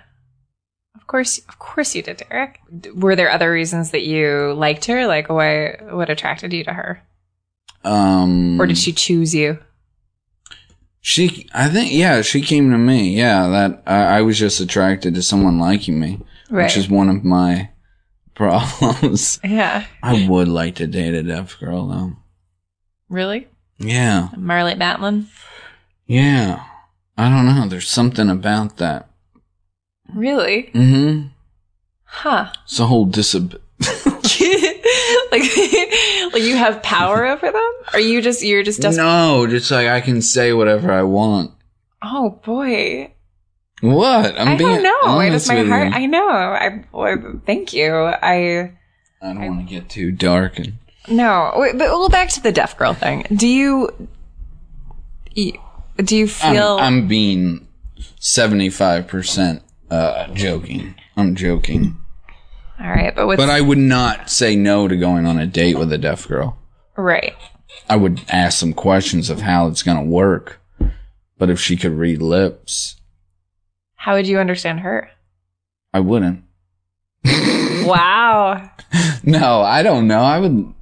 Of 1.11 1.12
course, 1.12 1.38
of 1.49 1.59
course 1.59 1.96
you 1.96 2.03
did, 2.03 2.23
Derek. 2.31 2.61
Were 2.94 3.16
there 3.16 3.33
other 3.33 3.51
reasons 3.51 3.90
that 3.90 4.03
you 4.07 4.55
liked 4.57 4.85
her? 4.85 5.09
Like, 5.09 5.29
why? 5.29 5.77
What 5.90 6.09
attracted 6.09 6.53
you 6.53 6.62
to 6.62 6.73
her, 6.73 7.03
Um, 7.83 8.61
or 8.61 8.66
did 8.66 8.79
she 8.79 8.92
choose 8.92 9.35
you? 9.35 9.59
she, 11.01 11.49
I 11.53 11.68
think, 11.68 11.90
yeah, 11.92 12.23
she 12.23 12.40
came 12.42 12.70
to 12.70 12.79
me. 12.79 13.16
Yeah. 13.16 13.49
That 13.49 13.83
I, 13.87 14.18
I 14.18 14.23
was 14.23 14.38
just 14.38 14.61
attracted 14.61 15.16
to 15.16 15.23
someone 15.23 15.59
liking 15.59 15.99
me, 15.99 16.20
Right. 16.49 16.62
which 16.66 16.77
is 16.77 16.88
one 16.88 17.09
of 17.09 17.25
my 17.25 17.70
problems. 18.37 19.40
Yeah. 19.42 19.87
I 20.05 20.29
would 20.29 20.46
like 20.46 20.77
to 20.77 20.87
date 20.87 21.14
a 21.14 21.25
deaf 21.25 21.59
girl 21.59 21.88
though. 21.88 22.12
Really, 23.09 23.49
Yeah. 23.79 24.29
Marlee 24.37 24.77
Matlin? 24.79 25.27
Yeah. 26.07 26.62
I 27.18 27.29
don't 27.29 27.46
know. 27.46 27.66
There's 27.66 27.88
something 27.88 28.31
about 28.31 28.77
that. 28.77 29.10
Really? 30.14 30.70
Mm-hmm. 30.75 31.29
Huh? 32.05 32.53
It's 32.64 32.81
a 32.81 32.87
whole 32.87 33.07
disab. 33.07 33.59
like, 35.31 35.42
like 36.33 36.42
you 36.42 36.57
have 36.57 36.83
power 36.83 37.27
over 37.27 37.51
them? 37.51 37.73
Are 37.92 38.01
you 38.01 38.20
just 38.20 38.42
you're 38.42 38.62
just 38.62 38.81
desperate? 38.81 39.05
no, 39.05 39.46
just 39.46 39.70
like 39.70 39.87
I 39.88 40.01
can 40.01 40.23
say 40.23 40.53
whatever 40.53 40.92
I 40.92 41.03
want. 41.03 41.53
Oh 42.03 42.40
boy, 42.44 43.12
What? 43.81 44.38
I'm 44.38 44.49
I 44.49 44.57
being 44.57 44.70
don't 44.70 44.83
know. 44.83 45.14
Why 45.16 45.29
does 45.31 45.49
my 45.49 45.62
heart? 45.64 45.92
I 45.92 46.07
know. 46.07 46.29
I 46.29 46.83
thank 47.46 47.73
you. 47.73 47.92
I 47.94 48.73
I 49.23 49.33
don't 49.35 49.46
want 49.46 49.68
to 49.68 49.75
get 49.75 49.88
too 49.88 50.11
dark 50.12 50.59
and. 50.59 50.79
no. 51.09 51.53
Wait, 51.57 51.73
but 51.73 51.88
well, 51.88 52.09
back 52.09 52.31
to 52.31 52.42
the 52.42 52.53
deaf 52.53 52.77
girl 52.77 52.94
thing. 52.94 53.27
Do 53.35 53.46
you? 53.46 53.90
Do 55.35 56.16
you 56.16 56.25
I'm, 56.42 56.55
feel? 56.55 56.79
I'm 56.81 57.07
being 57.09 57.68
seventy-five 58.18 59.07
percent 59.07 59.62
uh 59.90 60.29
joking. 60.35 60.94
I'm 61.16 61.35
joking, 61.35 61.96
all 62.81 62.87
right, 62.88 63.14
but 63.14 63.26
but 63.37 63.50
I 63.50 63.61
would 63.61 63.79
not 63.79 64.31
say 64.31 64.57
no 64.57 64.88
to 64.88 64.96
going 64.96 65.26
on 65.26 65.38
a 65.38 65.46
date 65.46 65.76
with 65.79 65.92
a 65.92 65.98
deaf 65.98 66.26
girl. 66.29 66.57
right? 66.96 67.35
I 67.88 67.96
would 67.96 68.20
ask 68.29 68.59
some 68.59 68.72
questions 68.72 69.31
of 69.31 69.40
how 69.42 69.66
it's 69.68 69.83
gonna 69.83 70.03
work. 70.05 70.61
But 71.38 71.50
if 71.50 71.59
she 71.59 71.76
could 71.76 71.92
read 71.92 72.20
lips, 72.20 72.96
How 73.96 74.14
would 74.14 74.26
you 74.26 74.38
understand 74.38 74.81
her? 74.81 75.11
I 75.92 76.00
wouldn't. 76.00 76.44
wow. 77.85 78.70
No, 79.22 79.61
I 79.61 79.83
don't 79.83 80.09
know. 80.09 80.20
I 80.20 80.38
would. 80.40 80.72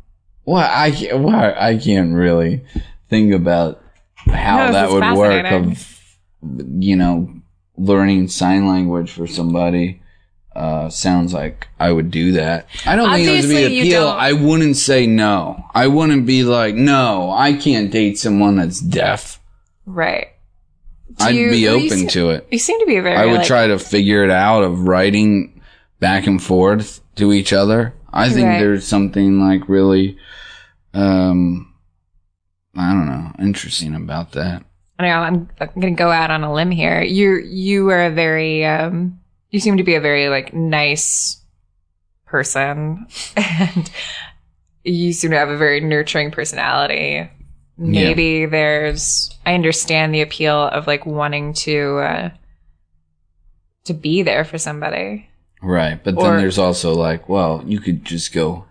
Well, 0.45 0.65
I 0.73 0.93
can't. 0.93 1.19
Well, 1.23 1.35
I 1.35 1.77
can't 1.77 2.15
really 2.15 2.65
think 3.11 3.35
about 3.35 3.83
how 4.17 4.59
No, 4.59 4.67
this 4.67 4.73
that 4.75 4.87
is 4.89 4.93
would 4.95 5.19
work. 5.19 5.43
fascinating. 5.45 5.71
Of 5.73 6.83
you 6.83 6.97
know, 6.97 7.35
learning 7.79 8.29
sign 8.29 8.67
language 8.67 9.13
for 9.13 9.27
somebody. 9.27 10.03
Uh, 10.55 10.89
sounds 10.89 11.33
like 11.33 11.69
I 11.79 11.93
would 11.93 12.11
do 12.11 12.33
that. 12.33 12.67
I 12.85 12.97
don't 12.97 13.13
think 13.15 13.29
it 13.29 13.47
would 13.47 13.49
be 13.49 13.75
you 13.77 13.83
appeal. 13.83 14.09
I 14.09 14.33
wouldn't 14.33 14.77
say 14.77 15.07
no. 15.07 15.65
I 15.73 15.87
wouldn't 15.87 16.27
be 16.27 16.43
like, 16.43 16.75
no, 16.75 17.31
I 17.31 17.53
can't 17.53 17.93
date 17.93 18.19
someone 18.19 18.57
that's 18.57 18.81
deaf. 18.81 19.41
Right. 19.87 20.29
Do 21.15 21.25
I'd 21.27 21.35
you- 21.37 21.51
be 21.51 21.59
you 21.59 21.69
open 21.71 21.89
seem- 21.99 22.09
to 22.09 22.31
it. 22.31 22.49
You 22.51 22.59
seem 22.59 22.81
to 22.81 22.87
be 22.87 22.99
very. 22.99 23.15
I 23.17 23.27
would 23.27 23.39
like- 23.39 23.47
try 23.47 23.67
to 23.69 23.79
figure 23.79 24.25
it 24.25 24.31
out 24.31 24.65
of 24.65 24.81
writing 24.89 25.61
back 26.01 26.27
and 26.27 26.43
forth 26.43 27.01
to 27.17 27.33
each 27.33 27.53
other. 27.53 27.95
I 28.13 28.29
think 28.31 28.47
Right. 28.47 28.59
there's 28.59 28.87
something 28.87 29.39
like 29.41 29.69
really, 29.69 30.17
um, 30.95 31.73
I 32.77 32.93
don't 32.93 33.07
know, 33.07 33.33
interesting 33.39 33.95
about 33.95 34.33
that. 34.33 34.65
I 34.99 35.05
know 35.09 35.15
I'm, 35.21 35.49
I'm 35.61 35.69
going 35.81 35.95
to 35.95 35.99
go 35.99 36.11
out 36.11 36.31
on 36.31 36.43
a 36.43 36.53
limb 36.53 36.71
here. 36.71 37.03
You 37.03 37.37
you 37.39 37.89
are 37.91 38.07
a 38.07 38.11
very 38.11 38.65
um 38.65 39.21
you 39.51 39.61
seem 39.61 39.77
to 39.77 39.85
be 39.85 39.95
a 39.95 40.01
very 40.01 40.29
like 40.29 40.53
nice 40.53 41.41
person 42.27 43.07
and 43.37 43.91
you 44.85 45.13
seem 45.13 45.31
to 45.31 45.39
have 45.39 45.49
a 45.51 45.57
very 45.57 45.81
nurturing 45.81 46.31
personality. 46.31 47.31
Maybe 47.77 48.47
there's 48.47 49.31
I 49.47 49.55
understand 49.55 50.13
the 50.13 50.23
appeal 50.23 50.57
of 50.57 50.87
like 50.87 51.07
wanting 51.07 51.53
to 51.55 51.99
uh 51.99 52.31
to 53.85 53.95
be 53.95 54.23
there 54.23 54.45
for 54.45 54.59
somebody. 54.59 55.29
Right. 55.63 56.03
But 56.03 56.17
then 56.17 56.35
Or- 56.35 56.41
there's 56.41 56.59
also 56.59 56.95
like, 56.95 57.29
well, 57.29 57.63
you 57.67 57.81
could 57.81 58.05
just 58.05 58.33
go 58.33 58.65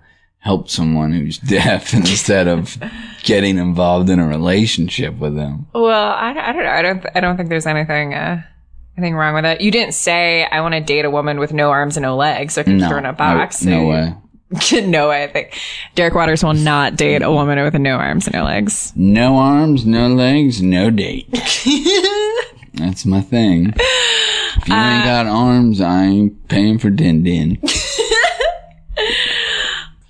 help 0.47 0.69
someone 0.69 1.11
who's 1.11 1.37
deaf 1.57 1.93
instead 1.93 2.47
of 2.47 2.77
getting 3.23 3.57
involved 3.57 4.09
in 4.09 4.17
a 4.19 4.27
relationship 4.27 5.13
with 5.19 5.35
them. 5.35 5.67
Well, 5.73 6.11
I, 6.13 6.29
I 6.31 6.51
don't 6.53 6.63
know. 6.63 6.71
I 6.71 6.81
don't 6.81 7.05
I 7.15 7.19
don't 7.19 7.35
think 7.37 7.49
there's 7.49 7.67
anything 7.67 8.13
uh 8.13 8.41
anything 8.97 9.15
wrong 9.15 9.35
with 9.35 9.45
it. 9.45 9.59
You 9.61 9.71
didn't 9.71 9.93
say 9.93 10.45
I 10.45 10.61
want 10.61 10.73
to 10.73 10.81
date 10.81 11.03
a 11.05 11.11
woman 11.11 11.37
with 11.39 11.51
no 11.53 11.69
arms 11.69 11.97
and 11.97 12.03
no 12.03 12.15
legs 12.15 12.53
so 12.55 12.61
I 12.61 12.63
can 12.63 12.77
No. 12.77 12.87
her 12.89 12.97
in 12.97 13.05
a 13.05 13.13
box. 13.13 13.61
No, 13.63 13.71
no 13.81 13.87
way. 13.89 14.13
no 14.87 15.09
way. 15.09 15.23
I 15.25 15.27
think 15.27 15.59
Derek 15.95 16.15
Waters 16.15 16.43
will 16.43 16.53
not 16.53 16.95
date 16.95 17.21
a 17.21 17.29
woman 17.29 17.59
with 17.61 17.73
no 17.75 17.95
arms 17.97 18.27
and 18.27 18.33
no 18.35 18.45
legs. 18.45 18.93
No 18.95 19.35
arms, 19.35 19.85
no 19.85 20.07
legs, 20.07 20.61
no 20.61 20.89
date. 20.89 21.27
That's 22.73 23.05
my 23.05 23.21
thing. 23.21 23.73
If 23.75 24.67
you 24.69 24.73
Uh, 24.73 24.89
ain't 24.95 25.03
got 25.05 25.25
arms, 25.27 25.81
I 25.81 26.05
ain't 26.05 26.47
paying 26.47 26.79
for 26.79 26.89
din 26.89 27.23
din. 27.23 27.59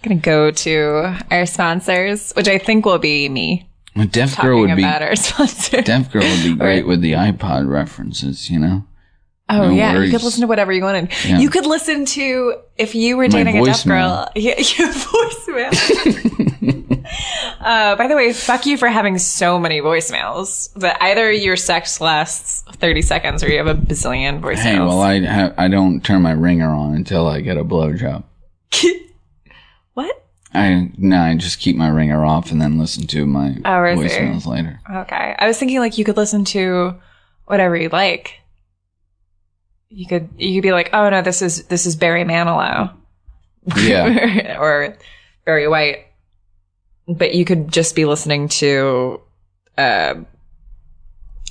Gonna 0.08 0.22
go 0.22 0.52
to 0.52 1.18
our 1.32 1.46
sponsors, 1.46 2.32
which 2.34 2.48
I 2.48 2.58
think 2.60 2.86
will 2.86 3.00
be 3.00 3.28
me 3.28 3.68
deaf 4.06 4.40
girl 4.40 4.60
would 4.62 4.76
be 4.76 4.84
our 4.84 5.16
sponsor. 5.16 5.82
deaf 5.82 6.12
girl 6.12 6.24
would 6.24 6.44
be 6.44 6.56
great 6.56 6.86
with 6.86 7.02
the 7.02 7.14
iPod 7.14 7.68
references, 7.70 8.50
you 8.50 8.60
know. 8.60 8.86
oh 9.50 9.70
no 9.70 9.74
yeah, 9.74 10.00
you 10.00 10.12
could 10.12 10.24
listen 10.24 10.42
to 10.42 10.48
whatever 10.48 10.72
you 10.72 10.84
wanted. 10.84 11.12
Yeah. 11.26 11.40
You 11.40 11.50
could 11.50 11.66
listen 11.66 12.06
to 12.06 12.56
if 12.78 12.96
you 12.96 13.18
were 13.18 13.28
dating 13.28 13.58
a 13.58 13.66
deaf 13.66 13.84
girl. 13.86 14.30
Yeah, 14.36 14.56
your 14.58 14.90
voicemail. 14.94 15.74
uh, 17.60 17.96
by 17.96 18.08
the 18.08 18.16
way, 18.16 18.34
fuck 18.34 18.66
you 18.66 18.78
for 18.78 18.88
having 18.88 19.18
so 19.18 19.60
many 19.60 19.82
voicemails. 19.82 20.72
That 20.76 21.02
either 21.02 21.32
your 21.32 21.56
sex 21.56 22.00
lasts 22.00 22.64
thirty 22.78 23.02
seconds 23.02 23.44
or 23.44 23.50
you 23.50 23.58
have 23.58 23.68
a 23.68 23.76
bazillion 23.76 24.42
voicemails. 24.42 24.58
Hey, 24.58 24.80
well, 24.80 25.02
I 25.02 25.26
ha- 25.26 25.54
I 25.58 25.68
don't 25.68 26.02
turn 26.02 26.22
my 26.22 26.34
ringer 26.34 26.70
on 26.70 26.94
until 26.94 27.28
I 27.28 27.42
get 27.42 27.58
a 27.58 27.64
blowjob. 27.64 28.24
what? 29.98 30.24
I 30.54 30.92
no, 30.98 31.20
I 31.20 31.36
just 31.36 31.60
keep 31.60 31.76
my 31.76 31.90
ringer 31.90 32.24
off 32.24 32.52
and 32.52 32.62
then 32.62 32.78
listen 32.78 33.08
to 33.08 33.26
my 33.26 33.58
Oh, 33.66 33.84
I 33.84 33.96
see. 33.96 34.02
voicemails 34.02 34.46
later. 34.46 34.80
Okay. 34.90 35.36
I 35.38 35.48
was 35.48 35.58
thinking 35.58 35.80
like 35.80 35.98
you 35.98 36.06
could 36.06 36.18
listen 36.18 36.46
to 36.46 36.96
whatever 37.46 37.76
you 37.76 37.90
like. 37.90 38.36
You 39.90 40.06
could 40.06 40.30
you 40.38 40.54
could 40.56 40.68
be 40.68 40.72
like, 40.72 40.92
oh 40.94 41.10
no, 41.10 41.22
this 41.22 41.42
is 41.42 41.64
this 41.66 41.86
is 41.86 41.96
Barry 41.96 42.24
Manilow 42.24 42.94
Yeah, 43.78 44.58
or 44.62 44.96
Barry 45.46 45.68
White, 45.68 46.06
but 47.08 47.34
you 47.34 47.44
could 47.44 47.70
just 47.72 47.96
be 47.96 48.06
listening 48.06 48.48
to 48.50 49.20
uh, 49.78 50.14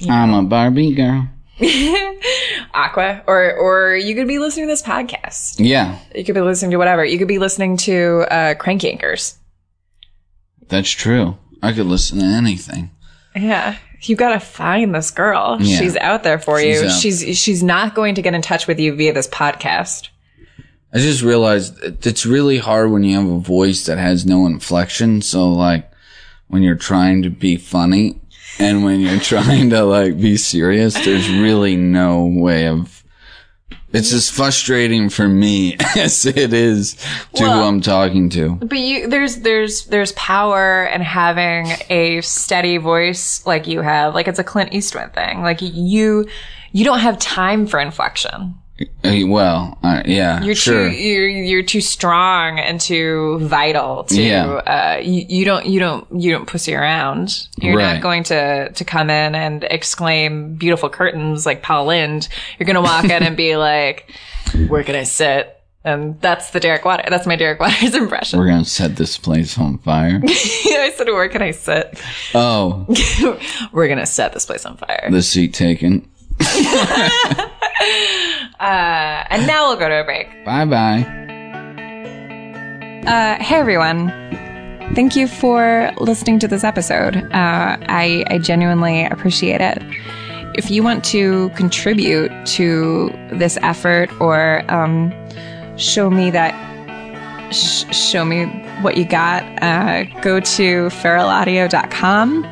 I'm 0.08 0.34
a 0.34 0.42
Barbie 0.42 0.94
girl. 0.94 1.28
Aqua, 2.76 3.22
or 3.26 3.54
or 3.54 3.96
you 3.96 4.14
could 4.14 4.28
be 4.28 4.38
listening 4.38 4.66
to 4.66 4.72
this 4.72 4.82
podcast. 4.82 5.56
Yeah, 5.58 5.98
You 6.14 6.24
could 6.24 6.34
be 6.34 6.40
listening 6.40 6.70
to 6.72 6.76
whatever. 6.76 7.04
You 7.04 7.18
could 7.18 7.28
be 7.28 7.38
listening 7.38 7.76
to 7.78 8.26
uh, 8.30 8.54
Crank 8.54 8.82
Yankers. 8.82 9.36
that's 10.68 10.90
true. 10.90 11.36
I 11.62 11.72
could 11.72 11.86
listen 11.86 12.18
to 12.18 12.24
anything. 12.24 12.90
Yeah. 13.34 13.76
You 14.02 14.14
gotta 14.14 14.40
find 14.40 14.94
this 14.94 15.10
girl. 15.10 15.56
Yeah. 15.60 15.78
She's 15.78 15.96
out 15.96 16.22
there 16.22 16.38
for 16.38 16.60
She's 16.60 16.80
you. 16.82 16.88
out. 16.88 17.00
She's 17.00 17.38
she's 17.38 17.62
not 17.62 17.94
going 17.94 18.14
to 18.16 18.22
get 18.22 18.34
in 18.34 18.42
touch 18.42 18.66
with 18.66 18.78
you 18.78 18.94
via 18.94 19.12
this 19.12 19.26
podcast. 19.28 20.08
I 20.92 20.98
just 20.98 21.22
realized 21.22 22.06
it's 22.06 22.24
really 22.26 22.58
hard 22.58 22.90
when 22.90 23.02
you 23.04 23.16
have 23.18 23.28
a 23.28 23.38
voice 23.38 23.86
that 23.86 23.98
has 23.98 24.24
no 24.24 24.46
inflection. 24.46 25.22
So 25.22 25.48
like 25.52 25.90
when 26.48 26.62
you're 26.62 26.76
trying 26.76 27.22
to 27.22 27.30
be 27.30 27.56
funny 27.56 28.20
and 28.58 28.84
when 28.84 29.00
you're 29.00 29.20
trying 29.34 29.70
to 29.70 29.84
like 29.84 30.18
be 30.18 30.36
serious, 30.36 30.94
there's 31.04 31.28
really 31.30 31.76
no 31.76 32.26
way 32.26 32.66
of 32.68 33.04
It's 33.92 34.12
as 34.12 34.28
frustrating 34.28 35.08
for 35.08 35.28
me 35.28 35.76
as 35.96 36.26
it 36.26 36.52
is 36.52 36.94
to 37.34 37.44
who 37.44 37.48
I'm 37.50 37.80
talking 37.80 38.28
to. 38.30 38.56
But 38.56 38.78
you, 38.78 39.08
there's, 39.08 39.36
there's, 39.36 39.86
there's 39.86 40.12
power 40.12 40.84
in 40.86 41.00
having 41.00 41.68
a 41.88 42.20
steady 42.20 42.76
voice 42.78 43.44
like 43.46 43.66
you 43.66 43.80
have. 43.80 44.14
Like 44.14 44.28
it's 44.28 44.38
a 44.38 44.44
Clint 44.44 44.72
Eastwood 44.74 45.14
thing. 45.14 45.42
Like 45.42 45.62
you, 45.62 46.26
you 46.72 46.84
don't 46.84 46.98
have 46.98 47.18
time 47.18 47.66
for 47.66 47.80
inflection. 47.80 48.56
Uh, 48.78 49.26
Well, 49.26 49.78
uh, 49.82 50.02
yeah, 50.04 50.42
You're 50.42 50.54
sure. 50.54 50.90
too, 50.90 50.94
you're, 50.94 51.28
you're 51.28 51.62
too 51.62 51.80
strong 51.80 52.58
and 52.58 52.78
too 52.80 53.38
vital 53.40 54.04
to, 54.04 54.20
Yeah. 54.22 54.46
uh, 54.46 55.00
you, 55.02 55.24
you 55.28 55.44
don't, 55.46 55.64
you 55.66 55.80
don't, 55.80 56.06
you 56.20 56.30
don't 56.32 56.46
pussy 56.46 56.74
around. 56.74 57.46
You're 57.58 57.76
Right. 57.76 57.94
not 57.94 58.02
going 58.02 58.24
to, 58.24 58.70
to 58.70 58.84
come 58.84 59.08
in 59.08 59.34
and 59.34 59.64
exclaim 59.64 60.56
beautiful 60.56 60.90
curtains 60.90 61.46
like 61.46 61.62
Paul 61.62 61.86
Lynde. 61.86 62.28
You're 62.58 62.66
going 62.66 62.74
to 62.76 62.82
walk 62.82 63.04
in 63.04 63.22
and 63.22 63.36
be 63.36 63.56
like, 63.56 64.12
where 64.68 64.82
can 64.84 64.94
I 64.94 65.04
sit? 65.04 65.52
And 65.82 66.20
that's 66.20 66.50
the 66.50 66.58
Derek 66.58 66.84
Water. 66.84 67.04
That's 67.08 67.26
my 67.28 67.36
Derek 67.36 67.60
Waters 67.60 67.94
impression. 67.94 68.40
We're 68.40 68.48
gonna 68.48 68.64
set 68.64 68.96
this 68.96 69.16
place 69.18 69.56
on 69.56 69.78
fire. 69.78 70.20
I 70.26 70.92
said, 70.96 71.06
where 71.06 71.28
can 71.28 71.42
I 71.42 71.52
sit? 71.52 72.02
oh, 72.34 72.86
We're 73.72 73.86
going 73.86 74.00
to 74.00 74.06
set 74.06 74.32
this 74.32 74.44
place 74.44 74.66
on 74.66 74.76
fire. 74.78 75.06
the 75.12 75.22
seat 75.22 75.54
taken. 75.54 76.08
And 78.60 79.46
now 79.46 79.68
we'll 79.68 79.76
go 79.76 79.88
to 79.88 80.00
a 80.00 80.04
break. 80.04 80.44
Bye 80.44 80.64
bye. 80.64 81.02
Uh, 83.06 83.42
hey 83.42 83.56
everyone. 83.56 84.08
Thank 84.94 85.14
you 85.16 85.28
for 85.28 85.90
listening 85.98 86.38
to 86.40 86.48
this 86.48 86.64
episode. 86.64 87.16
Uh, 87.16 87.76
I, 87.88 88.24
I 88.28 88.38
genuinely 88.38 89.04
appreciate 89.04 89.60
it. 89.60 89.78
If 90.54 90.70
you 90.70 90.82
want 90.82 91.04
to 91.06 91.50
contribute 91.50 92.30
to 92.46 93.10
this 93.32 93.58
effort 93.62 94.10
or 94.20 94.64
um, 94.72 95.12
show 95.76 96.08
me 96.08 96.30
that, 96.30 96.54
sh- 97.52 97.84
show 97.94 98.24
me 98.24 98.46
what 98.80 98.96
you 98.96 99.04
got, 99.04 99.42
uh, 99.62 100.04
go 100.22 100.40
to 100.40 100.86
feralaudio.com. 100.88 102.44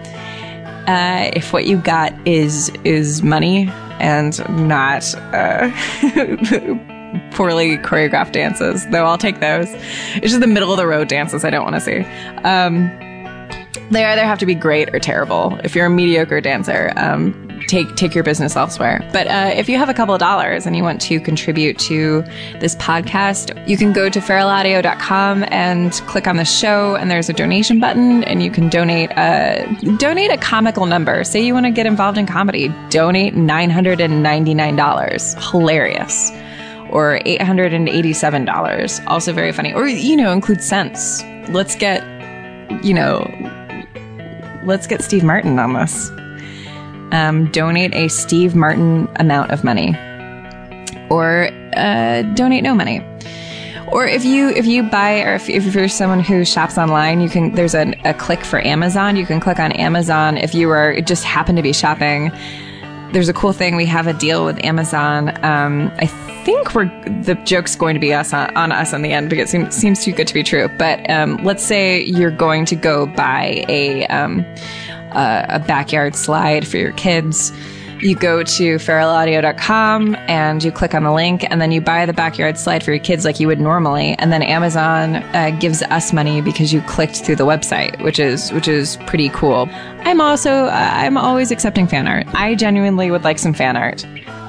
Uh, 0.87 1.31
if 1.35 1.53
what 1.53 1.67
you 1.67 1.79
got 1.79 2.13
is 2.27 2.69
is 2.85 3.23
money 3.23 3.71
and 4.01 4.39
not 4.67 5.15
uh, 5.33 5.71
poorly 7.33 7.79
choreographed 7.79 8.33
dances, 8.33 8.87
though 8.89 9.05
I'll 9.05 9.19
take 9.19 9.41
those. 9.41 9.69
It's 10.17 10.29
just 10.29 10.41
the 10.41 10.47
middle 10.47 10.71
of 10.71 10.77
the 10.77 10.87
road 10.87 11.09
dances 11.09 11.45
I 11.45 11.51
don't 11.51 11.65
want 11.65 11.77
to 11.77 11.81
see. 11.81 12.01
Um, 12.43 12.89
they 13.91 14.05
either 14.05 14.25
have 14.25 14.39
to 14.39 14.47
be 14.47 14.55
great 14.55 14.95
or 14.95 14.99
terrible. 14.99 15.59
If 15.63 15.75
you're 15.75 15.87
a 15.87 15.91
mediocre 15.91 16.41
dancer, 16.41 16.93
um, 16.97 17.44
take 17.69 17.95
take 17.97 18.15
your 18.15 18.25
business 18.25 18.57
elsewhere. 18.57 19.01
But 19.13 19.27
uh, 19.27 19.53
if 19.55 19.69
you 19.69 19.79
have 19.79 19.89
a 19.89 19.95
couple 19.95 20.15
of 20.15 20.21
dollars 20.21 20.67
and 20.67 20.77
you 20.77 20.83
want 20.83 21.01
to 21.03 21.21
contribute 21.21 21.79
to 21.81 22.23
this 22.61 22.75
podcast, 22.77 23.69
you 23.69 23.77
can 23.77 23.93
go 23.93 24.09
to 24.09 24.21
feralaudio.com 24.21 25.45
and 25.49 25.93
click 26.07 26.27
on 26.27 26.37
the 26.37 26.45
show, 26.45 26.97
and 26.97 27.11
there's 27.11 27.29
a 27.29 27.33
donation 27.33 27.81
button, 27.81 28.25
and 28.25 28.43
you 28.43 28.51
can 28.51 28.69
donate 28.69 29.11
a 29.13 29.67
donate 29.99 30.31
a 30.31 30.37
comical 30.37 30.87
number. 30.87 31.25
Say 31.25 31.45
you 31.45 31.55
want 31.55 31.67
to 31.67 31.73
get 31.73 31.87
involved 31.87 32.19
in 32.19 32.27
comedy, 32.27 32.75
donate 32.91 33.35
nine 33.35 33.71
hundred 33.71 34.01
and 34.01 34.23
ninety 34.23 34.55
nine 34.55 34.77
dollars. 34.77 35.35
Hilarious 35.51 36.31
or 36.91 37.19
$887. 37.27 39.07
Also 39.07 39.33
very 39.33 39.53
funny. 39.53 39.75
Or, 39.75 39.87
you 39.87 40.17
know, 40.17 40.33
include 40.33 40.63
cents. 40.63 41.23
Let's 41.49 41.75
get, 41.75 42.03
you 42.85 42.95
know, 42.95 43.25
let's 44.65 44.87
get 44.87 45.03
Steve 45.03 45.25
Martin 45.25 45.59
on 45.59 45.75
this. 45.75 46.11
Um, 47.15 47.51
donate 47.53 47.95
a 47.95 48.09
Steve 48.09 48.55
Martin 48.55 49.09
amount 49.17 49.53
of 49.53 49.65
money. 49.65 49.95
Or 51.11 51.49
uh, 51.77 52.23
donate 52.35 52.63
no 52.63 52.75
money. 52.75 53.07
Or 53.93 54.07
if 54.07 54.25
you 54.25 54.49
if 54.49 54.67
you 54.67 54.83
buy 54.83 55.23
or 55.23 55.35
if, 55.35 55.49
if 55.49 55.75
you're 55.75 55.89
someone 55.89 56.21
who 56.21 56.45
shops 56.45 56.77
online, 56.77 57.21
you 57.21 57.29
can 57.29 57.53
there's 57.53 57.75
a, 57.75 57.95
a 58.05 58.15
click 58.15 58.45
for 58.45 58.59
Amazon. 58.65 59.17
You 59.17 59.27
can 59.27 59.41
click 59.41 59.59
on 59.59 59.73
Amazon 59.73 60.37
if 60.37 60.55
you 60.55 60.71
are 60.71 61.01
just 61.01 61.23
happen 61.25 61.55
to 61.57 61.63
be 61.63 61.73
shopping 61.73 62.33
there's 63.15 63.29
a 63.29 63.33
cool 63.33 63.53
thing. 63.53 63.77
We 63.77 63.87
have 63.87 64.09
a 64.09 64.13
deal 64.13 64.45
with 64.45 64.63
Amazon. 64.65 65.29
Um, 65.45 65.91
I 65.99 66.07
think 66.45 66.75
we're 66.75 66.87
the 67.23 67.37
joke's 67.45 67.77
going 67.77 67.95
to 67.95 68.01
be 68.01 68.13
us 68.13 68.35
on, 68.35 68.55
on 68.57 68.73
us 68.73 68.93
in 68.93 69.03
the 69.03 69.13
end 69.13 69.31
because 69.31 69.49
it 69.49 69.53
seems, 69.53 69.75
seems 69.75 70.05
too 70.05 70.13
good 70.13 70.27
to 70.27 70.35
be 70.35 70.43
true. 70.43 70.69
But 70.77 71.09
um, 71.09 71.37
let's 71.45 71.63
say 71.63 72.03
you're 72.03 72.33
going 72.33 72.67
to 72.67 72.77
go 72.77 73.07
buy 73.07 73.65
a 73.69 74.05
um, 74.09 74.45
a, 75.15 75.65
backyard 75.67 76.17
slide 76.17 76.67
for 76.67 76.77
your 76.77 76.93
kids. 76.93 77.53
You 78.01 78.17
go 78.17 78.43
to 78.43 78.77
feralaudio.com 78.77 80.17
and 80.29 80.63
you 80.63 80.71
click 80.71 80.95
on 80.95 81.05
the 81.05 81.13
link, 81.13 81.49
and 81.51 81.61
then 81.61 81.73
you 81.73 81.81
buy 81.81 82.05
the 82.05 82.13
backyard 82.13 82.59
slide 82.59 82.83
for 82.83 82.93
your 82.93 83.03
kids 83.03 83.25
like 83.25 83.41
you 83.41 83.47
would 83.47 83.61
normally, 83.61 84.15
and 84.19 84.31
then 84.33 84.43
Amazon 84.43 85.17
uh, 85.17 85.57
gives 85.59 85.83
us 85.83 86.13
money 86.13 86.43
because 86.43 86.73
you 86.73 86.83
clicked 86.83 87.25
through 87.25 87.37
the 87.37 87.47
website, 87.47 88.03
which 88.03 88.19
is 88.19 88.53
which 88.53 88.69
is 88.69 88.99
pretty 89.07 89.31
cool. 89.31 89.69
I'm 90.01 90.21
also 90.21 90.51
uh, 90.51 90.91
I'm 90.93 91.17
always 91.17 91.51
accepting 91.51 91.87
fan 91.87 92.07
art. 92.07 92.27
I 92.35 92.57
genuinely 92.57 93.11
would 93.11 93.25
like 93.25 93.39
some 93.39 93.55
fan 93.55 93.77
art. 93.77 94.05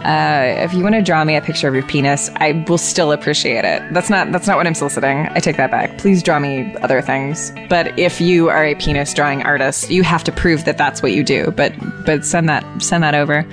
Uh, 0.06 0.64
if 0.64 0.72
you 0.72 0.84
want 0.84 0.93
to 0.93 1.01
draw 1.01 1.24
me 1.24 1.36
a 1.36 1.41
picture 1.41 1.68
of 1.68 1.74
your 1.74 1.84
penis, 1.84 2.30
I 2.36 2.64
will 2.68 2.78
still 2.78 3.12
appreciate 3.12 3.66
it. 3.66 3.82
That's 3.91 4.10
not 4.10 4.32
that's 4.32 4.45
not 4.45 4.56
what 4.56 4.68
I'm 4.68 4.76
soliciting. 4.76 5.28
I 5.32 5.39
take 5.39 5.58
that 5.58 5.72
back. 5.72 5.97
Please 5.97 6.22
draw 6.22 6.38
me 6.38 6.76
other 6.78 7.01
things. 7.01 7.51
But 7.70 7.97
if 7.97 8.22
you 8.22 8.49
are 8.49 8.64
a 8.64 8.76
penis 8.76 9.16
drawing 9.16 9.41
artist, 9.41 9.89
you 9.89 10.03
have 10.03 10.24
to 10.26 10.32
prove 10.32 10.66
that 10.66 10.78
that's 10.78 11.01
what 11.01 11.12
you 11.14 11.24
do. 11.24 11.51
But 11.51 11.74
but 12.06 12.24
send 12.24 12.47
that 12.49 12.64
send 12.84 13.03
that 13.03 13.16
over. 13.16 13.47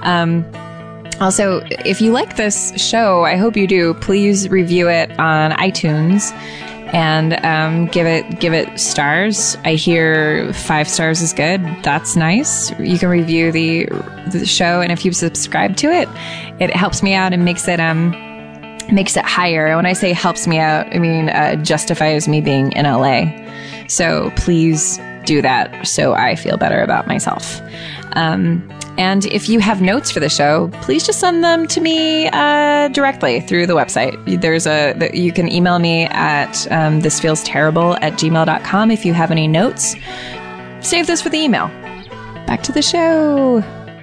Um, 0.00 0.44
also, 1.20 1.62
if 1.84 2.00
you 2.00 2.10
like 2.10 2.34
this 2.34 2.72
show, 2.76 3.24
I 3.24 3.36
hope 3.36 3.56
you 3.56 3.68
do. 3.68 3.94
Please 3.94 4.48
review 4.48 4.88
it 4.88 5.16
on 5.20 5.52
iTunes 5.52 6.32
and 6.92 7.34
um, 7.44 7.86
give 7.86 8.06
it 8.06 8.38
give 8.38 8.52
it 8.52 8.78
stars. 8.78 9.56
I 9.64 9.74
hear 9.74 10.52
five 10.52 10.88
stars 10.88 11.20
is 11.22 11.32
good. 11.32 11.62
That's 11.82 12.16
nice. 12.16 12.70
You 12.78 12.98
can 12.98 13.08
review 13.08 13.50
the 13.50 13.86
the 14.30 14.44
show, 14.46 14.80
and 14.80 14.92
if 14.92 15.04
you 15.04 15.12
subscribe 15.12 15.76
to 15.78 15.88
it, 15.88 16.08
it 16.60 16.74
helps 16.74 17.02
me 17.02 17.14
out 17.14 17.32
and 17.32 17.44
makes 17.44 17.66
it 17.66 17.80
um 17.80 18.10
makes 18.92 19.16
it 19.16 19.24
higher. 19.24 19.74
When 19.74 19.86
I 19.86 19.94
say 19.94 20.12
helps 20.12 20.46
me 20.46 20.58
out, 20.58 20.86
I 20.94 20.98
mean 20.98 21.30
uh, 21.30 21.56
justifies 21.56 22.28
me 22.28 22.40
being 22.40 22.72
in 22.72 22.84
LA. 22.84 23.32
So 23.88 24.30
please 24.36 24.98
do 25.24 25.42
that 25.42 25.86
so 25.86 26.14
I 26.14 26.34
feel 26.36 26.56
better 26.56 26.80
about 26.80 27.06
myself. 27.06 27.60
Um, 28.12 28.68
and 28.98 29.24
if 29.26 29.48
you 29.48 29.58
have 29.60 29.80
notes 29.80 30.10
for 30.10 30.20
the 30.20 30.28
show, 30.28 30.68
please 30.82 31.06
just 31.06 31.18
send 31.18 31.42
them 31.42 31.66
to 31.68 31.80
me 31.80 32.28
uh, 32.28 32.88
directly 32.88 33.40
through 33.40 33.66
the 33.66 33.72
website. 33.74 34.40
There's 34.42 34.66
a 34.66 35.10
you 35.14 35.32
can 35.32 35.50
email 35.50 35.78
me 35.78 36.04
at 36.04 36.70
um, 36.70 37.00
thisfeelsterrible 37.00 37.98
at 38.02 38.14
gmail.com 38.14 38.90
if 38.90 39.04
you 39.06 39.14
have 39.14 39.30
any 39.30 39.48
notes. 39.48 39.94
Save 40.80 41.06
this 41.06 41.22
for 41.22 41.30
the 41.30 41.38
email. 41.38 41.68
Back 42.46 42.62
to 42.64 42.72
the 42.72 42.82
show. 42.82 43.60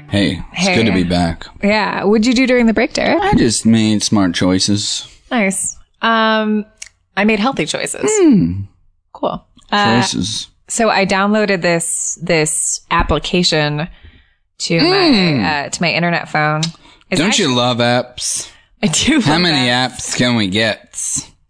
Hey, 0.10 0.42
it's 0.54 0.68
Hey. 0.68 0.76
good 0.76 0.86
to 0.88 0.92
be 0.94 1.04
back. 1.04 1.46
Yeah. 1.62 2.04
What'd 2.06 2.26
you 2.26 2.34
do 2.34 2.48
during 2.48 2.66
the 2.66 2.74
break, 2.74 2.94
Derek? 2.94 3.22
I 3.22 3.36
just 3.36 3.66
made 3.68 4.02
smart 4.02 4.34
choices. 4.34 5.06
Nice. 5.30 5.78
Um, 6.02 6.66
I 7.16 7.26
made 7.26 7.40
healthy 7.40 7.68
choices. 7.68 8.10
Cool. 9.14 9.46
Uh, 9.72 10.02
Choices. 10.02 10.48
So 10.70 10.90
I 10.90 11.06
downloaded 11.06 11.62
this 11.62 12.18
this 12.22 12.82
application 12.92 13.90
to 14.60 14.80
my 14.80 15.44
uh, 15.66 15.70
to 15.70 15.82
my 15.82 15.92
internet 15.92 16.30
phone. 16.30 16.62
It's 17.10 17.20
Don't 17.20 17.30
actually- 17.30 17.50
you 17.50 17.56
love 17.56 17.78
apps? 17.80 18.50
I 18.82 18.88
do. 18.88 19.20
How 19.20 19.38
many 19.38 19.68
that. 19.68 19.92
apps 19.92 20.16
can 20.18 20.36
we 20.36 20.48
get? 20.48 20.96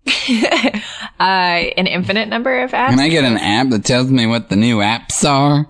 Uh, 1.20 1.68
an 1.76 1.86
infinite 1.86 2.30
number 2.30 2.62
of 2.62 2.72
apps. 2.72 2.92
Can 2.92 3.00
I 3.00 3.10
get 3.10 3.26
an 3.26 3.36
app 3.38 3.70
that 3.72 3.84
tells 3.84 4.10
me 4.10 4.26
what 4.26 4.48
the 4.48 4.56
new 4.56 4.78
apps 4.78 5.30
are? 5.30 5.68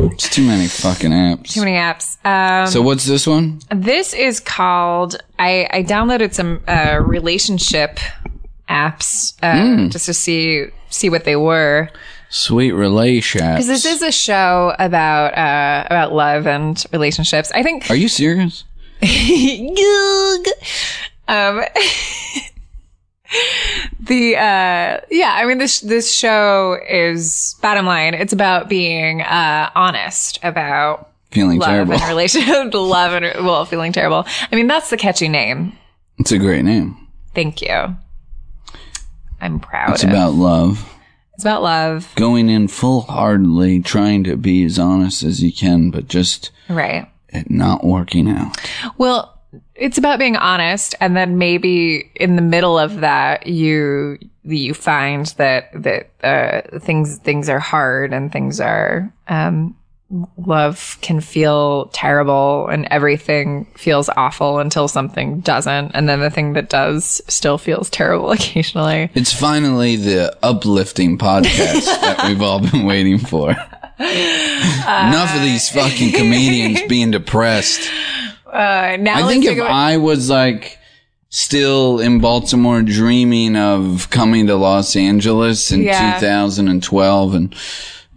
It's 0.00 0.30
too 0.30 0.42
many 0.46 0.68
fucking 0.68 1.10
apps. 1.10 1.52
Too 1.52 1.60
many 1.60 1.72
apps. 1.76 2.16
Um, 2.24 2.66
So 2.66 2.80
what's 2.80 3.04
this 3.04 3.26
one? 3.26 3.60
this 3.70 4.14
is 4.14 4.40
called. 4.40 5.16
I 5.38 5.68
I 5.70 5.82
downloaded 5.82 6.32
some 6.32 6.62
uh, 6.66 7.00
relationship 7.04 7.98
apps 8.70 9.34
uh, 9.42 9.88
just 9.90 10.06
to 10.06 10.14
see 10.14 10.68
see 10.88 11.10
what 11.10 11.24
they 11.24 11.36
were. 11.36 11.90
Sweet 12.30 12.72
relation. 12.72 13.40
Because 13.54 13.66
this 13.66 13.84
is 13.86 14.02
a 14.02 14.12
show 14.12 14.74
about 14.78 15.36
uh, 15.36 15.86
about 15.86 16.12
love 16.12 16.46
and 16.46 16.82
relationships. 16.92 17.50
I 17.54 17.62
think 17.62 17.90
Are 17.90 17.96
you 17.96 18.08
serious? 18.08 18.64
um, 19.02 19.06
the 24.00 24.36
uh, 24.36 25.00
yeah. 25.10 25.32
I 25.34 25.44
mean 25.46 25.58
this 25.58 25.80
this 25.80 26.12
show 26.14 26.78
is 26.88 27.56
bottom 27.62 27.86
line. 27.86 28.14
It's 28.14 28.32
about 28.32 28.68
being 28.68 29.22
uh, 29.22 29.70
honest 29.74 30.38
about 30.42 31.10
Feeling 31.30 31.58
love 31.58 31.68
terrible. 31.68 31.92
and 31.94 32.02
relationship, 32.08 32.74
love 32.74 33.22
and 33.22 33.44
well, 33.46 33.64
feeling 33.64 33.92
terrible. 33.92 34.26
I 34.50 34.56
mean 34.56 34.66
that's 34.66 34.90
the 34.90 34.96
catchy 34.96 35.28
name. 35.28 35.76
It's 36.18 36.32
a 36.32 36.38
great 36.38 36.64
name. 36.64 36.96
Thank 37.34 37.62
you. 37.62 37.96
I'm 39.40 39.60
proud. 39.60 39.90
It's 39.94 40.02
of- 40.04 40.10
about 40.10 40.34
love. 40.34 40.94
It's 41.38 41.44
about 41.44 41.62
love, 41.62 42.12
Going 42.16 42.50
in 42.50 42.66
full 42.66 43.02
heartedly, 43.02 43.80
trying 43.80 44.24
to 44.24 44.36
be 44.36 44.64
as 44.64 44.76
honest 44.76 45.22
as 45.22 45.40
you 45.40 45.52
can, 45.52 45.92
but 45.92 46.08
just 46.08 46.50
right? 46.68 47.08
it 47.28 47.48
not 47.48 47.84
working 47.84 48.28
out. 48.28 48.56
Well, 48.98 49.38
it's 49.76 49.98
about 49.98 50.18
being 50.18 50.34
honest 50.34 50.96
and 51.00 51.16
then 51.16 51.38
maybe 51.38 52.10
in 52.16 52.34
the 52.34 52.42
middle 52.42 52.76
of 52.76 53.02
that 53.02 53.46
you 53.46 54.18
you 54.42 54.74
find 54.74 55.26
that 55.36 55.70
that 55.80 56.10
uh 56.24 56.80
things 56.80 57.18
things 57.18 57.48
are 57.48 57.60
hard 57.60 58.12
and 58.12 58.32
things 58.32 58.58
are 58.58 59.08
um 59.28 59.76
love 60.38 60.96
can 61.02 61.20
feel 61.20 61.86
terrible 61.92 62.66
and 62.68 62.86
everything 62.90 63.66
feels 63.76 64.08
awful 64.16 64.58
until 64.58 64.88
something 64.88 65.40
doesn't 65.40 65.90
and 65.92 66.08
then 66.08 66.20
the 66.20 66.30
thing 66.30 66.54
that 66.54 66.70
does 66.70 67.20
still 67.28 67.58
feels 67.58 67.90
terrible 67.90 68.30
occasionally 68.38 69.10
It's 69.14 69.32
finally 69.34 69.96
the 69.96 70.34
uplifting 70.42 71.18
podcast 71.18 71.84
that 72.00 72.24
we've 72.26 72.40
all 72.40 72.60
been 72.60 72.84
waiting 72.86 73.18
for. 73.18 73.50
Enough 73.50 75.34
of 75.36 75.42
these 75.42 75.68
fucking 75.68 76.12
comedians 76.12 76.80
being 76.88 77.10
depressed. 77.10 77.90
uh 78.46 78.96
now 78.98 79.26
I 79.26 79.28
think 79.28 79.44
if 79.44 79.58
about- 79.58 79.70
I 79.70 79.98
was 79.98 80.30
like 80.30 80.78
still 81.28 82.00
in 82.00 82.20
Baltimore 82.20 82.80
dreaming 82.80 83.56
of 83.56 84.08
coming 84.08 84.46
to 84.46 84.56
Los 84.56 84.96
Angeles 84.96 85.70
in 85.70 85.82
Yeah. 85.82 86.14
2012 86.18 87.34
and, 87.34 87.54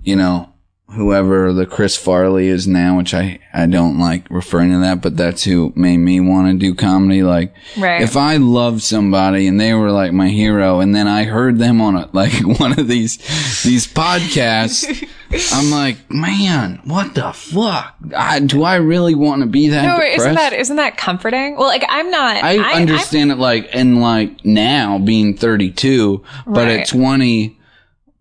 you 0.03 0.15
know, 0.15 0.47
whoever 0.93 1.53
the 1.53 1.65
Chris 1.65 1.95
Farley 1.97 2.47
is 2.47 2.67
now, 2.67 2.97
which 2.97 3.13
I, 3.13 3.39
I 3.53 3.65
don't 3.65 3.97
like 3.99 4.29
referring 4.29 4.71
to 4.71 4.79
that, 4.79 5.01
but 5.01 5.15
that's 5.17 5.43
who 5.43 5.71
made 5.75 5.97
me 5.97 6.19
want 6.19 6.47
to 6.51 6.57
do 6.57 6.75
comedy. 6.75 7.23
Like, 7.23 7.53
Right. 7.77 8.01
if 8.01 8.17
I 8.17 8.37
loved 8.37 8.81
somebody 8.81 9.47
and 9.47 9.59
they 9.59 9.73
were 9.73 9.91
like 9.91 10.11
my 10.13 10.29
hero 10.29 10.79
and 10.79 10.93
then 10.93 11.07
I 11.07 11.23
heard 11.23 11.57
them 11.59 11.79
on 11.81 11.95
a, 11.95 12.09
like 12.13 12.33
one 12.59 12.77
of 12.79 12.87
these, 12.87 13.17
these 13.63 13.87
podcasts, 13.87 15.07
I'm 15.53 15.71
like, 15.71 16.11
man, 16.11 16.81
what 16.83 17.15
the 17.15 17.31
fuck? 17.31 17.95
I, 18.15 18.39
do 18.39 18.63
I 18.63 18.75
really 18.75 19.15
want 19.15 19.41
to 19.43 19.47
be 19.47 19.69
that 19.69 19.83
no, 19.83 19.95
depressed? 19.95 20.17
isn't 20.19 20.35
that 20.35 20.53
isn't 20.53 20.75
that 20.75 20.97
comforting? 20.97 21.55
Well, 21.55 21.67
like 21.67 21.85
I'm 21.87 22.11
not. 22.11 22.43
I, 22.43 22.57
I'm- 22.57 22.81
understand 22.81 23.31
it 23.31 23.37
like 23.37 23.69
and 23.73 24.01
like 24.01 24.43
now 24.43 24.97
being 24.97 25.37
32, 25.37 26.21
but 26.45 26.67
Right. 26.67 26.79
at 26.81 26.87
20 26.87 27.57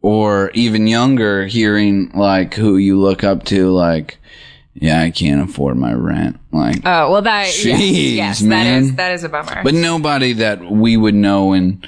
or 0.03 0.51
even 0.55 0.87
younger, 0.87 1.47
hearing 1.47 2.11
like 2.15 2.55
who 2.55 2.77
you 2.77 2.99
look 2.99 3.23
up 3.25 3.45
to, 3.45 3.71
like, 3.71 4.19
yeah, 4.75 5.03
I 5.03 5.11
can't 5.11 5.43
afford 5.49 5.77
my 5.77 5.93
rent. 5.93 6.39
Like, 6.53 6.79
Oh 6.85 7.11
well, 7.11 7.23
that 7.23 7.47
yes, 7.47 7.81
Jeez, 7.81 8.15
yes, 8.17 8.41
that 8.41 8.67
is 8.67 8.95
that 8.95 9.13
is 9.13 9.25
a 9.25 9.29
bummer. 9.29 9.63
but 9.63 9.75
nobody 9.75 10.33
that 10.35 10.71
we 10.71 10.97
would 10.97 11.15
know 11.15 11.53
in, 11.53 11.83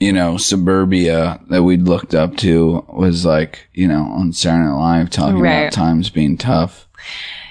you 0.00 0.12
know, 0.12 0.36
suburbia 0.36 1.40
that 1.50 1.62
we'd 1.62 1.82
looked 1.82 2.14
up 2.14 2.36
to 2.38 2.84
was 2.92 3.24
like, 3.24 3.68
you 3.72 3.88
know, 3.88 4.02
on 4.02 4.32
Saturday 4.32 4.64
Night 4.68 4.74
Live 4.76 5.10
talking 5.10 5.40
Right. 5.40 5.60
about 5.62 5.72
times 5.72 6.10
being 6.10 6.36
tough. 6.36 6.86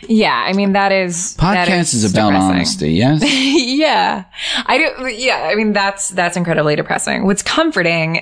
yeah, 0.08 0.44
I 0.48 0.54
mean 0.54 0.74
that 0.74 0.92
is 0.92 1.36
that 1.38 1.68
Podcast 1.68 1.94
is, 1.94 2.04
about 2.14 2.32
depressing. 2.32 2.52
honesty, 2.56 2.92
yes? 2.94 3.24
yeah, 3.78 4.26
I 4.66 4.78
do. 4.78 5.08
Yeah, 5.08 5.48
I 5.52 5.56
mean 5.56 5.74
that's 5.74 6.10
that's 6.10 6.36
incredibly 6.38 6.76
depressing. 6.76 7.26
What's 7.26 7.42
comforting 7.42 8.22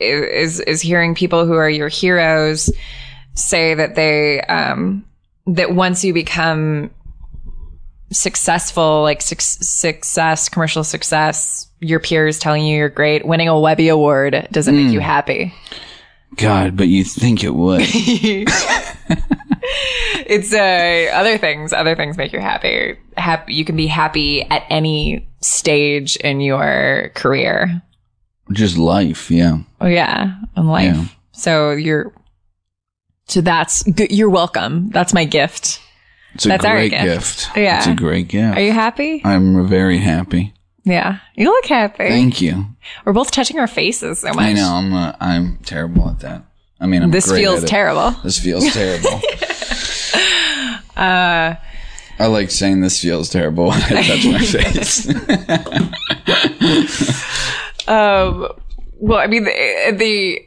is 0.00 0.60
is 0.60 0.80
hearing 0.80 1.14
people 1.14 1.46
who 1.46 1.54
are 1.54 1.70
your 1.70 1.88
heroes 1.88 2.70
say 3.34 3.74
that 3.74 3.94
they 3.94 4.40
um 4.42 5.04
that 5.46 5.74
once 5.74 6.04
you 6.04 6.12
become 6.12 6.90
successful 8.12 9.02
like 9.02 9.22
suc 9.22 9.40
success 9.40 10.48
commercial 10.48 10.82
success 10.82 11.68
your 11.80 12.00
peers 12.00 12.38
telling 12.38 12.64
you 12.64 12.76
you're 12.76 12.88
great 12.88 13.24
winning 13.24 13.48
a 13.48 13.58
webby 13.58 13.88
award 13.88 14.48
doesn't 14.50 14.76
make 14.76 14.92
you 14.92 15.00
happy 15.00 15.54
God, 16.36 16.76
but 16.76 16.86
you 16.86 17.02
think 17.02 17.42
it 17.42 17.54
would. 17.54 17.80
it's 20.26 20.52
uh 20.52 21.10
other 21.12 21.38
things 21.38 21.72
other 21.72 21.94
things 21.96 22.16
make 22.16 22.32
you 22.32 22.40
happy 22.40 22.96
happy 23.16 23.52
you 23.52 23.64
can 23.64 23.76
be 23.76 23.86
happy 23.86 24.42
at 24.42 24.64
any 24.70 25.28
stage 25.40 26.16
in 26.16 26.40
your 26.40 27.10
career 27.14 27.82
Just 28.52 28.78
life, 28.78 29.30
yeah. 29.30 29.58
Oh 29.80 29.86
yeah 29.86 30.34
in 30.56 30.66
life 30.66 30.94
Yeah. 30.96 31.04
so 31.32 31.70
you're 31.72 32.12
so 33.28 33.40
that's 33.40 33.82
good 33.84 34.10
you're 34.12 34.30
welcome 34.30 34.90
that's 34.90 35.12
my 35.14 35.24
gift 35.24 35.80
It's 36.34 36.44
a 36.46 36.48
That's 36.48 36.64
our 36.64 36.76
great 36.76 36.90
gift. 36.92 37.04
gift. 37.04 37.50
Yeah. 37.56 37.78
It's 37.78 37.86
a 37.88 37.94
great 37.94 38.28
gift. 38.28 38.56
are 38.56 38.60
you 38.62 38.72
happy 38.72 39.20
I'm 39.24 39.66
very 39.68 39.98
happy. 39.98 40.54
yeah 40.84 41.18
you 41.34 41.46
look 41.46 41.66
happy 41.66 42.08
Thank 42.08 42.40
you. 42.40 42.66
we're 43.04 43.12
both 43.12 43.30
touching 43.30 43.58
our 43.58 43.66
faces 43.68 44.20
so 44.20 44.28
much 44.28 44.38
I 44.38 44.52
know 44.52 44.74
I'm 44.74 44.92
uh, 44.94 45.12
I'm 45.20 45.58
terrible 45.64 46.08
at 46.08 46.20
that. 46.20 46.44
I 46.82 46.86
mean, 46.86 47.02
I'm 47.02 47.10
this 47.10 47.28
great 47.28 47.40
feels 47.42 47.58
at 47.58 47.64
it. 47.64 47.68
terrible 47.68 48.12
This 48.22 48.38
feels 48.38 48.64
terrible. 48.72 49.20
uh 50.96 51.54
I 52.18 52.26
like 52.26 52.50
saying 52.50 52.80
this 52.82 53.00
feels 53.00 53.30
terrible 53.30 53.68
when 53.68 53.82
I 53.82 54.02
touch 54.02 54.26
my 54.26 54.38
face. 54.54 55.06
Um, 57.88 58.46
well, 59.00 59.18
I 59.18 59.26
mean, 59.26 59.44
the, 59.44 59.94
the, 59.96 60.46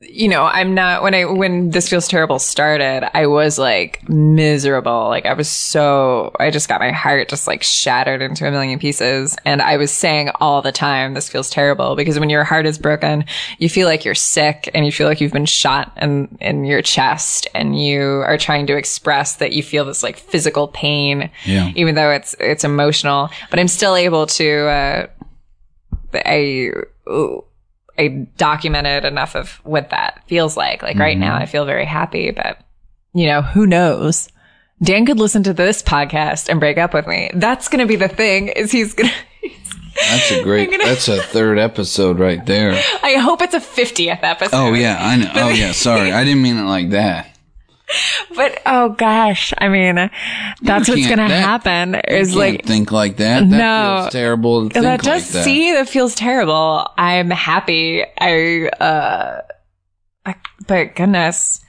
you 0.00 0.28
know, 0.28 0.42
I'm 0.42 0.74
not, 0.74 1.02
when 1.02 1.14
I, 1.14 1.24
when 1.24 1.70
this 1.70 1.88
feels 1.88 2.08
terrible 2.08 2.38
started, 2.38 3.08
I 3.16 3.26
was 3.26 3.58
like 3.58 4.06
miserable. 4.06 5.04
Like 5.08 5.24
I 5.24 5.32
was 5.32 5.48
so, 5.48 6.32
I 6.38 6.50
just 6.50 6.68
got 6.68 6.80
my 6.80 6.90
heart 6.90 7.28
just 7.30 7.46
like 7.46 7.62
shattered 7.62 8.20
into 8.20 8.46
a 8.46 8.50
million 8.50 8.78
pieces. 8.78 9.34
And 9.46 9.62
I 9.62 9.78
was 9.78 9.90
saying 9.90 10.30
all 10.40 10.60
the 10.60 10.72
time, 10.72 11.14
this 11.14 11.30
feels 11.30 11.48
terrible 11.48 11.96
because 11.96 12.18
when 12.20 12.28
your 12.28 12.44
heart 12.44 12.66
is 12.66 12.76
broken, 12.76 13.24
you 13.58 13.70
feel 13.70 13.88
like 13.88 14.04
you're 14.04 14.14
sick 14.14 14.68
and 14.74 14.84
you 14.84 14.92
feel 14.92 15.08
like 15.08 15.22
you've 15.22 15.32
been 15.32 15.46
shot 15.46 15.96
in, 16.02 16.36
in 16.40 16.64
your 16.64 16.82
chest 16.82 17.46
and 17.54 17.80
you 17.80 18.02
are 18.26 18.36
trying 18.36 18.66
to 18.66 18.76
express 18.76 19.36
that 19.36 19.52
you 19.52 19.62
feel 19.62 19.86
this 19.86 20.02
like 20.02 20.18
physical 20.18 20.68
pain, 20.68 21.30
Yeah. 21.46 21.70
even 21.76 21.94
though 21.94 22.10
it's, 22.10 22.34
it's 22.40 22.64
emotional, 22.64 23.30
but 23.48 23.58
I'm 23.58 23.68
still 23.68 23.96
able 23.96 24.26
to, 24.26 24.66
uh, 24.66 25.06
I 26.26 26.72
I 27.98 28.26
documented 28.36 29.04
enough 29.04 29.36
of 29.36 29.60
what 29.64 29.90
that 29.90 30.22
feels 30.26 30.56
like. 30.56 30.82
Like 30.82 30.98
right 30.98 31.16
now, 31.16 31.34
mm-hmm. 31.34 31.42
I 31.42 31.46
feel 31.46 31.64
very 31.64 31.84
happy, 31.84 32.30
but 32.30 32.58
you 33.12 33.26
know, 33.26 33.42
who 33.42 33.66
knows? 33.66 34.28
Dan 34.82 35.06
could 35.06 35.18
listen 35.18 35.44
to 35.44 35.52
this 35.52 35.82
podcast 35.82 36.48
and 36.48 36.60
break 36.60 36.78
up 36.78 36.92
with 36.92 37.06
me. 37.06 37.30
That's 37.34 37.68
going 37.68 37.80
to 37.80 37.86
be 37.86 37.96
the 37.96 38.08
thing. 38.08 38.48
Is 38.48 38.72
he's 38.72 38.94
going 38.94 39.10
to? 39.42 39.50
That's 40.10 40.30
a 40.32 40.42
great. 40.42 40.70
That's 40.70 41.08
a 41.08 41.22
third 41.22 41.58
episode 41.58 42.18
right 42.18 42.44
there. 42.44 42.72
I 43.02 43.14
hope 43.14 43.42
it's 43.42 43.54
a 43.54 43.60
fiftieth 43.60 44.20
episode. 44.22 44.56
Oh 44.56 44.74
yeah, 44.74 44.98
I 45.00 45.16
know. 45.16 45.30
Oh 45.34 45.48
yeah, 45.50 45.72
sorry, 45.72 46.12
I 46.12 46.24
didn't 46.24 46.42
mean 46.42 46.58
it 46.58 46.64
like 46.64 46.90
that. 46.90 47.33
But 48.36 48.60
oh 48.66 48.88
gosh, 48.90 49.52
I 49.58 49.68
mean, 49.68 49.94
that's 50.62 50.88
what's 50.88 51.06
to 51.06 51.16
that- 51.16 51.30
happen. 51.30 51.94
You 51.94 52.16
Is 52.16 52.34
like 52.34 52.64
think 52.64 52.90
like 52.90 53.18
that. 53.18 53.40
That 53.48 53.56
No. 53.56 54.00
feels 54.02 54.12
terrible 54.12 54.68
that 54.70 55.02
does 55.02 55.06
like 55.06 55.32
that. 55.32 55.44
see 55.44 55.72
that 55.72 55.88
feels 55.88 56.14
terrible. 56.14 56.88
I'm 56.98 57.30
happy. 57.30 58.02
I 58.20 58.68
uh, 58.80 59.42
I, 60.26 60.34
but 60.66 60.96
goodness, 60.96 61.60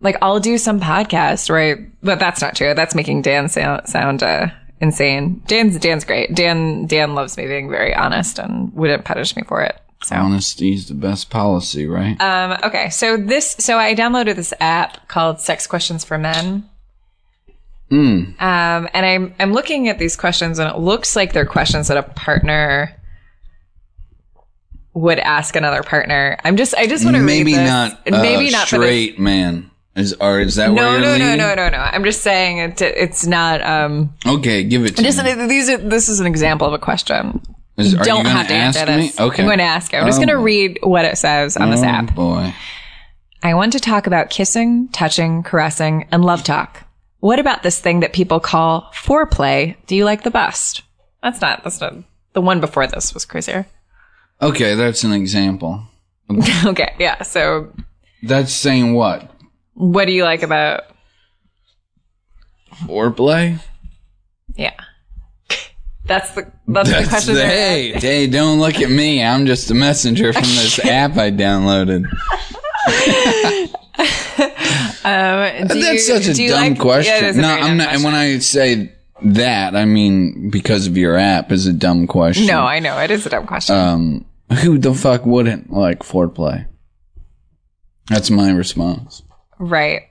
like 0.00 0.16
I'll 0.22 0.38
do 0.40 0.58
some 0.58 0.78
podcast 0.78 1.50
right, 1.50 1.78
but 2.02 2.18
that's 2.20 2.40
not 2.40 2.54
true. 2.54 2.74
That's 2.74 2.94
making 2.94 3.22
Dan 3.22 3.48
sound 3.48 3.88
sound 3.88 4.22
uh, 4.22 4.48
insane. 4.80 5.42
Dan's 5.46 5.78
Dan's 5.78 6.04
great. 6.04 6.34
Dan 6.34 6.86
Dan 6.86 7.14
loves 7.14 7.36
me 7.36 7.46
being 7.46 7.68
very 7.70 7.94
honest 7.94 8.38
and 8.38 8.72
wouldn't 8.74 9.04
punish 9.04 9.34
me 9.34 9.42
for 9.42 9.62
it. 9.62 9.76
So. 10.04 10.14
Honesty 10.14 10.74
is 10.74 10.88
the 10.88 10.94
best 10.94 11.30
policy, 11.30 11.86
right? 11.86 12.20
Um, 12.20 12.58
okay, 12.64 12.90
so 12.90 13.16
this, 13.16 13.56
so 13.58 13.78
I 13.78 13.94
downloaded 13.94 14.36
this 14.36 14.52
app 14.60 15.08
called 15.08 15.40
Sex 15.40 15.66
Questions 15.66 16.04
for 16.04 16.18
Men. 16.18 16.68
Mm. 17.90 18.40
Um, 18.40 18.88
and 18.92 19.06
I'm 19.06 19.34
I'm 19.38 19.52
looking 19.52 19.88
at 19.88 19.98
these 19.98 20.16
questions, 20.16 20.58
and 20.58 20.68
it 20.68 20.78
looks 20.78 21.14
like 21.14 21.32
they're 21.32 21.46
questions 21.46 21.88
that 21.88 21.96
a 21.96 22.02
partner 22.02 22.94
would 24.92 25.18
ask 25.18 25.54
another 25.54 25.82
partner. 25.82 26.36
I'm 26.44 26.56
just 26.56 26.74
I 26.74 26.86
just 26.86 27.04
want 27.04 27.16
to 27.16 27.22
Maybe 27.22 27.54
not. 27.54 27.92
Uh, 28.06 28.20
maybe 28.22 28.50
not 28.50 28.66
straight 28.66 29.18
man. 29.18 29.70
Is 29.94 30.14
or 30.20 30.40
is 30.40 30.56
that 30.56 30.72
where 30.74 30.84
No, 30.84 30.92
you're 30.92 31.00
no, 31.00 31.16
no, 31.16 31.36
no, 31.36 31.54
no, 31.54 31.68
no. 31.70 31.78
I'm 31.78 32.04
just 32.04 32.22
saying 32.22 32.58
it, 32.58 32.82
it's 32.82 33.26
not. 33.26 33.62
Um, 33.62 34.14
Okay, 34.26 34.62
give 34.64 34.84
it 34.84 34.96
to 34.96 35.02
just 35.02 35.22
me. 35.22 35.46
these 35.46 35.70
are 35.70 35.78
this 35.78 36.08
is 36.08 36.20
an 36.20 36.26
example 36.26 36.66
of 36.66 36.74
a 36.74 36.78
question. 36.78 37.40
Is, 37.76 37.94
are 37.94 38.04
Don't 38.04 38.24
you 38.24 38.30
have 38.30 38.48
to 38.48 38.54
ask 38.54 38.78
answer 38.78 38.92
me? 38.96 39.06
this. 39.08 39.20
Okay. 39.20 39.42
I'm 39.42 39.48
going 39.48 39.58
to 39.58 39.64
ask 39.64 39.92
you. 39.92 39.98
I'm 39.98 40.06
just 40.06 40.16
Oh. 40.16 40.20
going 40.24 40.28
to 40.36 40.38
read 40.42 40.78
what 40.82 41.04
it 41.04 41.18
says 41.18 41.56
on 41.56 41.70
this 41.70 41.82
oh, 41.82 41.86
app. 41.86 42.14
boy. 42.14 42.54
I 43.42 43.54
want 43.54 43.72
to 43.74 43.80
talk 43.80 44.06
about 44.06 44.30
kissing, 44.30 44.88
touching, 44.88 45.42
caressing, 45.42 46.08
and 46.10 46.24
love 46.24 46.42
talk. 46.42 46.84
What 47.20 47.38
about 47.38 47.62
this 47.62 47.78
thing 47.80 48.00
that 48.00 48.12
people 48.12 48.40
call 48.40 48.90
foreplay? 48.94 49.76
Do 49.86 49.94
you 49.94 50.04
like 50.04 50.22
the 50.22 50.30
best? 50.30 50.82
That's 51.22 51.40
not, 51.40 51.62
that's 51.64 51.80
not, 51.80 51.94
the 52.32 52.40
one 52.40 52.60
before 52.60 52.86
this 52.86 53.12
was 53.12 53.24
crazier. 53.24 53.66
Okay, 54.40 54.74
that's 54.74 55.04
an 55.04 55.12
example. 55.12 55.82
okay, 56.64 56.94
yeah. 56.98 57.22
So, 57.22 57.72
That's 58.22 58.52
saying 58.52 58.94
what? 58.94 59.30
what 59.74 60.06
do 60.06 60.12
you 60.12 60.24
like 60.24 60.42
about, 60.42 60.84
Foreplay? 62.84 63.60
yeah. 64.54 64.74
That's 66.06 66.30
the, 66.34 66.50
that's, 66.68 66.88
the 66.88 67.04
question. 67.08 67.34
the, 67.34 67.44
hey, 67.46 67.92
hey, 67.92 68.26
don't 68.28 68.60
look 68.60 68.80
at 68.80 68.90
me. 68.90 69.22
I'm 69.24 69.44
just 69.46 69.70
a 69.70 69.74
messenger 69.74 70.32
from 70.32 70.42
this 70.42 70.78
app 70.84 71.16
I 71.16 71.30
downloaded. 71.30 72.04
Um, 75.06 75.68
That's 75.68 75.74
you- 75.76 75.98
such 76.00 76.26
a 76.26 76.34
dumb 76.48 76.70
like- 76.72 76.78
question. 76.80 77.12
Yeah, 77.14 77.26
it 77.26 77.30
is 77.30 77.38
a 77.38 77.40
no, 77.40 77.48
I'm 77.48 77.76
not. 77.76 77.94
And 77.94 78.02
when. 78.02 78.14
I 78.14 78.38
say 78.38 78.92
that. 79.22 79.76
I 79.76 79.84
mean, 79.84 80.50
because 80.50 80.88
of 80.88 80.96
your 80.96 81.16
app 81.16 81.52
is 81.52 81.66
a 81.66 81.72
dumb 81.72 82.08
question. 82.08 82.46
No, 82.46 82.62
I 82.62 82.80
know 82.80 82.98
it 82.98 83.12
is 83.12 83.24
a 83.24 83.28
dumb 83.30 83.46
question. 83.46 83.76
Um, 83.76 84.24
who 84.62 84.78
the 84.78 84.92
fuck 84.94 85.24
wouldn't 85.24 85.72
like 85.72 86.00
foreplay? 86.00 86.66
That's 88.08 88.30
my 88.30 88.50
response. 88.50 89.22
right, 89.60 90.02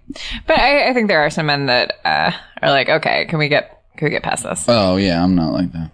but 0.48 0.58
I, 0.58 0.90
I 0.90 0.94
think 0.94 1.10
there 1.10 1.20
are 1.26 1.30
some 1.30 1.48
men 1.48 1.66
that 1.66 1.96
uh, 2.06 2.32
are 2.62 2.70
like, 2.70 2.88
okay, 2.90 3.26
can 3.26 3.38
we 3.38 3.50
get 3.50 3.75
we 4.02 4.10
get 4.12 4.24
past 4.24 4.44
this? 4.44 4.66
Oh 4.68 4.98
yeah, 4.98 5.24
I'm 5.24 5.36
not 5.36 5.52
like 5.54 5.72
that. 5.72 5.92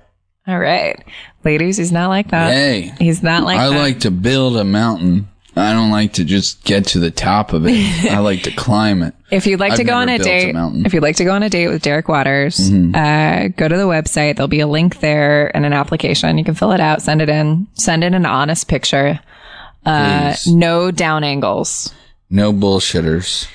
All 0.47 0.59
right, 0.59 1.01
ladies, 1.43 1.77
he's 1.77 1.91
not 1.91 2.09
like 2.09 2.31
that. 2.31 2.51
Hey, 2.51 2.93
He's 2.99 3.21
not 3.21 3.43
like 3.43 3.59
I 3.59 3.69
that. 3.69 3.77
like 3.77 3.99
to 4.01 4.11
build 4.11 4.57
a 4.57 4.63
mountain. 4.63 5.27
I 5.55 5.73
don't 5.73 5.91
like 5.91 6.13
to 6.13 6.23
just 6.23 6.63
get 6.63 6.85
to 6.87 6.99
the 6.99 7.11
top 7.11 7.51
of 7.53 7.65
it. 7.67 8.05
I 8.09 8.19
like 8.19 8.43
to 8.43 8.51
climb 8.51 9.03
it. 9.03 9.13
If 9.31 9.45
you'd 9.45 9.59
like 9.59 9.73
I've 9.73 9.79
to 9.79 9.83
go 9.83 9.95
on 9.95 10.07
a 10.09 10.15
a 10.15 10.17
date. 10.17 10.55
Mm-hmm. 10.55 10.85
if 10.85 10.93
you'd 10.93 11.03
like 11.03 11.17
to 11.17 11.25
go 11.25 11.33
on 11.33 11.43
a 11.43 11.49
date 11.49 11.67
with 11.67 11.81
Derek 11.81 12.07
Waters, 12.07 12.71
uh, 12.71 13.49
go 13.57 13.67
to 13.67 13.75
the 13.77 13.83
website. 13.83 14.37
There'll 14.37 14.47
be 14.47 14.61
a 14.61 14.67
link 14.67 14.99
there 15.01 15.55
and 15.55 15.65
an 15.65 15.73
application. 15.73 16.37
You 16.37 16.43
can 16.45 16.55
fill 16.55 16.71
it 16.71 16.79
out, 16.79 17.01
send 17.01 17.21
it 17.21 17.27
in, 17.29 17.67
send 17.73 18.03
in 18.03 18.13
an 18.13 18.25
honest 18.25 18.67
picture. 18.69 19.19
Uh, 19.85 20.35
no 20.47 20.89
down 20.89 21.23
angles. 21.23 21.93
No 22.29 22.53
bullshitters. 22.53 23.47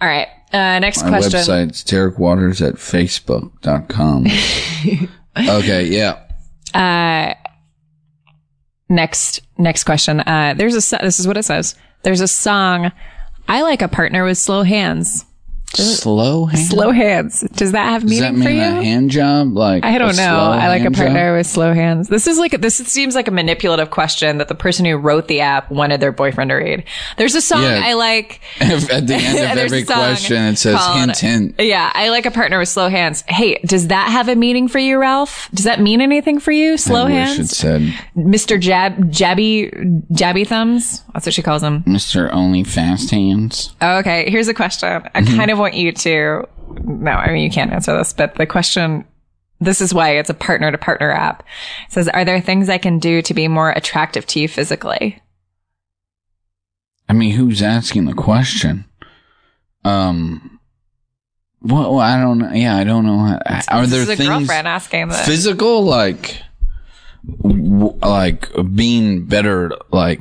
All 0.00 0.08
right. 0.08 0.28
Uh, 0.52 0.78
next 0.80 1.02
My 1.02 1.08
question. 1.08 1.40
website's 1.40 1.82
Derek 1.84 2.18
Waters 2.18 2.60
at 2.60 2.74
Facebook.com. 2.74 4.26
okay, 5.48 5.86
yeah. 5.86 7.36
Next, 8.88 9.40
next 9.56 9.84
question. 9.84 10.20
Uh, 10.20 10.54
there's 10.56 10.74
a, 10.74 10.80
so- 10.82 10.98
this 11.00 11.18
is 11.18 11.26
what 11.26 11.36
it 11.38 11.44
says. 11.44 11.74
There's 12.02 12.20
a 12.20 12.28
song. 12.28 12.92
I 13.48 13.62
like 13.62 13.80
a 13.82 13.88
partner 13.88 14.24
with 14.24 14.36
slow 14.38 14.62
hands. 14.62 15.24
Slow 15.76 16.46
hands. 16.46 16.68
Slow 16.68 16.90
hands. 16.90 17.40
Does 17.52 17.72
that 17.72 17.84
have 17.86 18.06
Does 18.06 18.18
that 18.20 18.34
meaning 18.34 18.44
for 18.46 18.50
you? 18.50 18.60
a 18.60 18.84
hand 18.84 19.10
job? 19.10 19.54
Like 19.56 19.84
I 19.84 19.98
don't 19.98 20.16
know. 20.16 20.36
I 20.36 20.68
like 20.68 20.84
a 20.84 20.90
partner 20.90 21.30
job? 21.30 21.36
with 21.38 21.46
slow 21.46 21.72
hands. 21.72 22.08
This 22.08 22.26
is 22.26 22.38
like 22.38 22.60
this 22.60 22.76
seems 22.76 23.14
like 23.14 23.28
a 23.28 23.30
manipulative 23.30 23.90
question 23.90 24.38
that 24.38 24.48
the 24.48 24.54
person 24.54 24.84
who 24.84 24.96
wrote 24.96 25.28
the 25.28 25.40
app 25.40 25.70
wanted 25.70 26.00
their 26.00 26.12
boyfriend 26.12 26.50
to 26.50 26.54
read. 26.56 26.84
There's 27.16 27.34
a 27.34 27.40
song 27.40 27.62
Yeah. 27.62 27.80
I 27.84 27.94
like. 27.94 28.40
At 28.60 29.06
the 29.06 29.14
end 29.14 29.38
of 29.52 29.58
every 29.64 29.84
question, 29.84 30.36
it 30.44 30.56
says 30.56 30.76
called- 30.76 30.98
hint, 30.98 31.18
hint. 31.18 31.54
Yeah, 31.58 31.90
I 31.94 32.10
like 32.10 32.26
a 32.26 32.30
partner 32.30 32.58
with 32.58 32.68
slow 32.68 32.88
hands. 32.88 33.24
Hey, 33.26 33.58
does 33.64 33.88
that 33.88 34.10
have 34.10 34.28
a 34.28 34.36
meaning 34.36 34.68
for 34.68 34.78
you, 34.78 34.98
Ralph? 34.98 35.48
Does 35.54 35.64
that 35.64 35.80
mean 35.80 36.00
anything 36.00 36.38
for 36.40 36.52
you? 36.52 36.76
Slow 36.76 37.02
I 37.02 37.04
wish 37.04 37.12
it 37.14 37.36
hands, 37.36 37.56
said 37.56 37.82
Mr. 38.16 38.60
Jab 38.60 39.10
Jabby 39.10 40.02
Jabby 40.12 40.46
thumbs. 40.46 41.02
That's 41.14 41.26
what 41.26 41.34
she 41.34 41.42
calls 41.42 41.62
him. 41.62 41.82
Mr. 41.84 42.30
Only 42.32 42.64
Fast 42.64 43.10
Hands. 43.10 43.74
Oh, 43.80 43.98
okay, 43.98 44.30
here's 44.30 44.48
a 44.48 44.54
question. 44.54 45.02
I 45.14 45.22
Mm-hmm. 45.22 45.36
kind 45.36 45.50
of 45.50 45.58
want 45.62 45.74
you 45.74 45.92
to. 45.92 46.46
No, 46.84 47.10
I 47.12 47.32
mean 47.32 47.42
you 47.42 47.50
can't 47.50 47.72
answer 47.72 47.96
this, 47.96 48.12
but 48.12 48.34
the 48.34 48.46
question. 48.46 49.04
This 49.60 49.80
is 49.80 49.94
why 49.94 50.16
it's 50.16 50.28
a 50.30 50.34
partner 50.34 50.72
to 50.72 50.78
partner 50.78 51.10
app. 51.12 51.44
It 51.86 51.92
says, 51.92 52.08
"Are 52.08 52.24
there 52.24 52.40
things 52.40 52.68
I 52.68 52.78
can 52.78 52.98
do 52.98 53.22
to 53.22 53.32
be 53.34 53.46
more 53.48 53.70
attractive 53.70 54.26
to 54.28 54.40
you 54.40 54.48
physically?" 54.48 55.22
I 57.08 57.12
mean, 57.12 57.32
who's 57.32 57.62
asking 57.62 58.06
the 58.06 58.14
question? 58.14 58.84
Um, 59.84 60.58
well, 61.60 61.98
I 62.00 62.20
don't 62.20 62.38
know. 62.38 62.52
Yeah, 62.52 62.76
I 62.76 62.84
don't 62.84 63.04
know. 63.06 63.18
how- 63.18 63.60
Are 63.68 63.86
there 63.86 64.02
a 64.02 64.06
things 64.06 64.26
girlfriend 64.28 64.66
asking 64.66 65.08
this. 65.08 65.26
physical, 65.26 65.84
like, 65.84 66.42
w- 67.42 67.96
like 68.02 68.48
being 68.74 69.26
better, 69.26 69.72
like 69.92 70.20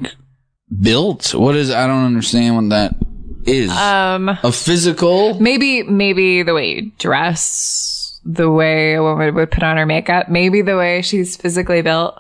built? 0.82 1.34
What 1.34 1.56
is? 1.56 1.72
I 1.72 1.88
don't 1.88 2.06
understand 2.06 2.56
what 2.58 2.70
that 2.70 2.96
is. 3.46 3.72
um, 3.72 4.30
a 4.30 4.52
physical. 4.52 5.40
maybe 5.40 5.84
maybe 5.84 6.44
the 6.44 6.54
way 6.54 6.76
you 6.76 6.92
dress, 6.98 8.20
the 8.24 8.50
way 8.50 8.96
a 8.96 9.04
woman 9.04 9.34
would 9.36 9.52
put 9.52 9.64
on 9.64 9.78
her 9.78 9.86
makeup, 9.86 10.30
maybe 10.30 10.62
the 10.62 10.78
way 10.78 11.02
she's 11.02 11.36
physically 11.36 11.82
built. 11.82 12.20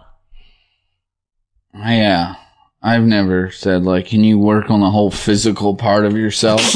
Yeah. 1.74 2.36
I've 2.84 3.04
never 3.04 3.52
said 3.52 3.84
like, 3.84 4.08
can 4.08 4.24
you 4.24 4.40
work 4.40 4.72
on 4.72 4.80
the 4.80 4.90
whole 4.90 5.12
physical 5.12 5.76
part 5.76 6.06
of 6.06 6.18
yourself? 6.18 6.76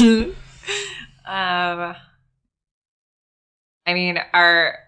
Um, 1.28 1.96
I 3.84 3.94
mean, 3.94 4.20
are 4.32 4.78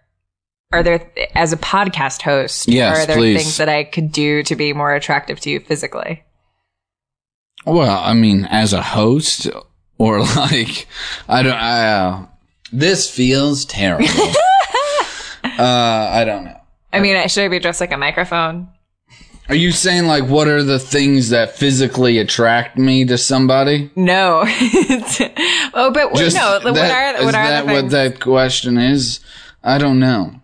are 0.70 0.84
there 0.84 1.10
as 1.34 1.52
a 1.52 1.56
podcast 1.56 2.22
host? 2.22 2.68
Yes, 2.68 2.96
are 2.96 3.06
there 3.06 3.16
please. 3.16 3.42
things 3.42 3.56
that 3.56 3.68
I 3.68 3.82
could 3.82 4.12
do 4.12 4.44
to 4.44 4.54
be 4.54 4.72
more 4.72 4.94
attractive 4.94 5.40
to 5.40 5.50
you 5.50 5.58
physically? 5.58 6.22
Well, 7.68 8.02
I 8.02 8.14
mean, 8.14 8.44
as 8.44 8.72
a 8.72 8.82
host 8.82 9.48
or 9.98 10.20
like, 10.36 10.86
I 11.28 11.42
don't, 11.42 11.52
I, 11.52 11.98
uh, 11.98 12.26
this 12.72 13.10
feels 13.10 13.64
terrible. 13.64 14.08
uh, 15.44 16.08
I 16.12 16.24
don't 16.24 16.44
know. 16.44 16.60
I 16.92 17.00
mean, 17.00 17.28
should 17.28 17.44
I 17.44 17.48
be 17.48 17.58
dressed 17.58 17.80
like 17.80 17.92
a 17.92 17.98
microphone? 17.98 18.68
Are 19.48 19.54
you 19.54 19.72
saying 19.72 20.06
like, 20.06 20.24
what 20.24 20.46
are 20.46 20.62
the 20.62 20.78
things 20.78 21.30
that 21.30 21.56
physically 21.56 22.18
attract 22.18 22.76
me 22.76 23.06
to 23.06 23.16
somebody? 23.16 23.90
No. 23.96 24.42
oh, 24.46 25.90
but 25.92 26.12
what, 26.12 26.34
no. 26.34 26.60
What 26.62 26.74
that- 26.74 27.16
are 27.16 27.24
what 27.24 27.28
is 27.30 27.34
are 27.34 27.48
that 27.48 27.66
what 27.66 27.90
that 27.90 28.20
question 28.20 28.76
is? 28.76 29.20
I 29.64 29.78
don't 29.78 29.98
know. 29.98 30.34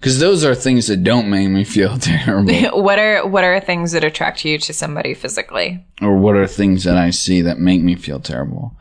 Cause 0.00 0.18
those 0.18 0.44
are 0.44 0.54
things 0.54 0.86
that 0.86 1.04
don't 1.04 1.28
make 1.28 1.48
me 1.50 1.62
feel 1.64 1.98
terrible. 1.98 2.54
what 2.82 2.98
are 2.98 3.26
what 3.26 3.44
are 3.44 3.60
things 3.60 3.92
that 3.92 4.02
attract 4.04 4.44
you 4.44 4.58
to 4.58 4.72
somebody 4.72 5.12
physically? 5.14 5.84
or 6.00 6.16
what 6.16 6.36
are 6.36 6.46
things 6.46 6.84
that 6.84 6.96
I 6.96 7.10
see 7.10 7.42
that 7.42 7.58
make 7.58 7.82
me 7.82 7.94
feel 7.96 8.18
terrible? 8.20 8.74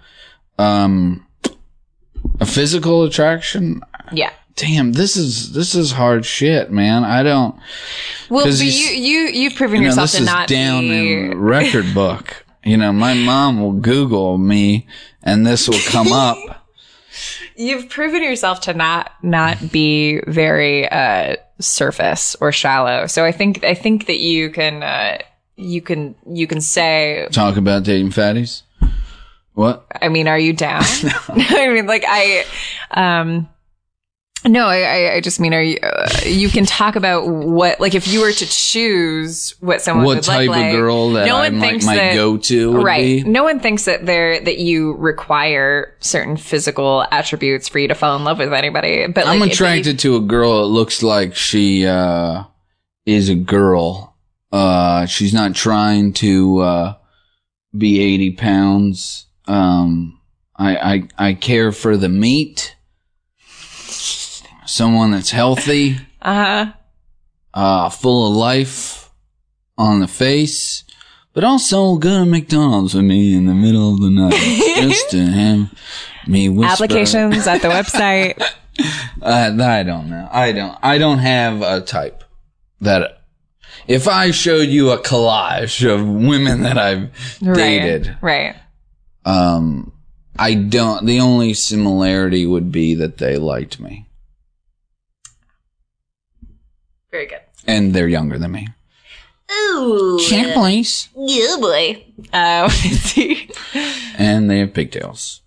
Um, 0.58 1.26
a 2.40 2.46
physical 2.46 3.04
attraction. 3.04 3.82
Yeah. 4.14 4.32
Damn, 4.56 4.92
this 4.94 5.16
is 5.16 5.54
this 5.54 5.74
is 5.76 5.92
hard 5.94 6.26
shit, 6.26 6.70
man. 6.72 7.04
I 7.06 7.24
don't. 7.24 7.56
Well, 8.30 8.48
you 8.48 8.66
you 8.66 8.90
you 8.90 9.20
you've 9.30 9.56
proven 9.56 9.78
You 9.78 9.82
know, 9.84 9.88
yourself 9.90 10.12
this 10.12 10.18
to 10.18 10.24
is 10.24 10.26
not 10.26 10.48
down 10.50 10.82
be. 10.84 11.14
in 11.14 11.38
record 11.38 11.94
book. 11.94 12.46
You 12.66 12.76
know, 12.76 12.92
my 12.92 13.14
mom 13.14 13.62
will 13.62 13.72
Google 13.74 14.38
me, 14.38 14.86
and 15.24 15.48
this 15.48 15.68
will 15.70 15.80
come 15.88 16.12
up. 16.12 16.38
You've 17.60 17.90
proven 17.90 18.24
yourself 18.24 18.62
to 18.62 18.74
not 18.74 19.12
not 19.22 19.70
be 19.70 20.22
very 20.26 20.88
uh, 20.88 21.36
surface 21.60 22.38
or 22.40 22.54
shallow. 22.54 23.06
So 23.08 23.26
I 23.26 23.34
think 23.34 23.66
I 23.66 23.74
think 23.74 24.06
that 24.08 24.20
you 24.20 24.50
can 24.50 24.82
uh, 24.82 25.18
you 25.58 25.82
can 25.82 26.16
you 26.26 26.48
can 26.48 26.62
say. 26.62 27.28
Talk 27.32 27.58
about 27.58 27.84
dating 27.84 28.12
fatties. 28.12 28.62
What? 29.56 29.86
I 30.02 30.08
mean, 30.08 30.30
are 30.30 30.40
you 30.40 30.54
down? 30.54 30.84
I 31.28 31.70
mean, 31.74 31.86
like 31.86 32.06
I. 32.08 32.46
um 32.92 33.50
no, 34.46 34.68
I, 34.68 35.16
I, 35.16 35.22
just 35.22 35.40
mean, 35.40 35.54
are 35.54 35.62
you? 35.62 35.78
Uh, 35.82 36.08
you 36.24 36.50
can 36.50 36.66
talk 36.66 36.96
about 36.96 37.28
what, 37.28 37.80
like, 37.80 37.94
if 37.96 38.08
you 38.08 38.22
were 38.22 38.32
to 38.32 38.46
choose 38.46 39.52
what 39.60 39.82
someone 39.82 40.06
What 40.06 40.16
would 40.18 40.24
type 40.24 40.48
look 40.48 40.56
like. 40.56 40.74
of 40.74 40.80
girl 40.80 41.12
that 41.12 41.26
no 41.26 41.36
one 41.40 41.58
might, 41.58 41.70
thinks 41.70 41.86
might 41.86 41.96
that, 41.98 42.16
go 42.16 42.38
to 42.38 42.72
would 42.72 42.84
right. 42.86 43.24
be? 43.24 43.30
No 43.30 43.44
one 43.44 43.60
thinks 43.60 43.86
that 43.86 44.06
they're 44.06 44.40
that 44.40 44.58
you 44.60 44.94
require 44.94 45.96
certain 46.00 46.38
physical 46.38 47.06
attributes 47.12 47.68
for 47.68 47.80
you 47.80 47.88
to 47.90 47.96
fall 47.96 48.16
in 48.16 48.24
love 48.24 48.40
with 48.40 48.54
anybody. 48.54 49.08
But 49.08 49.26
like, 49.26 49.36
I'm 49.36 49.40
you- 49.40 49.52
attracted 49.52 50.00
to 50.00 50.16
a 50.16 50.22
girl 50.22 50.60
that 50.62 50.68
looks 50.68 51.04
like 51.04 51.36
she 51.36 51.86
uh, 51.86 52.44
is 53.06 53.30
a 53.30 53.36
girl. 53.36 54.16
Uh, 54.52 55.06
she's 55.06 55.34
not 55.34 55.54
trying 55.54 56.14
to 56.14 56.60
uh, 56.60 56.94
be 57.78 58.02
80 58.02 58.32
pounds. 58.38 59.28
Um, 59.48 60.20
I, 60.56 60.76
I 61.18 61.28
I 61.30 61.34
care 61.34 61.72
for 61.72 61.98
the 61.98 62.10
meat. 62.10 62.76
Someone 64.70 65.10
that's 65.12 65.32
healthy, 65.32 65.98
uh-huh. 66.22 66.72
uh, 67.56 67.90
full 67.90 68.30
of 68.30 68.36
life 68.36 69.10
on 69.80 70.00
the 70.00 70.08
face, 70.08 70.84
but 71.34 71.44
also 71.44 71.96
go 71.98 72.20
to 72.20 72.26
McDonald's 72.26 72.94
with 72.94 73.04
me 73.06 73.34
in 73.36 73.48
the 73.48 73.56
middle 73.56 73.94
of 73.96 74.00
the 74.00 74.12
night 74.12 74.34
just 74.90 75.10
to 75.10 75.26
have 75.26 75.74
me 76.28 76.50
whisper. 76.50 76.72
applications 76.72 77.48
at 77.48 77.64
the 77.64 77.68
website. 77.80 78.40
Uh, 79.22 79.58
I 79.60 79.82
don't 79.82 80.08
know. 80.08 80.30
I 80.32 80.52
don't. 80.52 80.78
I 80.84 81.00
don't 81.00 81.18
have 81.20 81.62
a 81.64 81.82
type 81.82 82.24
that. 82.82 83.16
If 83.88 84.08
I 84.08 84.30
showed 84.30 84.68
you 84.70 84.92
a 84.92 85.00
collage 85.00 85.84
of 85.92 86.08
women 86.08 86.62
that 86.62 86.78
I've 86.78 87.10
dated, 87.42 88.16
Right. 88.22 88.56
um, 89.26 89.94
I 90.38 90.54
don't. 90.54 91.08
The 91.08 91.20
only 91.22 91.56
similarity 91.56 92.46
would 92.46 92.72
be 92.72 92.94
that 92.96 93.18
they 93.18 93.38
liked 93.38 93.80
me, 93.80 94.06
Very 97.12 97.28
good. 97.28 97.42
and 97.68 97.94
they're 97.94 98.08
younger 98.08 98.38
than 98.38 98.52
me. 98.52 98.68
Ooh. 99.52 100.20
Check, 100.28 100.54
please. 100.54 101.10
Yeah, 101.18 101.56
boy. 101.60 102.06
Uh, 102.32 102.70
see. 102.70 103.50
And 104.18 104.50
they 104.50 104.60
have 104.60 104.74
pigtails. 104.74 105.42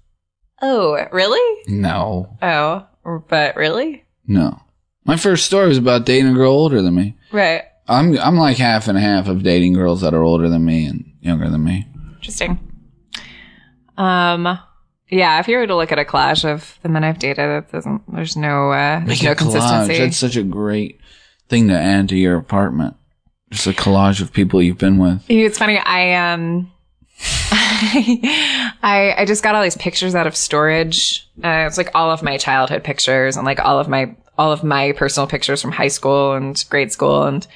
Oh, 0.60 1.06
really? 1.12 1.62
No, 1.68 2.36
Oh, 2.42 2.86
but 3.28 3.56
really? 3.56 4.04
no. 4.26 4.60
My 5.04 5.16
first 5.16 5.46
story 5.46 5.66
was 5.68 5.78
about 5.78 6.06
dating 6.06 6.28
a 6.30 6.34
girl 6.34 6.52
older 6.52 6.80
than 6.80 6.94
me. 6.94 7.16
Right. 7.32 7.62
I'm 7.88 8.16
I'm 8.18 8.36
like 8.36 8.56
half 8.58 8.86
and 8.86 8.96
half 8.96 9.26
of 9.26 9.42
dating 9.42 9.72
girls 9.72 10.00
that 10.02 10.14
are 10.14 10.22
older 10.22 10.48
than 10.48 10.64
me 10.64 10.84
and 10.86 11.12
younger 11.20 11.48
than 11.50 11.64
me. 11.64 11.86
Interesting. 12.14 12.60
Um, 13.98 14.58
Yeah, 15.10 15.40
if 15.40 15.48
you 15.48 15.58
were 15.58 15.66
to 15.66 15.74
look 15.76 15.90
at 15.92 15.98
a 15.98 16.04
collage 16.04 16.44
of 16.44 16.78
the 16.82 16.88
men 16.88 17.02
I've 17.04 17.18
dated, 17.18 17.64
it 17.64 17.72
doesn't. 17.72 18.02
There's 18.14 18.36
no. 18.36 18.70
Uh, 18.70 19.00
there's 19.04 19.20
Make 19.20 19.22
no 19.24 19.32
a 19.32 19.34
collage. 19.34 19.98
That's 19.98 20.16
such 20.16 20.36
a 20.36 20.42
great 20.44 21.00
thing 21.52 21.68
to 21.68 21.78
add 21.78 22.08
to 22.08 22.16
your 22.16 22.36
apartment. 22.36 22.96
Just 23.50 23.66
a 23.66 23.72
collage 23.72 24.22
of 24.22 24.32
people 24.32 24.62
you've 24.62 24.78
been 24.78 24.98
with. 24.98 25.22
It's 25.28 25.58
funny. 25.58 25.78
I 25.78 26.32
um, 26.32 26.72
I 27.20 29.14
I 29.18 29.24
just 29.26 29.44
got 29.44 29.54
all 29.54 29.62
these 29.62 29.76
pictures 29.76 30.14
out 30.14 30.26
of 30.26 30.34
storage. 30.34 31.28
Uh, 31.44 31.66
it's 31.68 31.76
like 31.76 31.90
all 31.94 32.10
of 32.10 32.22
my 32.22 32.38
childhood 32.38 32.82
pictures 32.82 33.36
and 33.36 33.44
like 33.44 33.60
all 33.60 33.78
of 33.78 33.86
my 33.86 34.16
all 34.38 34.50
of 34.50 34.64
my 34.64 34.92
personal 34.92 35.26
pictures 35.26 35.60
from 35.60 35.72
high 35.72 35.88
school 35.88 36.32
and 36.32 36.64
grade 36.70 36.90
school, 36.90 37.24
and 37.24 37.46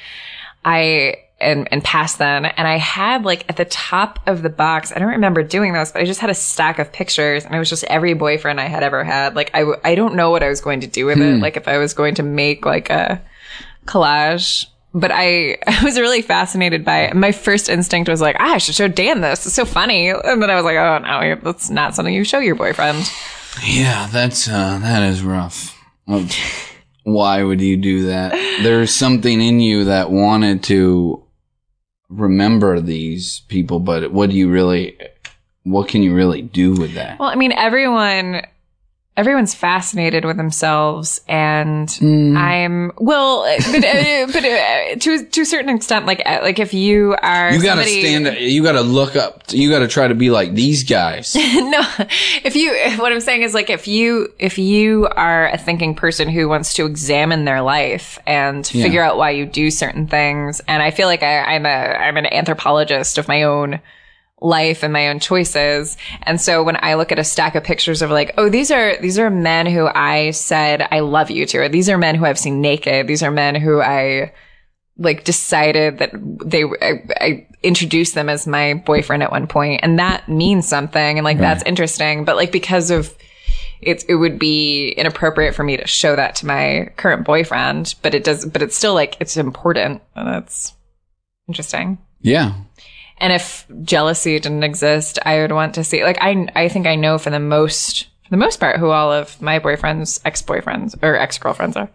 I 0.62 1.14
and 1.40 1.66
and 1.72 1.82
past 1.82 2.18
then. 2.18 2.44
And 2.44 2.68
I 2.68 2.76
had 2.76 3.24
like 3.24 3.46
at 3.48 3.56
the 3.56 3.64
top 3.64 4.18
of 4.26 4.42
the 4.42 4.50
box. 4.50 4.92
I 4.94 4.98
don't 4.98 5.08
remember 5.08 5.42
doing 5.42 5.72
this, 5.72 5.92
but 5.92 6.02
I 6.02 6.04
just 6.04 6.20
had 6.20 6.28
a 6.28 6.34
stack 6.34 6.78
of 6.78 6.92
pictures, 6.92 7.46
and 7.46 7.54
it 7.54 7.58
was 7.58 7.70
just 7.70 7.84
every 7.84 8.12
boyfriend 8.12 8.60
I 8.60 8.66
had 8.66 8.82
ever 8.82 9.02
had. 9.02 9.34
Like 9.34 9.52
I 9.54 9.64
I 9.82 9.94
don't 9.94 10.16
know 10.16 10.30
what 10.30 10.42
I 10.42 10.50
was 10.50 10.60
going 10.60 10.80
to 10.80 10.86
do 10.86 11.06
with 11.06 11.16
it. 11.18 11.40
Like 11.40 11.56
if 11.56 11.66
I 11.66 11.78
was 11.78 11.94
going 11.94 12.16
to 12.16 12.22
make 12.22 12.66
like 12.66 12.90
a 12.90 13.22
collage. 13.86 14.66
But 14.94 15.10
I, 15.12 15.58
I 15.66 15.84
was 15.84 15.98
really 15.98 16.22
fascinated 16.22 16.84
by 16.84 17.04
it. 17.04 17.16
My 17.16 17.32
first 17.32 17.68
instinct 17.68 18.08
was 18.08 18.20
like, 18.20 18.36
ah, 18.38 18.54
I 18.54 18.58
should 18.58 18.74
show 18.74 18.88
Dan 18.88 19.20
this. 19.20 19.46
It's 19.46 19.54
so 19.54 19.64
funny. 19.64 20.08
And 20.08 20.42
then 20.42 20.50
I 20.50 20.54
was 20.54 20.64
like, 20.64 20.76
oh 20.76 20.98
no, 20.98 21.36
that's 21.42 21.70
not 21.70 21.94
something 21.94 22.14
you 22.14 22.24
show 22.24 22.38
your 22.38 22.54
boyfriend. 22.54 23.10
Yeah, 23.64 24.08
that's 24.12 24.48
uh, 24.48 24.78
that 24.82 25.02
is 25.02 25.22
rough. 25.22 25.78
Why 27.04 27.42
would 27.42 27.60
you 27.60 27.76
do 27.76 28.06
that? 28.06 28.32
There's 28.62 28.94
something 28.94 29.40
in 29.40 29.60
you 29.60 29.84
that 29.84 30.10
wanted 30.10 30.62
to 30.64 31.24
remember 32.08 32.80
these 32.80 33.40
people, 33.48 33.80
but 33.80 34.12
what 34.12 34.30
do 34.30 34.36
you 34.36 34.50
really? 34.50 34.98
What 35.62 35.88
can 35.88 36.02
you 36.02 36.14
really 36.14 36.42
do 36.42 36.74
with 36.74 36.94
that? 36.94 37.18
Well, 37.18 37.28
I 37.28 37.34
mean, 37.34 37.52
everyone, 37.52 38.42
everyone's 39.16 39.54
fascinated 39.54 40.24
with 40.24 40.36
themselves, 40.36 41.20
and 41.28 41.88
Mm. 41.88 42.36
I'm 42.36 42.92
well, 42.98 43.42
but 43.72 43.84
uh, 43.84 44.26
but 44.32 44.44
uh, 44.44 44.96
to 44.96 45.24
to 45.24 45.40
a 45.40 45.44
certain 45.46 45.74
extent, 45.74 46.06
like 46.06 46.22
uh, 46.26 46.40
like 46.42 46.58
if 46.58 46.74
you 46.74 47.16
are 47.22 47.52
You 47.52 47.62
gotta 47.62 47.82
somebody- 47.84 48.00
stand. 48.02 48.38
You 48.40 48.62
gotta 48.62 48.82
look 48.82 49.16
up. 49.16 49.44
You 49.50 49.70
gotta 49.70 49.88
try 49.88 50.08
to 50.08 50.14
be 50.14 50.30
like 50.30 50.54
these 50.54 50.84
guys. 50.84 51.34
no 51.36 51.82
if 52.44 52.54
you 52.56 52.72
what 52.98 53.12
i'm 53.12 53.20
saying 53.20 53.42
is 53.42 53.54
like 53.54 53.70
if 53.70 53.86
you 53.88 54.32
if 54.38 54.58
you 54.58 55.06
are 55.08 55.48
a 55.48 55.58
thinking 55.58 55.94
person 55.94 56.28
who 56.28 56.48
wants 56.48 56.74
to 56.74 56.84
examine 56.86 57.44
their 57.44 57.62
life 57.62 58.18
and 58.26 58.68
Yeah. 58.74 58.82
figure 58.84 59.02
out 59.02 59.16
why 59.16 59.30
you 59.30 59.46
do 59.46 59.70
certain 59.70 60.06
things 60.06 60.60
and 60.68 60.82
i 60.82 60.90
feel 60.90 61.06
like 61.08 61.22
I, 61.22 61.54
i'm 61.54 61.64
a 61.66 61.68
i'm 61.68 62.16
an 62.16 62.26
anthropologist 62.26 63.18
of 63.18 63.28
my 63.28 63.42
own 63.44 63.80
life 64.46 64.82
and 64.82 64.92
my 64.92 65.08
own 65.08 65.18
choices. 65.18 65.96
And 66.22 66.40
so 66.40 66.62
when 66.62 66.76
i 66.82 66.94
look 66.94 67.12
at 67.12 67.18
a 67.18 67.24
stack 67.24 67.54
of 67.54 67.64
pictures 67.64 68.02
of 68.02 68.10
like 68.10 68.34
oh 68.38 68.48
these 68.48 68.70
are 68.70 68.96
these 68.98 69.18
are 69.18 69.30
men 69.30 69.66
who 69.66 69.86
i 69.86 70.30
said 70.30 70.86
i 70.90 71.00
love 71.00 71.30
you 71.30 71.46
to 71.46 71.58
or 71.58 71.68
these 71.68 71.88
are 71.88 71.98
men 71.98 72.14
who 72.14 72.24
i've 72.24 72.38
seen 72.38 72.60
naked. 72.60 73.06
These 73.06 73.22
are 73.22 73.30
men 73.30 73.54
who 73.54 73.80
i 73.80 74.32
like 74.98 75.24
decided 75.24 75.98
that 75.98 76.10
they 76.44 76.64
I, 76.64 77.02
I 77.20 77.46
introduced 77.62 78.14
them 78.14 78.28
as 78.28 78.46
my 78.46 78.74
boyfriend 78.74 79.22
at 79.22 79.30
one 79.30 79.46
point. 79.46 79.80
And 79.82 79.98
that 79.98 80.28
means 80.28 80.66
something. 80.66 81.18
And 81.18 81.24
like 81.24 81.38
that's 81.38 81.62
interesting. 81.64 82.24
But 82.24 82.36
like 82.36 82.52
because 82.52 82.90
of 82.90 83.14
it 83.80 84.04
it 84.08 84.14
would 84.14 84.38
be 84.38 84.90
inappropriate 84.90 85.54
for 85.54 85.64
me 85.64 85.76
to 85.76 85.86
show 85.86 86.16
that 86.16 86.36
to 86.36 86.46
my 86.46 86.90
current 86.96 87.26
boyfriend 87.26 87.94
but 88.00 88.14
it 88.14 88.24
does 88.24 88.46
but 88.46 88.62
it's 88.62 88.76
still 88.76 88.94
like 88.94 89.16
it's 89.20 89.36
important. 89.36 90.02
And 90.14 90.28
that's 90.28 90.74
interesting. 91.48 91.98
Yeah. 92.20 92.54
And 93.18 93.32
if 93.32 93.66
jealousy 93.82 94.38
didn't 94.38 94.62
exist 94.64 95.18
i 95.24 95.38
would 95.38 95.52
want 95.52 95.74
to 95.74 95.84
see 95.84 96.02
like 96.04 96.18
i 96.20 96.46
i 96.54 96.68
think 96.68 96.86
i 96.86 96.94
know 96.94 97.18
for 97.18 97.30
the 97.30 97.40
most 97.40 98.04
for 98.24 98.30
the 98.30 98.36
most 98.36 98.58
part 98.60 98.78
who 98.78 98.90
all 98.90 99.12
of 99.12 99.40
my 99.40 99.58
boyfriends 99.58 100.20
ex-boyfriends 100.24 100.94
or 101.02 101.16
ex-girlfriends 101.16 101.76
are 101.76 101.88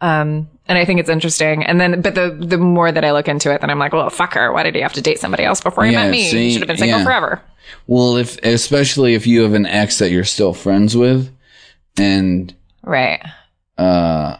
um 0.00 0.48
and 0.66 0.78
i 0.78 0.84
think 0.84 0.98
it's 1.00 1.08
interesting 1.08 1.64
and 1.64 1.80
then 1.80 2.00
but 2.00 2.14
the 2.14 2.30
the 2.40 2.58
more 2.58 2.90
that 2.90 3.04
i 3.04 3.12
look 3.12 3.28
into 3.28 3.52
it 3.52 3.60
then 3.60 3.70
i'm 3.70 3.78
like 3.78 3.92
well 3.92 4.10
fuck 4.10 4.34
her 4.34 4.52
why 4.52 4.62
did 4.62 4.74
he 4.74 4.80
have 4.80 4.92
to 4.92 5.00
date 5.02 5.18
somebody 5.18 5.44
else 5.44 5.60
before 5.60 5.84
he 5.84 5.92
Yeah, 5.92 6.04
met 6.04 6.10
me 6.10 6.28
see, 6.28 6.44
he 6.46 6.52
should 6.52 6.62
have 6.62 6.68
been 6.68 6.76
single 6.78 6.98
yeah. 7.00 7.04
forever 7.04 7.42
Well, 7.86 8.16
if 8.16 8.36
especially 8.44 9.14
if 9.14 9.26
you 9.26 9.42
have 9.42 9.54
an 9.54 9.64
ex 9.66 9.98
that 9.98 10.10
you're 10.10 10.24
still 10.24 10.52
friends 10.52 10.94
with, 10.96 11.30
and 11.96 12.54
right 12.82 13.22
uh 13.78 14.36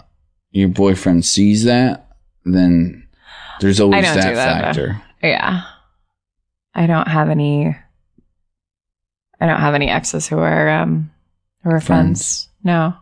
your 0.51 0.69
boyfriend 0.69 1.25
sees 1.25 1.65
that, 1.65 2.15
then 2.45 3.07
there's 3.61 3.81
always 3.81 4.05
don't 4.05 4.15
that, 4.17 4.29
do 4.29 4.35
that, 4.37 4.59
though. 4.59 4.63
factor. 4.67 5.03
yeah 5.23 5.63
i 6.75 6.87
don't 6.87 7.09
have 7.09 7.29
any 7.31 7.75
i 9.41 9.47
don't 9.47 9.61
have 9.61 9.75
any 9.75 9.89
exes 9.89 10.27
who 10.29 10.39
are 10.39 10.69
um 10.71 11.11
who 11.63 11.71
are 11.71 11.81
friends, 11.81 12.49
Friends. 12.49 12.49
no 12.65 12.95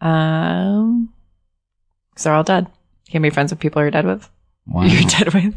um 0.00 1.12
because 2.10 2.24
they're 2.24 2.34
all 2.34 2.42
dead 2.44 2.66
you 3.06 3.12
can 3.12 3.22
be 3.22 3.30
friends 3.30 3.52
with 3.52 3.60
people 3.60 3.82
you're 3.82 3.90
dead 3.90 4.06
with 4.06 4.28
Wow. 4.66 4.84
you're 4.84 5.02
dead 5.08 5.34
with 5.34 5.54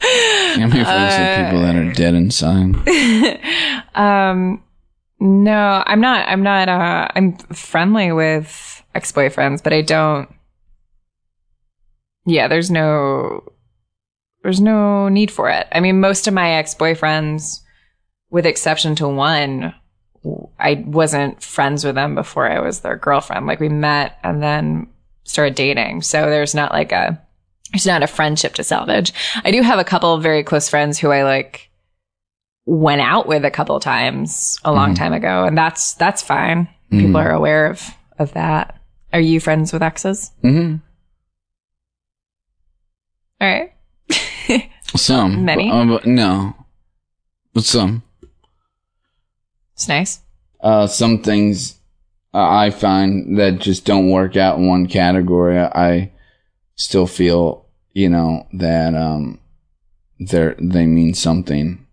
I'm 0.00 0.70
here 0.72 0.84
friends 0.84 1.18
with 1.18 1.46
people 1.46 1.60
that 1.62 1.76
are 1.76 1.92
dead 1.92 2.14
inside. 2.14 2.74
um 3.94 4.62
no 5.20 5.82
i'm 5.86 6.00
not 6.00 6.28
i'm 6.28 6.42
not 6.42 6.68
uh 6.68 7.08
i'm 7.14 7.36
friendly 7.52 8.12
with 8.12 8.82
ex-boyfriends 8.94 9.62
but 9.62 9.72
i 9.72 9.82
don't 9.82 10.28
yeah 12.24 12.46
there's 12.48 12.70
no 12.70 13.42
there's 14.42 14.60
no 14.60 15.08
need 15.08 15.30
for 15.30 15.48
it. 15.50 15.66
I 15.72 15.80
mean 15.80 16.00
most 16.00 16.26
of 16.26 16.34
my 16.34 16.52
ex-boyfriends 16.52 17.60
with 18.30 18.46
exception 18.46 18.94
to 18.96 19.08
one 19.08 19.74
i 20.58 20.82
wasn't 20.86 21.42
friends 21.42 21.84
with 21.84 21.94
them 21.94 22.14
before 22.14 22.50
i 22.50 22.60
was 22.60 22.80
their 22.80 22.96
girlfriend. 22.96 23.46
Like 23.46 23.60
we 23.60 23.68
met 23.68 24.18
and 24.22 24.42
then 24.42 24.88
started 25.24 25.54
dating. 25.54 26.02
So 26.02 26.28
there's 26.30 26.54
not 26.54 26.72
like 26.72 26.92
a 26.92 27.20
there's 27.72 27.86
not 27.86 28.02
a 28.02 28.06
friendship 28.06 28.54
to 28.54 28.64
salvage. 28.64 29.12
I 29.44 29.50
do 29.50 29.60
have 29.62 29.78
a 29.78 29.84
couple 29.84 30.14
of 30.14 30.22
very 30.22 30.42
close 30.42 30.68
friends 30.68 30.98
who 30.98 31.10
i 31.10 31.22
like 31.22 31.70
went 32.66 33.00
out 33.00 33.26
with 33.26 33.44
a 33.44 33.50
couple 33.50 33.76
of 33.76 33.82
times 33.82 34.58
a 34.64 34.72
long 34.72 34.94
time 34.94 35.12
ago 35.14 35.44
and 35.44 35.56
that's 35.56 35.94
that's 35.94 36.22
fine. 36.22 36.68
People 36.90 37.16
are 37.16 37.30
aware 37.32 37.66
of 37.66 37.82
of 38.18 38.32
that. 38.34 38.78
Are 39.12 39.20
you 39.20 39.40
friends 39.40 39.72
with 39.72 39.82
exes? 39.82 40.32
Hmm 40.42 40.76
all 43.40 43.48
right 43.48 43.72
Some. 44.96 45.44
Many? 45.44 45.68
But, 45.70 45.76
uh, 45.76 45.86
but 45.86 46.06
no. 46.06 46.54
But 47.54 47.64
some. 47.64 48.02
it's 49.74 49.88
nice 49.88 50.20
Uh, 50.60 50.86
some 50.86 51.22
things 51.22 51.76
uh, 52.34 52.46
I 52.48 52.70
find 52.70 53.38
that 53.38 53.58
just 53.58 53.84
don't 53.84 54.10
work 54.10 54.36
out 54.36 54.58
in 54.58 54.66
one 54.66 54.86
category. 54.86 55.58
I 55.58 56.12
still 56.74 57.06
feel, 57.06 57.66
you 57.92 58.08
know, 58.08 58.46
that 58.52 58.94
um, 58.94 59.38
they 60.20 60.54
they 60.58 60.86
mean 60.86 61.14
something 61.14 61.86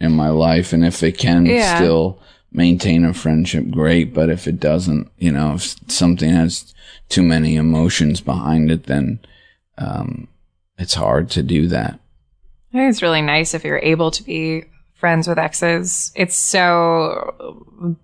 in 0.00 0.12
my 0.12 0.30
life, 0.30 0.72
and 0.72 0.84
if 0.84 1.02
it 1.02 1.18
can 1.18 1.46
Yeah. 1.46 1.76
still 1.76 2.20
maintain 2.50 3.04
a 3.04 3.12
friendship, 3.14 3.70
great. 3.70 4.12
But 4.14 4.30
if 4.30 4.46
it 4.46 4.58
doesn't, 4.60 5.10
you 5.18 5.30
know, 5.32 5.54
if 5.54 5.76
something 5.90 6.30
has 6.30 6.74
too 7.08 7.22
many 7.22 7.56
emotions 7.56 8.20
behind 8.20 8.70
it, 8.70 8.84
then 8.84 9.20
um, 9.78 10.28
it's 10.78 10.94
hard 10.94 11.28
to 11.30 11.42
do 11.42 11.68
that. 11.68 12.00
I 12.72 12.78
think 12.78 12.90
it's 12.90 13.02
really 13.02 13.22
nice 13.22 13.54
if 13.54 13.64
you're 13.64 13.78
able 13.78 14.10
to 14.12 14.22
be 14.22 14.64
friends 14.94 15.28
with 15.28 15.38
exes. 15.38 16.10
It's 16.14 16.36
so 16.36 17.96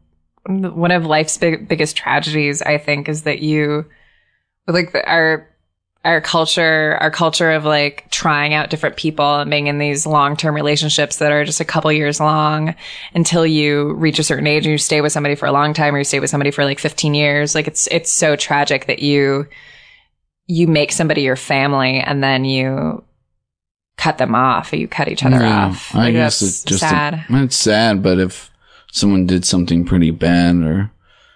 one 0.45 0.91
of 0.91 1.07
life's 1.07 1.39
big, 1.39 1.69
biggest 1.69 1.97
tragedies. 1.97 2.61
I 2.61 2.77
think 2.77 3.09
is 3.09 3.23
that 3.23 3.41
you, 3.41 3.87
like 4.66 4.93
the, 4.93 5.09
our 5.09 5.49
our 6.05 6.21
culture, 6.21 6.97
our 7.01 7.11
culture 7.11 7.51
of 7.51 7.64
like 7.64 8.11
trying 8.11 8.55
out 8.55 8.71
different 8.71 8.97
people 8.97 9.37
and 9.37 9.51
being 9.51 9.66
in 9.66 9.79
these 9.79 10.07
long 10.07 10.37
term 10.37 10.55
relationships 10.55 11.16
that 11.16 11.33
are 11.33 11.45
just 11.45 11.61
a 11.61 11.64
couple 11.64 11.91
years 11.91 12.21
long 12.21 12.75
until 13.14 13.47
you 13.47 13.95
reach 13.95 14.19
a 14.19 14.25
certain 14.25 14.47
age 14.47 14.64
and 14.64 14.73
you 14.73 14.79
stay 14.79 15.01
with 15.01 15.12
somebody 15.12 15.35
for 15.35 15.47
a 15.47 15.53
long 15.53 15.75
time 15.75 15.95
or 15.95 15.99
you 15.99 16.05
stay 16.05 16.21
with 16.21 16.31
somebody 16.31 16.51
for 16.51 16.64
like 16.64 16.79
15 16.79 17.14
years. 17.14 17.55
Like 17.55 17.66
it's 17.66 17.87
it's 17.89 18.12
so 18.12 18.37
tragic 18.37 18.87
that 18.87 18.99
you 18.99 19.47
you 20.47 20.66
make 20.66 20.93
somebody 20.93 21.23
your 21.23 21.37
family 21.37 22.01
and 22.01 22.23
then 22.23 22.45
you 22.45 23.05
cut 23.99 24.16
them 24.16 24.34
off 24.34 24.72
or 24.72 24.76
you 24.76 24.88
cut 24.88 25.09
each 25.09 25.24
other 25.24 25.40
Yeah, 25.40 25.66
off. 25.66 25.94
I 25.94 26.11
guess 26.12 26.40
it's 26.40 26.64
just 26.64 26.82
a- 26.82 26.88
sad. 26.88 27.24
it's 27.28 27.57
sad, 27.57 28.03
but 28.03 28.18
if 28.18 28.51
someone 28.90 29.26
did 29.26 29.44
something 29.44 29.84
pretty 29.84 30.11
bad 30.11 30.57
or 30.57 30.90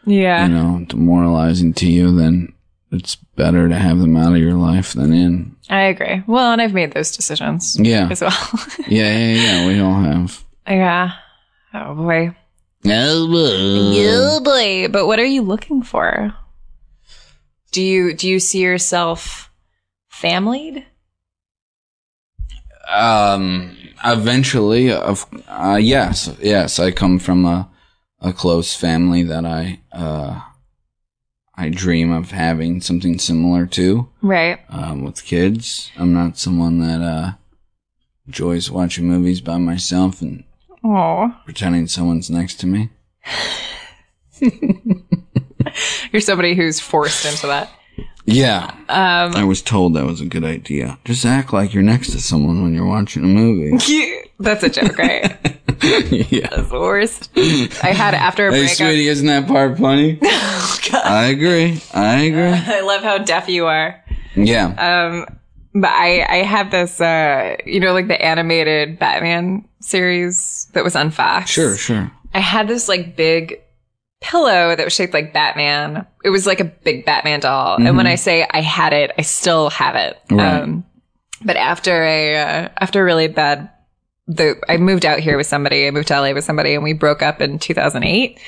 yeah. 0.06 0.46
you 0.46 0.54
know 0.54 0.84
demoralizing 0.88 1.74
to 1.74 1.86
you, 1.86 2.16
then 2.16 2.54
it's 2.90 3.16
better 3.36 3.68
to 3.68 3.74
have 3.74 3.98
them 3.98 4.16
out 4.16 4.32
of 4.32 4.38
your 4.38 4.54
life 4.54 4.94
than 4.94 5.12
in. 5.12 5.56
I 5.70 5.82
agree. 5.82 6.22
Well, 6.26 6.52
and 6.52 6.60
I've 6.62 6.74
made 6.74 6.92
those 6.92 7.14
decisions 7.16 7.76
Yeah, 7.78 8.08
as 8.10 8.20
well. 8.20 8.32
yeah, 8.88 9.16
yeah, 9.18 9.34
yeah. 9.34 9.66
We 9.66 9.80
all 9.80 9.94
have. 9.94 10.42
yeah. 10.66 11.12
Oh 11.74 11.94
boy. 11.94 12.34
Oh, 12.84 13.28
Oh 13.34 14.40
boy. 14.42 14.88
But 14.88 15.06
what 15.06 15.18
are 15.18 15.24
you 15.24 15.42
looking 15.42 15.82
for? 15.82 16.34
Do 17.70 17.80
you 17.82 18.12
do 18.14 18.28
you 18.28 18.38
see 18.40 18.58
yourself 18.60 19.50
familied? 20.10 20.84
Um, 22.93 23.76
eventually, 24.05 24.93
of 24.93 25.26
uh, 25.49 25.78
yes, 25.80 26.30
yes, 26.40 26.78
I 26.78 26.90
come 26.90 27.18
from 27.18 27.45
a 27.45 27.68
a 28.20 28.32
close 28.32 28.74
family 28.76 29.22
that 29.24 29.45
I 29.45 29.80
uh 29.93 30.40
I 31.55 31.68
dream 31.70 32.12
of 32.12 32.30
having 32.30 32.80
something 32.80 33.18
similar 33.18 33.66
to 33.66 34.09
Right. 34.22 34.61
um, 34.68 35.03
with 35.05 35.24
kids. 35.24 35.90
I'm 35.97 36.12
not 36.14 36.38
someone 36.38 36.78
that 36.80 37.01
uh 37.03 37.32
enjoys 38.26 38.70
watching 38.70 39.07
movies 39.09 39.40
by 39.40 39.59
myself 39.59 40.20
and 40.22 40.45
Oh, 40.84 41.34
pretending 41.45 41.86
someone's 41.88 42.28
next 42.30 42.57
to 42.61 42.66
me. 42.66 42.90
you're 46.12 46.20
somebody 46.20 46.55
who's 46.55 46.80
forced 46.80 47.24
into 47.24 47.47
that. 47.47 47.70
Yeah, 48.24 48.70
Um, 48.88 49.34
I 49.34 49.44
was 49.44 49.62
told 49.62 49.94
that 49.94 50.04
was 50.04 50.20
a 50.20 50.26
good 50.26 50.44
idea. 50.44 50.98
Just 51.04 51.24
act 51.26 51.52
like 51.52 51.74
you're 51.74 51.82
next 51.82 52.10
to 52.12 52.20
someone 52.20 52.62
when 52.62 52.72
you're 52.72 52.86
watching 52.86 53.24
a 53.24 53.26
movie. 53.26 53.76
That's 54.38 54.62
a 54.62 54.68
joke, 54.70 54.96
right? 54.96 55.36
yeah. 56.30 56.48
That's 56.50 56.68
the 56.70 56.78
worst. 56.80 57.30
I 57.36 57.92
had 57.92 58.14
after 58.14 58.46
a 58.48 58.52
Hey, 58.52 58.60
breakup. 58.60 58.76
sweetie, 58.76 59.08
isn't 59.08 59.26
that 59.26 59.48
part 59.48 59.76
funny? 59.78 60.18
I 60.22 61.26
agree. 61.34 61.80
I 61.92 62.22
agree. 62.22 62.74
I 62.74 62.80
love 62.82 63.02
how 63.02 63.18
deaf 63.18 63.48
you 63.48 63.66
are. 63.66 64.00
Yeah. 64.36 64.66
Um, 64.66 65.26
but 65.74 65.90
I, 65.90 66.22
I 66.28 66.36
had 66.44 66.70
this, 66.70 67.00
uh, 67.00 67.56
you 67.66 67.80
know, 67.80 67.92
like 67.92 68.06
the 68.08 68.22
animated 68.24 68.98
Batman 68.98 69.66
series 69.80 70.68
that 70.74 70.84
was 70.84 70.94
on 70.94 71.10
Fox. 71.10 71.50
sure, 71.50 71.76
sure. 71.76 72.10
I 72.34 72.38
had 72.40 72.68
this 72.68 72.88
like 72.88 73.16
big 73.16 73.61
pillow 74.22 74.74
that 74.74 74.84
was 74.84 74.92
shaped 74.92 75.12
like 75.12 75.32
Batman. 75.32 76.06
It 76.24 76.30
was 76.30 76.46
like 76.46 76.60
a 76.60 76.64
big 76.64 77.04
Batman 77.04 77.40
doll. 77.40 77.76
And 77.76 77.96
when 77.96 78.06
I 78.06 78.14
say 78.14 78.46
I 78.48 78.60
had 78.60 78.92
it, 78.92 79.10
I 79.18 79.22
still 79.22 79.70
have 79.70 79.96
it. 79.96 80.18
Right. 80.30 80.62
Um, 80.62 80.84
but 81.44 81.56
after 81.56 82.02
a, 82.04 82.36
uh, 82.38 82.68
after 82.78 83.02
a 83.02 83.04
really 83.04 83.28
bad, 83.28 83.70
the, 84.28 84.56
I 84.68 84.76
moved 84.76 85.04
out 85.04 85.18
here 85.18 85.36
with 85.36 85.46
somebody. 85.46 85.86
I 85.86 85.90
moved 85.90 86.08
to 86.08 86.20
LA 86.20 86.32
with 86.32 86.44
somebody 86.44 86.74
and 86.74 86.82
we 86.82 86.92
broke 86.92 87.22
up 87.22 87.40
in 87.40 87.58
2008. 87.58 88.38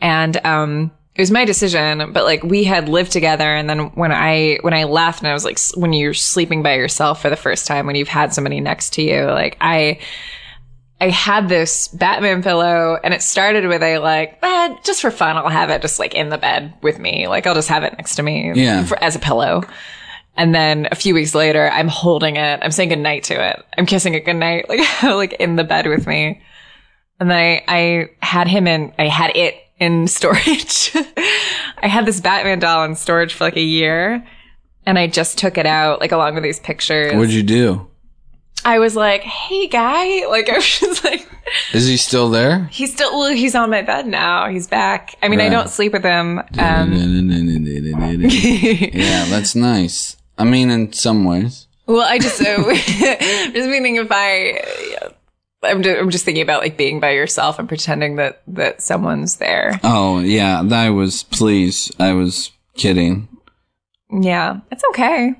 And, 0.00 0.46
um, 0.46 0.90
it 1.14 1.22
was 1.22 1.30
my 1.32 1.44
decision, 1.44 2.12
but 2.12 2.24
like 2.24 2.44
we 2.44 2.62
had 2.62 2.88
lived 2.88 3.10
together. 3.10 3.44
And 3.44 3.68
then 3.68 3.88
when 3.96 4.12
I, 4.12 4.58
when 4.60 4.72
I 4.72 4.84
left 4.84 5.20
and 5.20 5.28
I 5.28 5.34
was 5.34 5.44
like, 5.44 5.58
when 5.74 5.92
you're 5.92 6.14
sleeping 6.14 6.62
by 6.62 6.74
yourself 6.74 7.20
for 7.20 7.28
the 7.28 7.36
first 7.36 7.66
time, 7.66 7.86
when 7.86 7.96
you've 7.96 8.06
had 8.06 8.32
somebody 8.32 8.60
next 8.60 8.94
to 8.94 9.02
you, 9.02 9.24
like 9.24 9.56
I, 9.60 9.98
I 11.00 11.10
had 11.10 11.48
this 11.48 11.88
Batman 11.88 12.42
pillow 12.42 12.98
and 13.04 13.14
it 13.14 13.22
started 13.22 13.66
with 13.68 13.82
a 13.82 13.98
like, 13.98 14.38
eh, 14.42 14.76
just 14.84 15.00
for 15.00 15.10
fun, 15.12 15.36
I'll 15.36 15.48
have 15.48 15.70
it 15.70 15.80
just 15.82 15.98
like 16.00 16.14
in 16.14 16.28
the 16.28 16.38
bed 16.38 16.74
with 16.82 16.98
me. 16.98 17.28
Like 17.28 17.46
I'll 17.46 17.54
just 17.54 17.68
have 17.68 17.84
it 17.84 17.92
next 17.92 18.16
to 18.16 18.22
me 18.22 18.52
Yeah. 18.54 18.84
for, 18.84 19.02
as 19.02 19.14
a 19.14 19.20
pillow. 19.20 19.62
And 20.36 20.54
then 20.54 20.88
a 20.90 20.94
few 20.96 21.14
weeks 21.14 21.34
later, 21.34 21.68
I'm 21.70 21.88
holding 21.88 22.36
it. 22.36 22.60
I'm 22.62 22.70
saying 22.70 22.88
goodnight 22.90 23.24
to 23.24 23.34
it. 23.50 23.64
I'm 23.76 23.86
kissing 23.86 24.14
it 24.14 24.24
goodnight, 24.24 24.68
like, 24.68 24.80
like 25.02 25.32
in 25.34 25.56
the 25.56 25.64
bed 25.64 25.86
with 25.86 26.06
me. 26.06 26.40
And 27.20 27.28
then 27.30 27.36
I, 27.36 27.62
I 27.68 28.08
had 28.24 28.46
him 28.48 28.66
in, 28.68 28.92
I 28.98 29.06
had 29.08 29.36
it 29.36 29.54
in 29.78 30.06
storage. 30.08 30.92
I 31.80 31.86
had 31.88 32.06
this 32.06 32.20
Batman 32.20 32.58
doll 32.60 32.84
in 32.84 32.94
storage 32.96 33.34
for 33.34 33.44
like 33.44 33.56
a 33.56 33.60
year. 33.62 34.24
And 34.86 34.98
I 34.98 35.06
just 35.06 35.38
took 35.38 35.58
it 35.58 35.66
out, 35.66 36.00
like 36.00 36.12
along 36.12 36.34
with 36.34 36.44
these 36.44 36.60
pictures. 36.60 37.14
What'd 37.14 37.32
you 37.32 37.42
do? 37.42 37.86
I 38.64 38.78
was 38.78 38.94
like, 38.96 39.22
hey 39.22 39.66
guy. 39.68 40.26
Like 40.30 40.48
I 40.50 40.56
was 40.56 40.78
just 40.78 41.04
like, 41.04 41.28
Is 41.72 41.86
he 41.86 41.96
still 41.96 42.28
there? 42.30 42.64
He's 42.70 42.92
still 42.92 43.18
well, 43.18 43.30
he's 43.34 43.54
on 43.54 43.70
my 43.70 43.82
bed 43.82 44.06
now. 44.06 44.48
He's 44.48 44.66
back. 44.66 45.14
I 45.22 45.28
mean, 45.28 45.40
I 45.40 45.48
don't 45.48 45.68
sleep 45.70 45.92
with 45.92 46.04
him. 46.04 46.38
Um, 46.58 46.92
yeah, 48.22 49.24
that's 49.28 49.54
nice. 49.54 50.16
I 50.36 50.44
mean, 50.44 50.70
in 50.70 50.92
some 50.92 51.24
ways. 51.24 51.66
well, 51.86 52.06
I 52.06 52.18
just 52.18 52.40
uh, 52.42 52.72
just 52.74 53.68
meaning 53.68 53.96
if 53.96 54.08
I, 54.10 54.60
I'm 55.62 55.82
just, 55.82 55.98
I'm 55.98 56.10
just 56.10 56.24
thinking 56.24 56.42
about 56.42 56.62
like 56.62 56.76
being 56.76 57.00
by 57.00 57.10
yourself 57.12 57.58
and 57.58 57.68
pretending 57.68 58.16
that 58.16 58.42
that 58.48 58.82
someone's 58.82 59.36
there. 59.36 59.80
Oh, 59.82 60.20
yeah, 60.20 60.62
I 60.70 60.90
was, 60.90 61.22
please, 61.24 61.90
I 61.98 62.12
was 62.12 62.50
kidding. 62.76 63.28
Yeah, 64.10 64.60
it's 64.70 64.84
okay. 64.90 65.34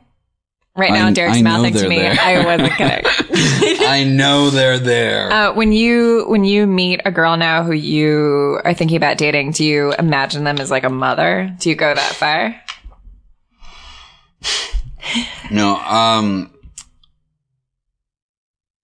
Right 0.78 0.92
now, 0.92 1.08
I- 1.08 1.12
Derek's 1.12 1.38
I 1.38 1.42
mouthing 1.42 1.74
to 1.74 1.88
me. 1.88 1.98
there. 1.98 2.16
I 2.20 2.44
wasn't 2.44 2.72
kidding. 2.74 3.04
I 3.88 4.04
know 4.04 4.48
they're 4.50 4.78
there. 4.78 5.32
Uh, 5.32 5.52
when 5.52 5.72
you 5.72 6.24
when 6.28 6.44
you 6.44 6.68
meet 6.68 7.00
a 7.04 7.10
girl 7.10 7.36
now 7.36 7.64
who 7.64 7.72
you 7.72 8.60
are 8.64 8.72
thinking 8.74 8.96
about 8.96 9.18
dating, 9.18 9.50
do 9.50 9.64
you 9.64 9.92
imagine 9.98 10.44
them 10.44 10.58
as 10.58 10.70
like 10.70 10.84
a 10.84 10.88
mother? 10.90 11.52
Do 11.58 11.68
you 11.68 11.74
go 11.74 11.92
that 11.92 12.12
far? 12.14 12.54
No, 15.50 15.76
um, 15.78 16.54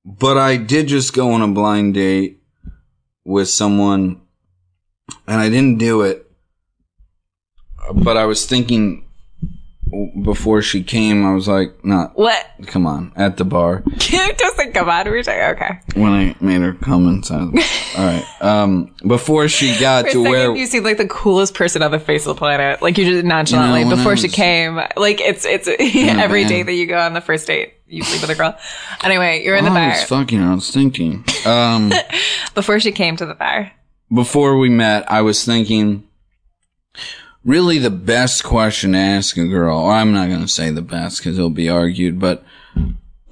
but 0.04 0.36
I 0.36 0.56
did 0.56 0.88
just 0.88 1.12
go 1.12 1.30
on 1.32 1.42
a 1.42 1.48
blind 1.48 1.94
date 1.94 2.42
with 3.24 3.48
someone, 3.48 4.20
and 5.28 5.40
I 5.40 5.48
didn't 5.48 5.78
do 5.78 6.02
it. 6.02 6.28
But 7.94 8.16
I 8.16 8.24
was 8.24 8.46
thinking 8.46 9.04
before 10.22 10.62
she 10.62 10.82
came, 10.82 11.24
I 11.24 11.34
was 11.34 11.46
like, 11.48 11.84
"Not, 11.84 12.16
What? 12.18 12.44
come 12.66 12.86
on," 12.86 13.12
at 13.16 13.36
the 13.36 13.44
bar 13.44 13.82
Just 13.98 14.56
think 14.56 14.76
about 14.76 15.06
it. 15.06 15.28
Okay. 15.28 15.80
when 15.94 16.12
I 16.12 16.36
made 16.40 16.60
her 16.60 16.72
come 16.74 17.08
inside. 17.08 17.42
All 17.98 18.04
right, 18.04 18.24
um, 18.40 18.94
before 19.06 19.48
she 19.48 19.78
got 19.78 20.06
For 20.06 20.12
to 20.12 20.22
where 20.22 20.56
you 20.56 20.66
seemed 20.66 20.84
like 20.84 20.96
the 20.98 21.06
coolest 21.08 21.54
person 21.54 21.82
on 21.82 21.90
the 21.90 21.98
face 21.98 22.26
of 22.26 22.34
the 22.34 22.38
planet. 22.38 22.82
Like 22.82 22.98
you 22.98 23.04
just 23.04 23.24
nonchalantly 23.24 23.80
You 23.80 23.86
know, 23.90 23.96
before 23.96 24.12
I 24.12 24.16
she 24.16 24.28
came. 24.28 24.76
Like 24.96 25.20
it's 25.20 25.44
it's 25.44 25.68
every 25.78 26.44
date 26.44 26.64
that 26.64 26.72
you 26.74 26.86
go 26.86 26.98
on 26.98 27.14
the 27.14 27.20
first 27.20 27.46
date, 27.46 27.74
you 27.86 28.02
sleep 28.02 28.20
with 28.22 28.30
a 28.30 28.34
girl. 28.34 28.56
Anyway, 29.02 29.42
you're 29.44 29.56
in 29.56 29.64
the 29.64 29.70
I 29.70 29.74
bar 29.74 29.88
was 29.90 30.04
fucking, 30.04 30.40
I 30.40 30.54
was 30.54 30.70
thinking. 30.70 31.24
Um. 31.46 31.92
before 32.54 32.80
she 32.80 32.92
came 32.92 33.16
to 33.16 33.26
the 33.26 33.34
bar. 33.34 33.72
before 34.12 34.58
we 34.58 34.68
met, 34.68 35.10
I 35.10 35.22
was 35.22 35.44
thinking 35.44 36.08
really 37.44 37.78
the 37.78 37.90
best 37.90 38.42
question 38.44 38.92
to 38.92 38.98
ask 38.98 39.36
a 39.36 39.46
girl, 39.46 39.78
or 39.78 39.92
I'm 39.92 40.12
not 40.12 40.28
going 40.28 40.40
to 40.40 40.48
say 40.48 40.70
the 40.70 40.82
best 40.82 41.18
because 41.18 41.38
it'll 41.38 41.50
be 41.50 41.68
argued, 41.68 42.18
but 42.18 42.44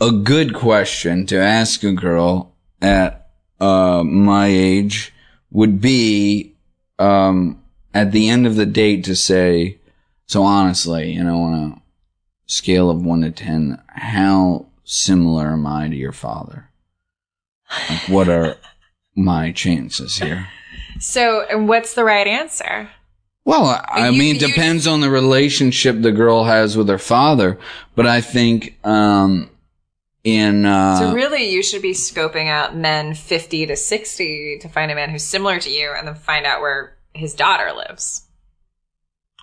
a 0.01 0.13
good 0.13 0.55
question 0.55 1.27
to 1.27 1.39
ask 1.39 1.83
a 1.83 1.93
girl 1.93 2.55
at 2.81 3.31
uh, 3.61 4.03
my 4.05 4.47
age 4.47 5.13
would 5.51 5.81
be 5.81 6.55
um, 6.99 7.63
at 7.95 8.13
the 8.13 8.29
end 8.29 8.47
of 8.47 8.57
the 8.57 8.67
date 8.67 9.05
to 9.05 9.17
say, 9.17 9.79
so 10.27 10.43
honestly, 10.43 11.13
you 11.13 11.23
know, 11.23 11.43
on 11.43 11.55
a 11.55 11.83
scale 12.47 12.91
of 12.91 13.05
one 13.05 13.23
to 13.23 13.31
10, 13.31 13.81
how 13.89 14.67
similar 14.85 15.53
am 15.53 15.67
I 15.67 15.89
to 15.89 15.95
your 15.95 16.13
father? 16.13 16.69
Like, 17.89 18.09
what 18.09 18.29
are 18.29 18.57
my 19.15 19.53
chances 19.53 20.19
here? 20.19 20.49
So, 20.99 21.47
what's 21.59 21.95
the 21.95 22.05
right 22.05 22.27
answer? 22.27 22.91
Well, 23.45 23.83
I 23.89 24.09
You- 24.09 24.19
mean, 24.19 24.37
it 24.37 24.41
depends 24.41 24.87
on 24.87 25.01
the 25.01 25.11
relationship 25.11 26.01
the 26.01 26.13
girl 26.13 26.45
has 26.45 26.77
with 26.77 26.89
her 26.89 26.99
father, 26.99 27.59
but 27.97 28.07
I 28.07 28.21
think, 28.21 28.79
um, 28.85 29.51
in, 30.23 30.65
uh, 30.65 30.99
so 31.01 31.13
really, 31.13 31.51
you 31.51 31.63
should 31.63 31.83
be 31.83 31.93
scoping 31.93 32.47
out 32.49 32.77
men 32.77 33.15
50 33.15 33.67
to 33.67 33.75
60 33.77 34.59
to 34.61 34.69
find 34.69 34.93
a 34.93 34.95
man 34.95 35.11
who's 35.11 35.25
similar 35.25 35.59
to 35.59 35.69
you, 35.71 35.93
and 35.97 36.07
then 36.07 36.15
find 36.15 36.47
out 36.47 36.61
where 36.61 36.97
his 37.15 37.35
daughter 37.35 37.73
lives. 37.77 38.23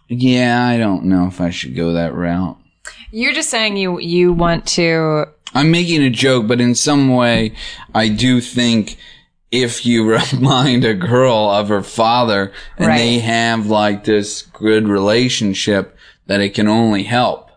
yeah, 0.07 0.65
I 0.65 0.77
don't 0.77 1.03
know 1.05 1.27
if 1.27 1.39
I 1.41 1.49
should 1.51 1.75
go 1.75 1.93
that 1.93 2.15
route. 2.15 2.57
You're 3.11 3.33
just 3.33 3.49
saying 3.51 3.77
you 3.77 3.99
you 3.99 4.33
want 4.33 4.65
to. 4.69 5.25
I'm 5.53 5.69
making 5.71 6.01
a 6.01 6.09
joke, 6.09 6.47
but 6.47 6.59
in 6.61 6.73
some 6.73 7.09
way, 7.13 7.53
I 7.93 8.07
do 8.07 8.39
think 8.41 8.97
if 9.51 9.85
you 9.85 10.03
remind 10.33 10.85
a 10.85 10.93
girl 10.93 11.49
of 11.49 11.69
her 11.69 11.81
father 11.83 12.51
and 12.77 12.87
Right. 12.87 12.97
they 12.97 13.19
have 13.19 13.67
like 13.67 14.03
this 14.03 14.43
good 14.43 14.87
relationship, 14.87 15.95
that 16.27 16.41
it 16.41 16.53
can 16.53 16.67
only 16.67 17.03
help. 17.03 17.49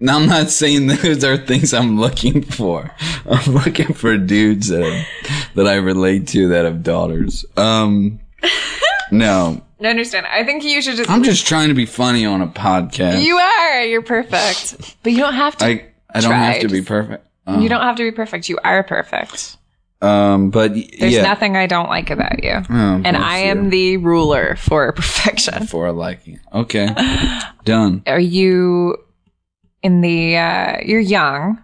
Now, 0.00 0.16
I'm 0.18 0.26
not 0.28 0.50
saying 0.50 0.86
those 0.88 1.24
are 1.24 1.36
things 1.36 1.72
I'm 1.72 1.98
looking 2.00 2.42
for. 2.42 2.94
I'm 3.30 3.54
looking 3.54 3.94
for 3.94 4.16
dudes 4.18 4.68
that, 4.68 5.06
that 5.54 5.66
I 5.66 5.76
relate 5.76 6.28
to 6.28 6.48
that 6.48 6.64
have 6.64 6.82
daughters. 6.82 7.44
Um, 7.56 8.20
no, 9.10 9.62
I 9.80 9.86
understand. 9.86 10.26
I 10.26 10.44
think 10.44 10.64
you 10.64 10.80
should 10.82 10.96
just. 10.96 11.10
I'm 11.10 11.22
just 11.22 11.46
trying 11.46 11.68
to 11.68 11.74
be 11.74 11.86
funny 11.86 12.24
on 12.26 12.42
a 12.42 12.46
podcast. 12.48 13.22
You 13.22 13.36
are. 13.36 13.84
You're 13.84 14.02
perfect. 14.02 14.96
But 15.02 15.12
you 15.12 15.18
don't 15.18 15.34
have 15.34 15.56
to. 15.58 15.64
I, 15.64 15.86
I 16.14 16.20
don't 16.20 16.32
have 16.32 16.60
to 16.60 16.68
be 16.68 16.82
perfect. 16.82 17.26
Um, 17.46 17.60
you 17.60 17.68
don't 17.68 17.82
have 17.82 17.96
to 17.96 18.02
be 18.02 18.12
perfect. 18.12 18.48
You 18.48 18.58
are 18.64 18.82
perfect. 18.82 19.56
Um, 20.02 20.50
but 20.50 20.74
There's 20.74 21.14
yeah. 21.14 21.22
nothing 21.22 21.56
I 21.56 21.66
don't 21.66 21.88
like 21.88 22.10
about 22.10 22.42
you. 22.44 22.52
Oh, 22.68 23.00
and 23.04 23.16
I 23.16 23.44
you. 23.44 23.50
am 23.50 23.70
the 23.70 23.96
ruler 23.98 24.56
for 24.56 24.92
perfection. 24.96 25.66
for 25.66 25.90
liking. 25.92 26.40
Okay. 26.52 26.88
Done. 27.64 28.02
Are 28.06 28.20
you 28.20 28.96
in 29.82 30.00
the, 30.02 30.36
uh, 30.36 30.76
you're 30.84 31.00
young. 31.00 31.62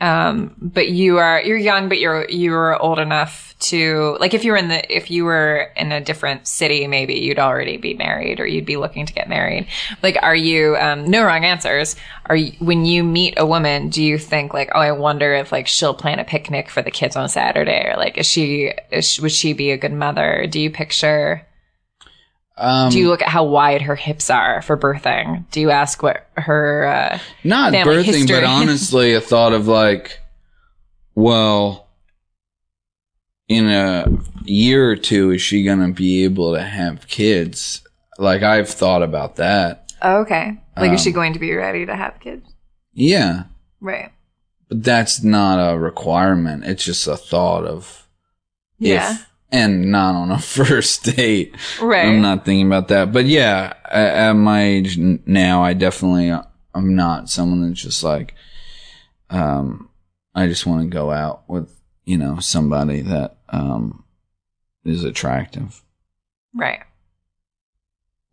Um, 0.00 0.54
but 0.60 0.88
you 0.88 1.18
are 1.18 1.42
you're 1.42 1.58
young, 1.58 1.88
but 1.90 1.98
you're 1.98 2.26
you're 2.30 2.80
old 2.80 2.98
enough 2.98 3.54
to 3.60 4.16
like 4.18 4.32
if 4.32 4.44
you 4.44 4.52
were 4.52 4.56
in 4.56 4.68
the 4.68 4.96
if 4.96 5.10
you 5.10 5.24
were 5.26 5.70
in 5.76 5.92
a 5.92 6.00
different 6.00 6.46
city, 6.46 6.86
maybe 6.86 7.14
you'd 7.16 7.38
already 7.38 7.76
be 7.76 7.92
married 7.92 8.40
or 8.40 8.46
you'd 8.46 8.64
be 8.64 8.78
looking 8.78 9.04
to 9.04 9.12
get 9.12 9.28
married. 9.28 9.66
Like, 10.02 10.16
are 10.22 10.34
you? 10.34 10.76
Um, 10.76 11.04
no 11.10 11.22
wrong 11.22 11.44
answers. 11.44 11.96
Are 12.26 12.36
you, 12.36 12.52
when 12.60 12.86
you 12.86 13.04
meet 13.04 13.34
a 13.36 13.44
woman, 13.44 13.90
do 13.90 14.02
you 14.02 14.16
think 14.16 14.54
like, 14.54 14.70
oh, 14.74 14.80
I 14.80 14.92
wonder 14.92 15.34
if 15.34 15.52
like 15.52 15.66
she'll 15.66 15.92
plan 15.94 16.18
a 16.18 16.24
picnic 16.24 16.70
for 16.70 16.80
the 16.80 16.90
kids 16.90 17.16
on 17.16 17.28
Saturday, 17.28 17.90
or 17.92 17.96
like, 17.98 18.16
is 18.16 18.26
she 18.26 18.72
is, 18.90 19.06
she- 19.06 19.20
would 19.22 19.32
she 19.32 19.52
be 19.52 19.70
a 19.70 19.76
good 19.76 19.92
mother? 19.92 20.46
Do 20.48 20.58
you 20.60 20.70
picture? 20.70 21.46
Um, 22.60 22.90
Do 22.90 22.98
you 22.98 23.08
look 23.08 23.22
at 23.22 23.28
how 23.28 23.44
wide 23.44 23.82
her 23.82 23.96
hips 23.96 24.28
are 24.28 24.60
for 24.62 24.76
birthing? 24.76 25.50
Do 25.50 25.60
you 25.60 25.70
ask 25.70 26.02
what 26.02 26.26
her? 26.36 26.86
Uh, 26.86 27.18
not 27.42 27.72
birthing, 27.72 28.04
history. 28.04 28.36
but 28.36 28.44
honestly, 28.48 29.14
a 29.14 29.20
thought 29.20 29.52
of 29.54 29.66
like, 29.66 30.20
well, 31.14 31.88
in 33.48 33.66
a 33.68 34.06
year 34.44 34.90
or 34.90 34.96
two, 34.96 35.30
is 35.30 35.40
she 35.42 35.64
gonna 35.64 35.88
be 35.92 36.24
able 36.24 36.54
to 36.54 36.62
have 36.62 37.08
kids? 37.08 37.82
Like 38.18 38.42
I've 38.42 38.68
thought 38.68 39.02
about 39.02 39.36
that. 39.36 39.92
oh, 40.02 40.18
okay. 40.18 40.58
Like, 40.76 40.92
is 40.92 41.02
she 41.02 41.10
Um, 41.10 41.14
going 41.14 41.32
to 41.32 41.38
be 41.38 41.54
ready 41.54 41.84
to 41.86 41.96
have 41.96 42.20
kids? 42.20 42.46
Yeah, 42.92 43.44
Right. 43.80 44.10
but 44.68 44.82
that's 44.82 45.22
not 45.22 45.56
a 45.58 45.78
requirement. 45.78 46.64
It's 46.64 46.84
just 46.84 47.06
a 47.06 47.16
thought 47.16 47.64
of 47.64 48.06
Yeah. 48.78 49.12
if, 49.14 49.26
and 49.52 49.90
not 49.90 50.14
on 50.14 50.30
a 50.30 50.38
first 50.40 51.04
date. 51.16 51.54
Right. 51.80 52.06
I'm 52.06 52.22
not 52.22 52.44
thinking 52.44 52.66
about 52.66 52.88
that. 52.88 53.12
But 53.12 53.26
yeah, 53.26 53.74
at, 53.90 54.32
my 54.32 54.62
age 54.62 54.98
now, 54.98 55.62
I 55.62 55.74
definitely 55.74 56.30
I'm 56.74 56.94
not 56.94 57.28
someone 57.28 57.68
that's 57.68 57.82
just 57.82 58.02
like, 58.02 58.34
um, 59.28 59.90
I 60.34 60.46
just 60.46 60.66
want 60.66 60.82
to 60.82 60.88
go 60.88 61.10
out 61.10 61.48
with 61.48 61.74
you 62.04 62.18
know 62.18 62.38
somebody 62.38 63.02
that 63.02 63.38
um 63.48 64.04
is 64.84 65.04
attractive. 65.04 65.82
Right. 66.54 66.80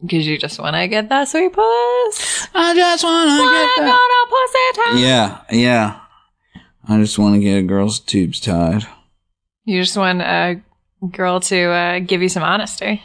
Because 0.01 0.27
you 0.27 0.37
just 0.37 0.59
want 0.59 0.75
to 0.75 0.87
get 0.87 1.09
that 1.09 1.27
sweet 1.27 1.53
puss. 1.53 2.47
I 2.53 2.75
just 2.75 3.03
want 3.03 3.29
to 3.29 3.37
get 3.37 3.85
that. 3.85 4.75
go 4.75 4.83
to 4.83 4.93
pussy. 4.93 5.01
Yeah, 5.01 5.41
yeah. 5.49 5.99
I 6.87 6.99
just 6.99 7.17
want 7.17 7.35
to 7.35 7.41
get 7.41 7.57
a 7.57 7.63
girl's 7.63 7.99
tubes 7.99 8.39
tied. 8.39 8.85
You 9.65 9.81
just 9.81 9.97
want 9.97 10.21
a 10.21 10.61
girl 11.11 11.39
to 11.41 11.69
uh, 11.69 11.99
give 11.99 12.21
you 12.21 12.29
some 12.29 12.43
honesty. 12.43 13.01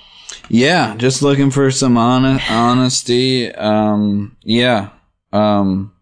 Yeah, 0.49 0.97
just 0.97 1.23
looking 1.23 1.51
for 1.51 1.71
some 1.71 1.97
hon- 1.97 2.41
honesty. 2.49 3.53
Um, 3.55 4.37
yeah. 4.43 4.91
Um, 5.33 5.93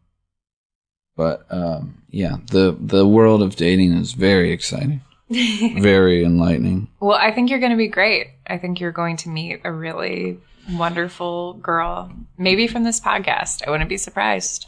but 1.16 1.46
um, 1.50 2.02
yeah, 2.10 2.36
the 2.50 2.76
the 2.80 3.06
world 3.06 3.42
of 3.42 3.56
dating 3.56 3.92
is 3.92 4.12
very 4.12 4.52
exciting, 4.52 5.02
very 5.28 6.24
enlightening. 6.24 6.88
Well, 7.00 7.18
I 7.18 7.32
think 7.32 7.50
you're 7.50 7.60
going 7.60 7.72
to 7.72 7.76
be 7.76 7.88
great. 7.88 8.28
I 8.46 8.58
think 8.58 8.80
you're 8.80 8.92
going 8.92 9.16
to 9.18 9.28
meet 9.28 9.60
a 9.64 9.72
really 9.72 10.38
wonderful 10.72 11.54
girl, 11.54 12.12
maybe 12.38 12.66
from 12.66 12.84
this 12.84 13.00
podcast. 13.00 13.66
I 13.66 13.70
wouldn't 13.70 13.90
be 13.90 13.96
surprised. 13.96 14.66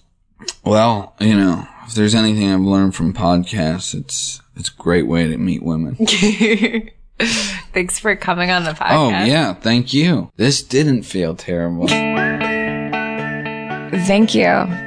Well, 0.65 1.15
you 1.21 1.35
know, 1.37 1.67
if 1.87 1.95
there's 1.95 2.15
anything 2.15 2.53
I've 2.53 2.61
learned 2.61 2.95
from 2.95 3.15
podcasts, 3.15 3.95
it's 3.95 4.41
it's 4.57 4.69
a 4.69 4.77
great 4.77 5.07
way 5.07 5.29
to 5.29 5.37
meet 5.39 5.63
women. 5.63 5.97
Thanks 7.73 7.99
for 7.99 8.15
coming 8.17 8.51
on 8.51 8.65
the 8.65 8.73
podcast. 8.73 9.23
Oh 9.23 9.25
yeah, 9.25 9.55
thank 9.55 9.93
you. 9.93 10.31
This 10.37 10.63
didn't 10.63 11.03
feel 11.03 11.35
terrible. 11.35 11.89
Thank 14.05 14.35
you. 14.35 14.47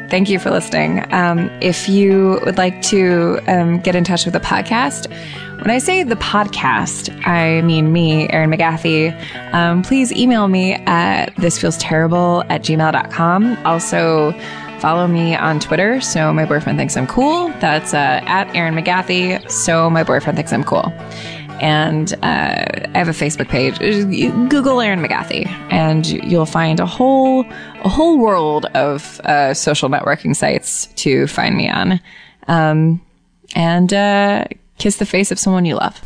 Thank 0.09 0.29
you 0.29 0.39
for 0.39 0.49
listening. 0.49 1.05
Um, 1.13 1.49
if 1.61 1.87
you 1.87 2.39
would 2.43 2.57
like 2.57 2.81
to 2.83 3.39
um, 3.47 3.79
get 3.79 3.95
in 3.95 4.03
touch 4.03 4.25
with 4.25 4.33
the 4.33 4.39
podcast, 4.39 5.09
when 5.61 5.69
I 5.69 5.77
say 5.77 6.03
the 6.03 6.15
podcast, 6.15 7.15
I 7.25 7.61
mean 7.61 7.93
me, 7.93 8.27
Erin 8.29 8.51
McGathy. 8.51 9.13
Um, 9.53 9.83
please 9.83 10.11
email 10.11 10.47
me 10.47 10.73
at 10.73 11.33
thisfeelsterrible 11.35 12.45
at 12.49 12.61
gmail.com. 12.63 13.57
Also, 13.65 14.31
follow 14.79 15.07
me 15.07 15.35
on 15.35 15.59
Twitter. 15.59 16.01
So 16.01 16.33
my 16.33 16.45
boyfriend 16.45 16.77
thinks 16.77 16.97
I'm 16.97 17.07
cool. 17.07 17.49
That's 17.59 17.93
uh, 17.93 18.21
at 18.25 18.53
Erin 18.55 18.75
McGathy. 18.75 19.49
So 19.49 19.89
my 19.89 20.03
boyfriend 20.03 20.35
thinks 20.35 20.51
I'm 20.51 20.63
cool. 20.63 20.91
And 21.65 22.13
uh, 22.21 22.65
I 22.93 22.93
have 22.93 23.07
a 23.07 23.11
Facebook 23.11 23.47
page. 23.47 23.79
Google 23.79 24.81
Erin 24.81 24.99
McGathy, 24.99 25.47
and 25.71 26.05
you'll 26.05 26.45
find 26.45 26.79
a 26.79 26.85
whole 26.85 27.43
a 27.83 27.89
whole 27.89 28.19
world 28.19 28.67
of 28.75 29.19
uh, 29.21 29.55
social 29.55 29.89
networking 29.89 30.35
sites 30.35 30.85
to 30.97 31.25
find 31.25 31.57
me 31.57 31.67
on. 31.67 31.99
Um, 32.47 33.01
and 33.55 33.91
uh, 33.91 34.45
kiss 34.77 34.97
the 34.97 35.07
face 35.07 35.31
of 35.31 35.39
someone 35.39 35.65
you 35.65 35.73
love. 35.73 35.99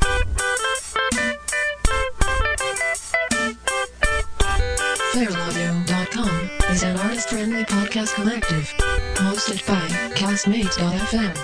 FeralAudio.com 5.12 6.72
is 6.72 6.84
an 6.84 6.96
artist-friendly 7.00 7.66
podcast 7.66 8.14
collective 8.16 8.74
hosted 9.16 9.68
by 9.68 10.16
Castmates.fm. 10.30 11.36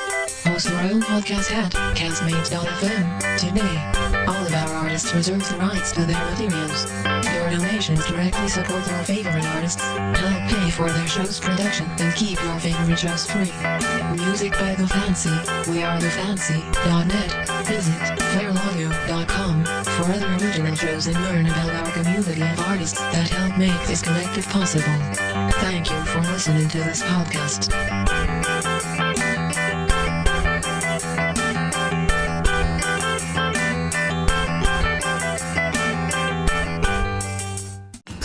Host 0.47 0.69
our 0.69 0.83
own 0.83 1.01
podcast 1.01 1.49
at 1.49 1.71
Castmates.fm. 1.97 3.39
Today, 3.39 4.25
all 4.27 4.45
of 4.45 4.53
our 4.53 4.83
artists 4.85 5.11
reserve 5.11 5.41
the 5.49 5.57
rights 5.57 5.91
to 5.93 6.05
their 6.05 6.23
materials. 6.29 6.85
Your 7.33 7.49
donations 7.49 8.05
directly 8.05 8.47
support 8.47 8.87
our 8.91 9.03
favorite 9.03 9.43
artists, 9.43 9.81
help 9.81 10.51
pay 10.51 10.69
for 10.69 10.87
their 10.87 11.07
show's 11.07 11.39
production, 11.39 11.87
and 11.97 12.15
keep 12.15 12.39
your 12.43 12.59
favorite 12.59 12.99
shows 12.99 13.25
free. 13.25 13.51
Music 14.23 14.51
by 14.51 14.75
The 14.75 14.87
Fancy. 14.87 15.33
We 15.71 15.81
are 15.81 15.99
TheFancy.net. 15.99 17.65
Visit 17.65 18.19
FeralAudio.com 18.37 19.65
for 19.65 20.11
other 20.11 20.45
original 20.45 20.75
shows 20.75 21.07
and 21.07 21.19
learn 21.23 21.47
about 21.47 21.73
our 21.73 21.91
community 21.91 22.43
of 22.43 22.59
artists 22.67 22.99
that 22.99 23.29
help 23.29 23.57
make 23.57 23.87
this 23.87 24.03
collective 24.03 24.47
possible. 24.49 24.93
Thank 25.59 25.89
you 25.89 26.05
for 26.05 26.19
listening 26.19 26.67
to 26.69 26.77
this 26.77 27.01
podcast. 27.01 27.71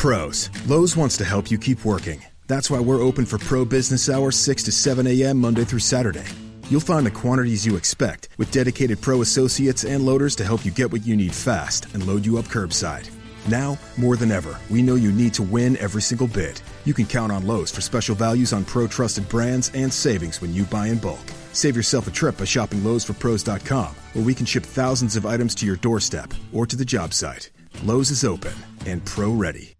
Pros. 0.01 0.48
Lowe's 0.66 0.96
wants 0.96 1.18
to 1.18 1.26
help 1.26 1.51
you 1.51 1.59
keep 1.59 1.84
working. 1.84 2.24
That's 2.46 2.70
why 2.70 2.80
we're 2.80 3.03
open 3.03 3.26
for 3.26 3.36
pro 3.36 3.66
business 3.66 4.09
hours 4.09 4.34
6 4.34 4.62
to 4.62 4.72
7 4.72 5.07
a.m. 5.07 5.36
Monday 5.36 5.62
through 5.62 5.80
Saturday. 5.80 6.24
You'll 6.70 6.80
find 6.80 7.05
the 7.05 7.11
quantities 7.11 7.66
you 7.66 7.76
expect 7.76 8.30
with 8.38 8.51
dedicated 8.51 9.03
pro 9.03 9.20
associates 9.20 9.84
and 9.84 10.07
loaders 10.07 10.34
to 10.36 10.44
help 10.46 10.64
you 10.64 10.70
get 10.70 10.90
what 10.90 11.05
you 11.05 11.18
need 11.18 11.34
fast 11.34 11.84
and 11.92 12.07
load 12.07 12.24
you 12.24 12.38
up 12.38 12.46
curbside. 12.46 13.11
Now, 13.46 13.78
more 13.98 14.16
than 14.16 14.32
ever, 14.32 14.59
we 14.70 14.80
know 14.80 14.94
you 14.94 15.12
need 15.12 15.34
to 15.34 15.42
win 15.42 15.76
every 15.76 16.01
single 16.01 16.28
bid. 16.28 16.62
You 16.86 16.94
can 16.94 17.05
count 17.05 17.30
on 17.30 17.46
Lowe's 17.46 17.70
for 17.70 17.82
special 17.82 18.14
values 18.14 18.55
on 18.55 18.64
pro 18.64 18.86
trusted 18.86 19.28
brands 19.28 19.70
and 19.74 19.92
savings 19.92 20.40
when 20.40 20.55
you 20.55 20.64
buy 20.64 20.86
in 20.86 20.96
bulk. 20.96 21.26
Save 21.53 21.76
yourself 21.76 22.09
a 22.09 22.11
trip 22.11 22.38
by 22.38 22.46
shopping 22.46 22.80
Lowe'sForPros.com, 22.80 23.94
where 24.14 24.24
we 24.24 24.34
can 24.34 24.46
ship 24.46 24.62
thousands 24.62 25.14
of 25.16 25.26
items 25.26 25.55
to 25.57 25.66
your 25.66 25.76
doorstep 25.76 26.32
or 26.55 26.64
to 26.64 26.76
the 26.76 26.86
job 26.86 27.12
site. 27.12 27.51
Lowe's 27.84 28.11
is 28.11 28.24
open 28.24 28.55
and 28.86 29.05
pro 29.05 29.30
ready. 29.30 29.76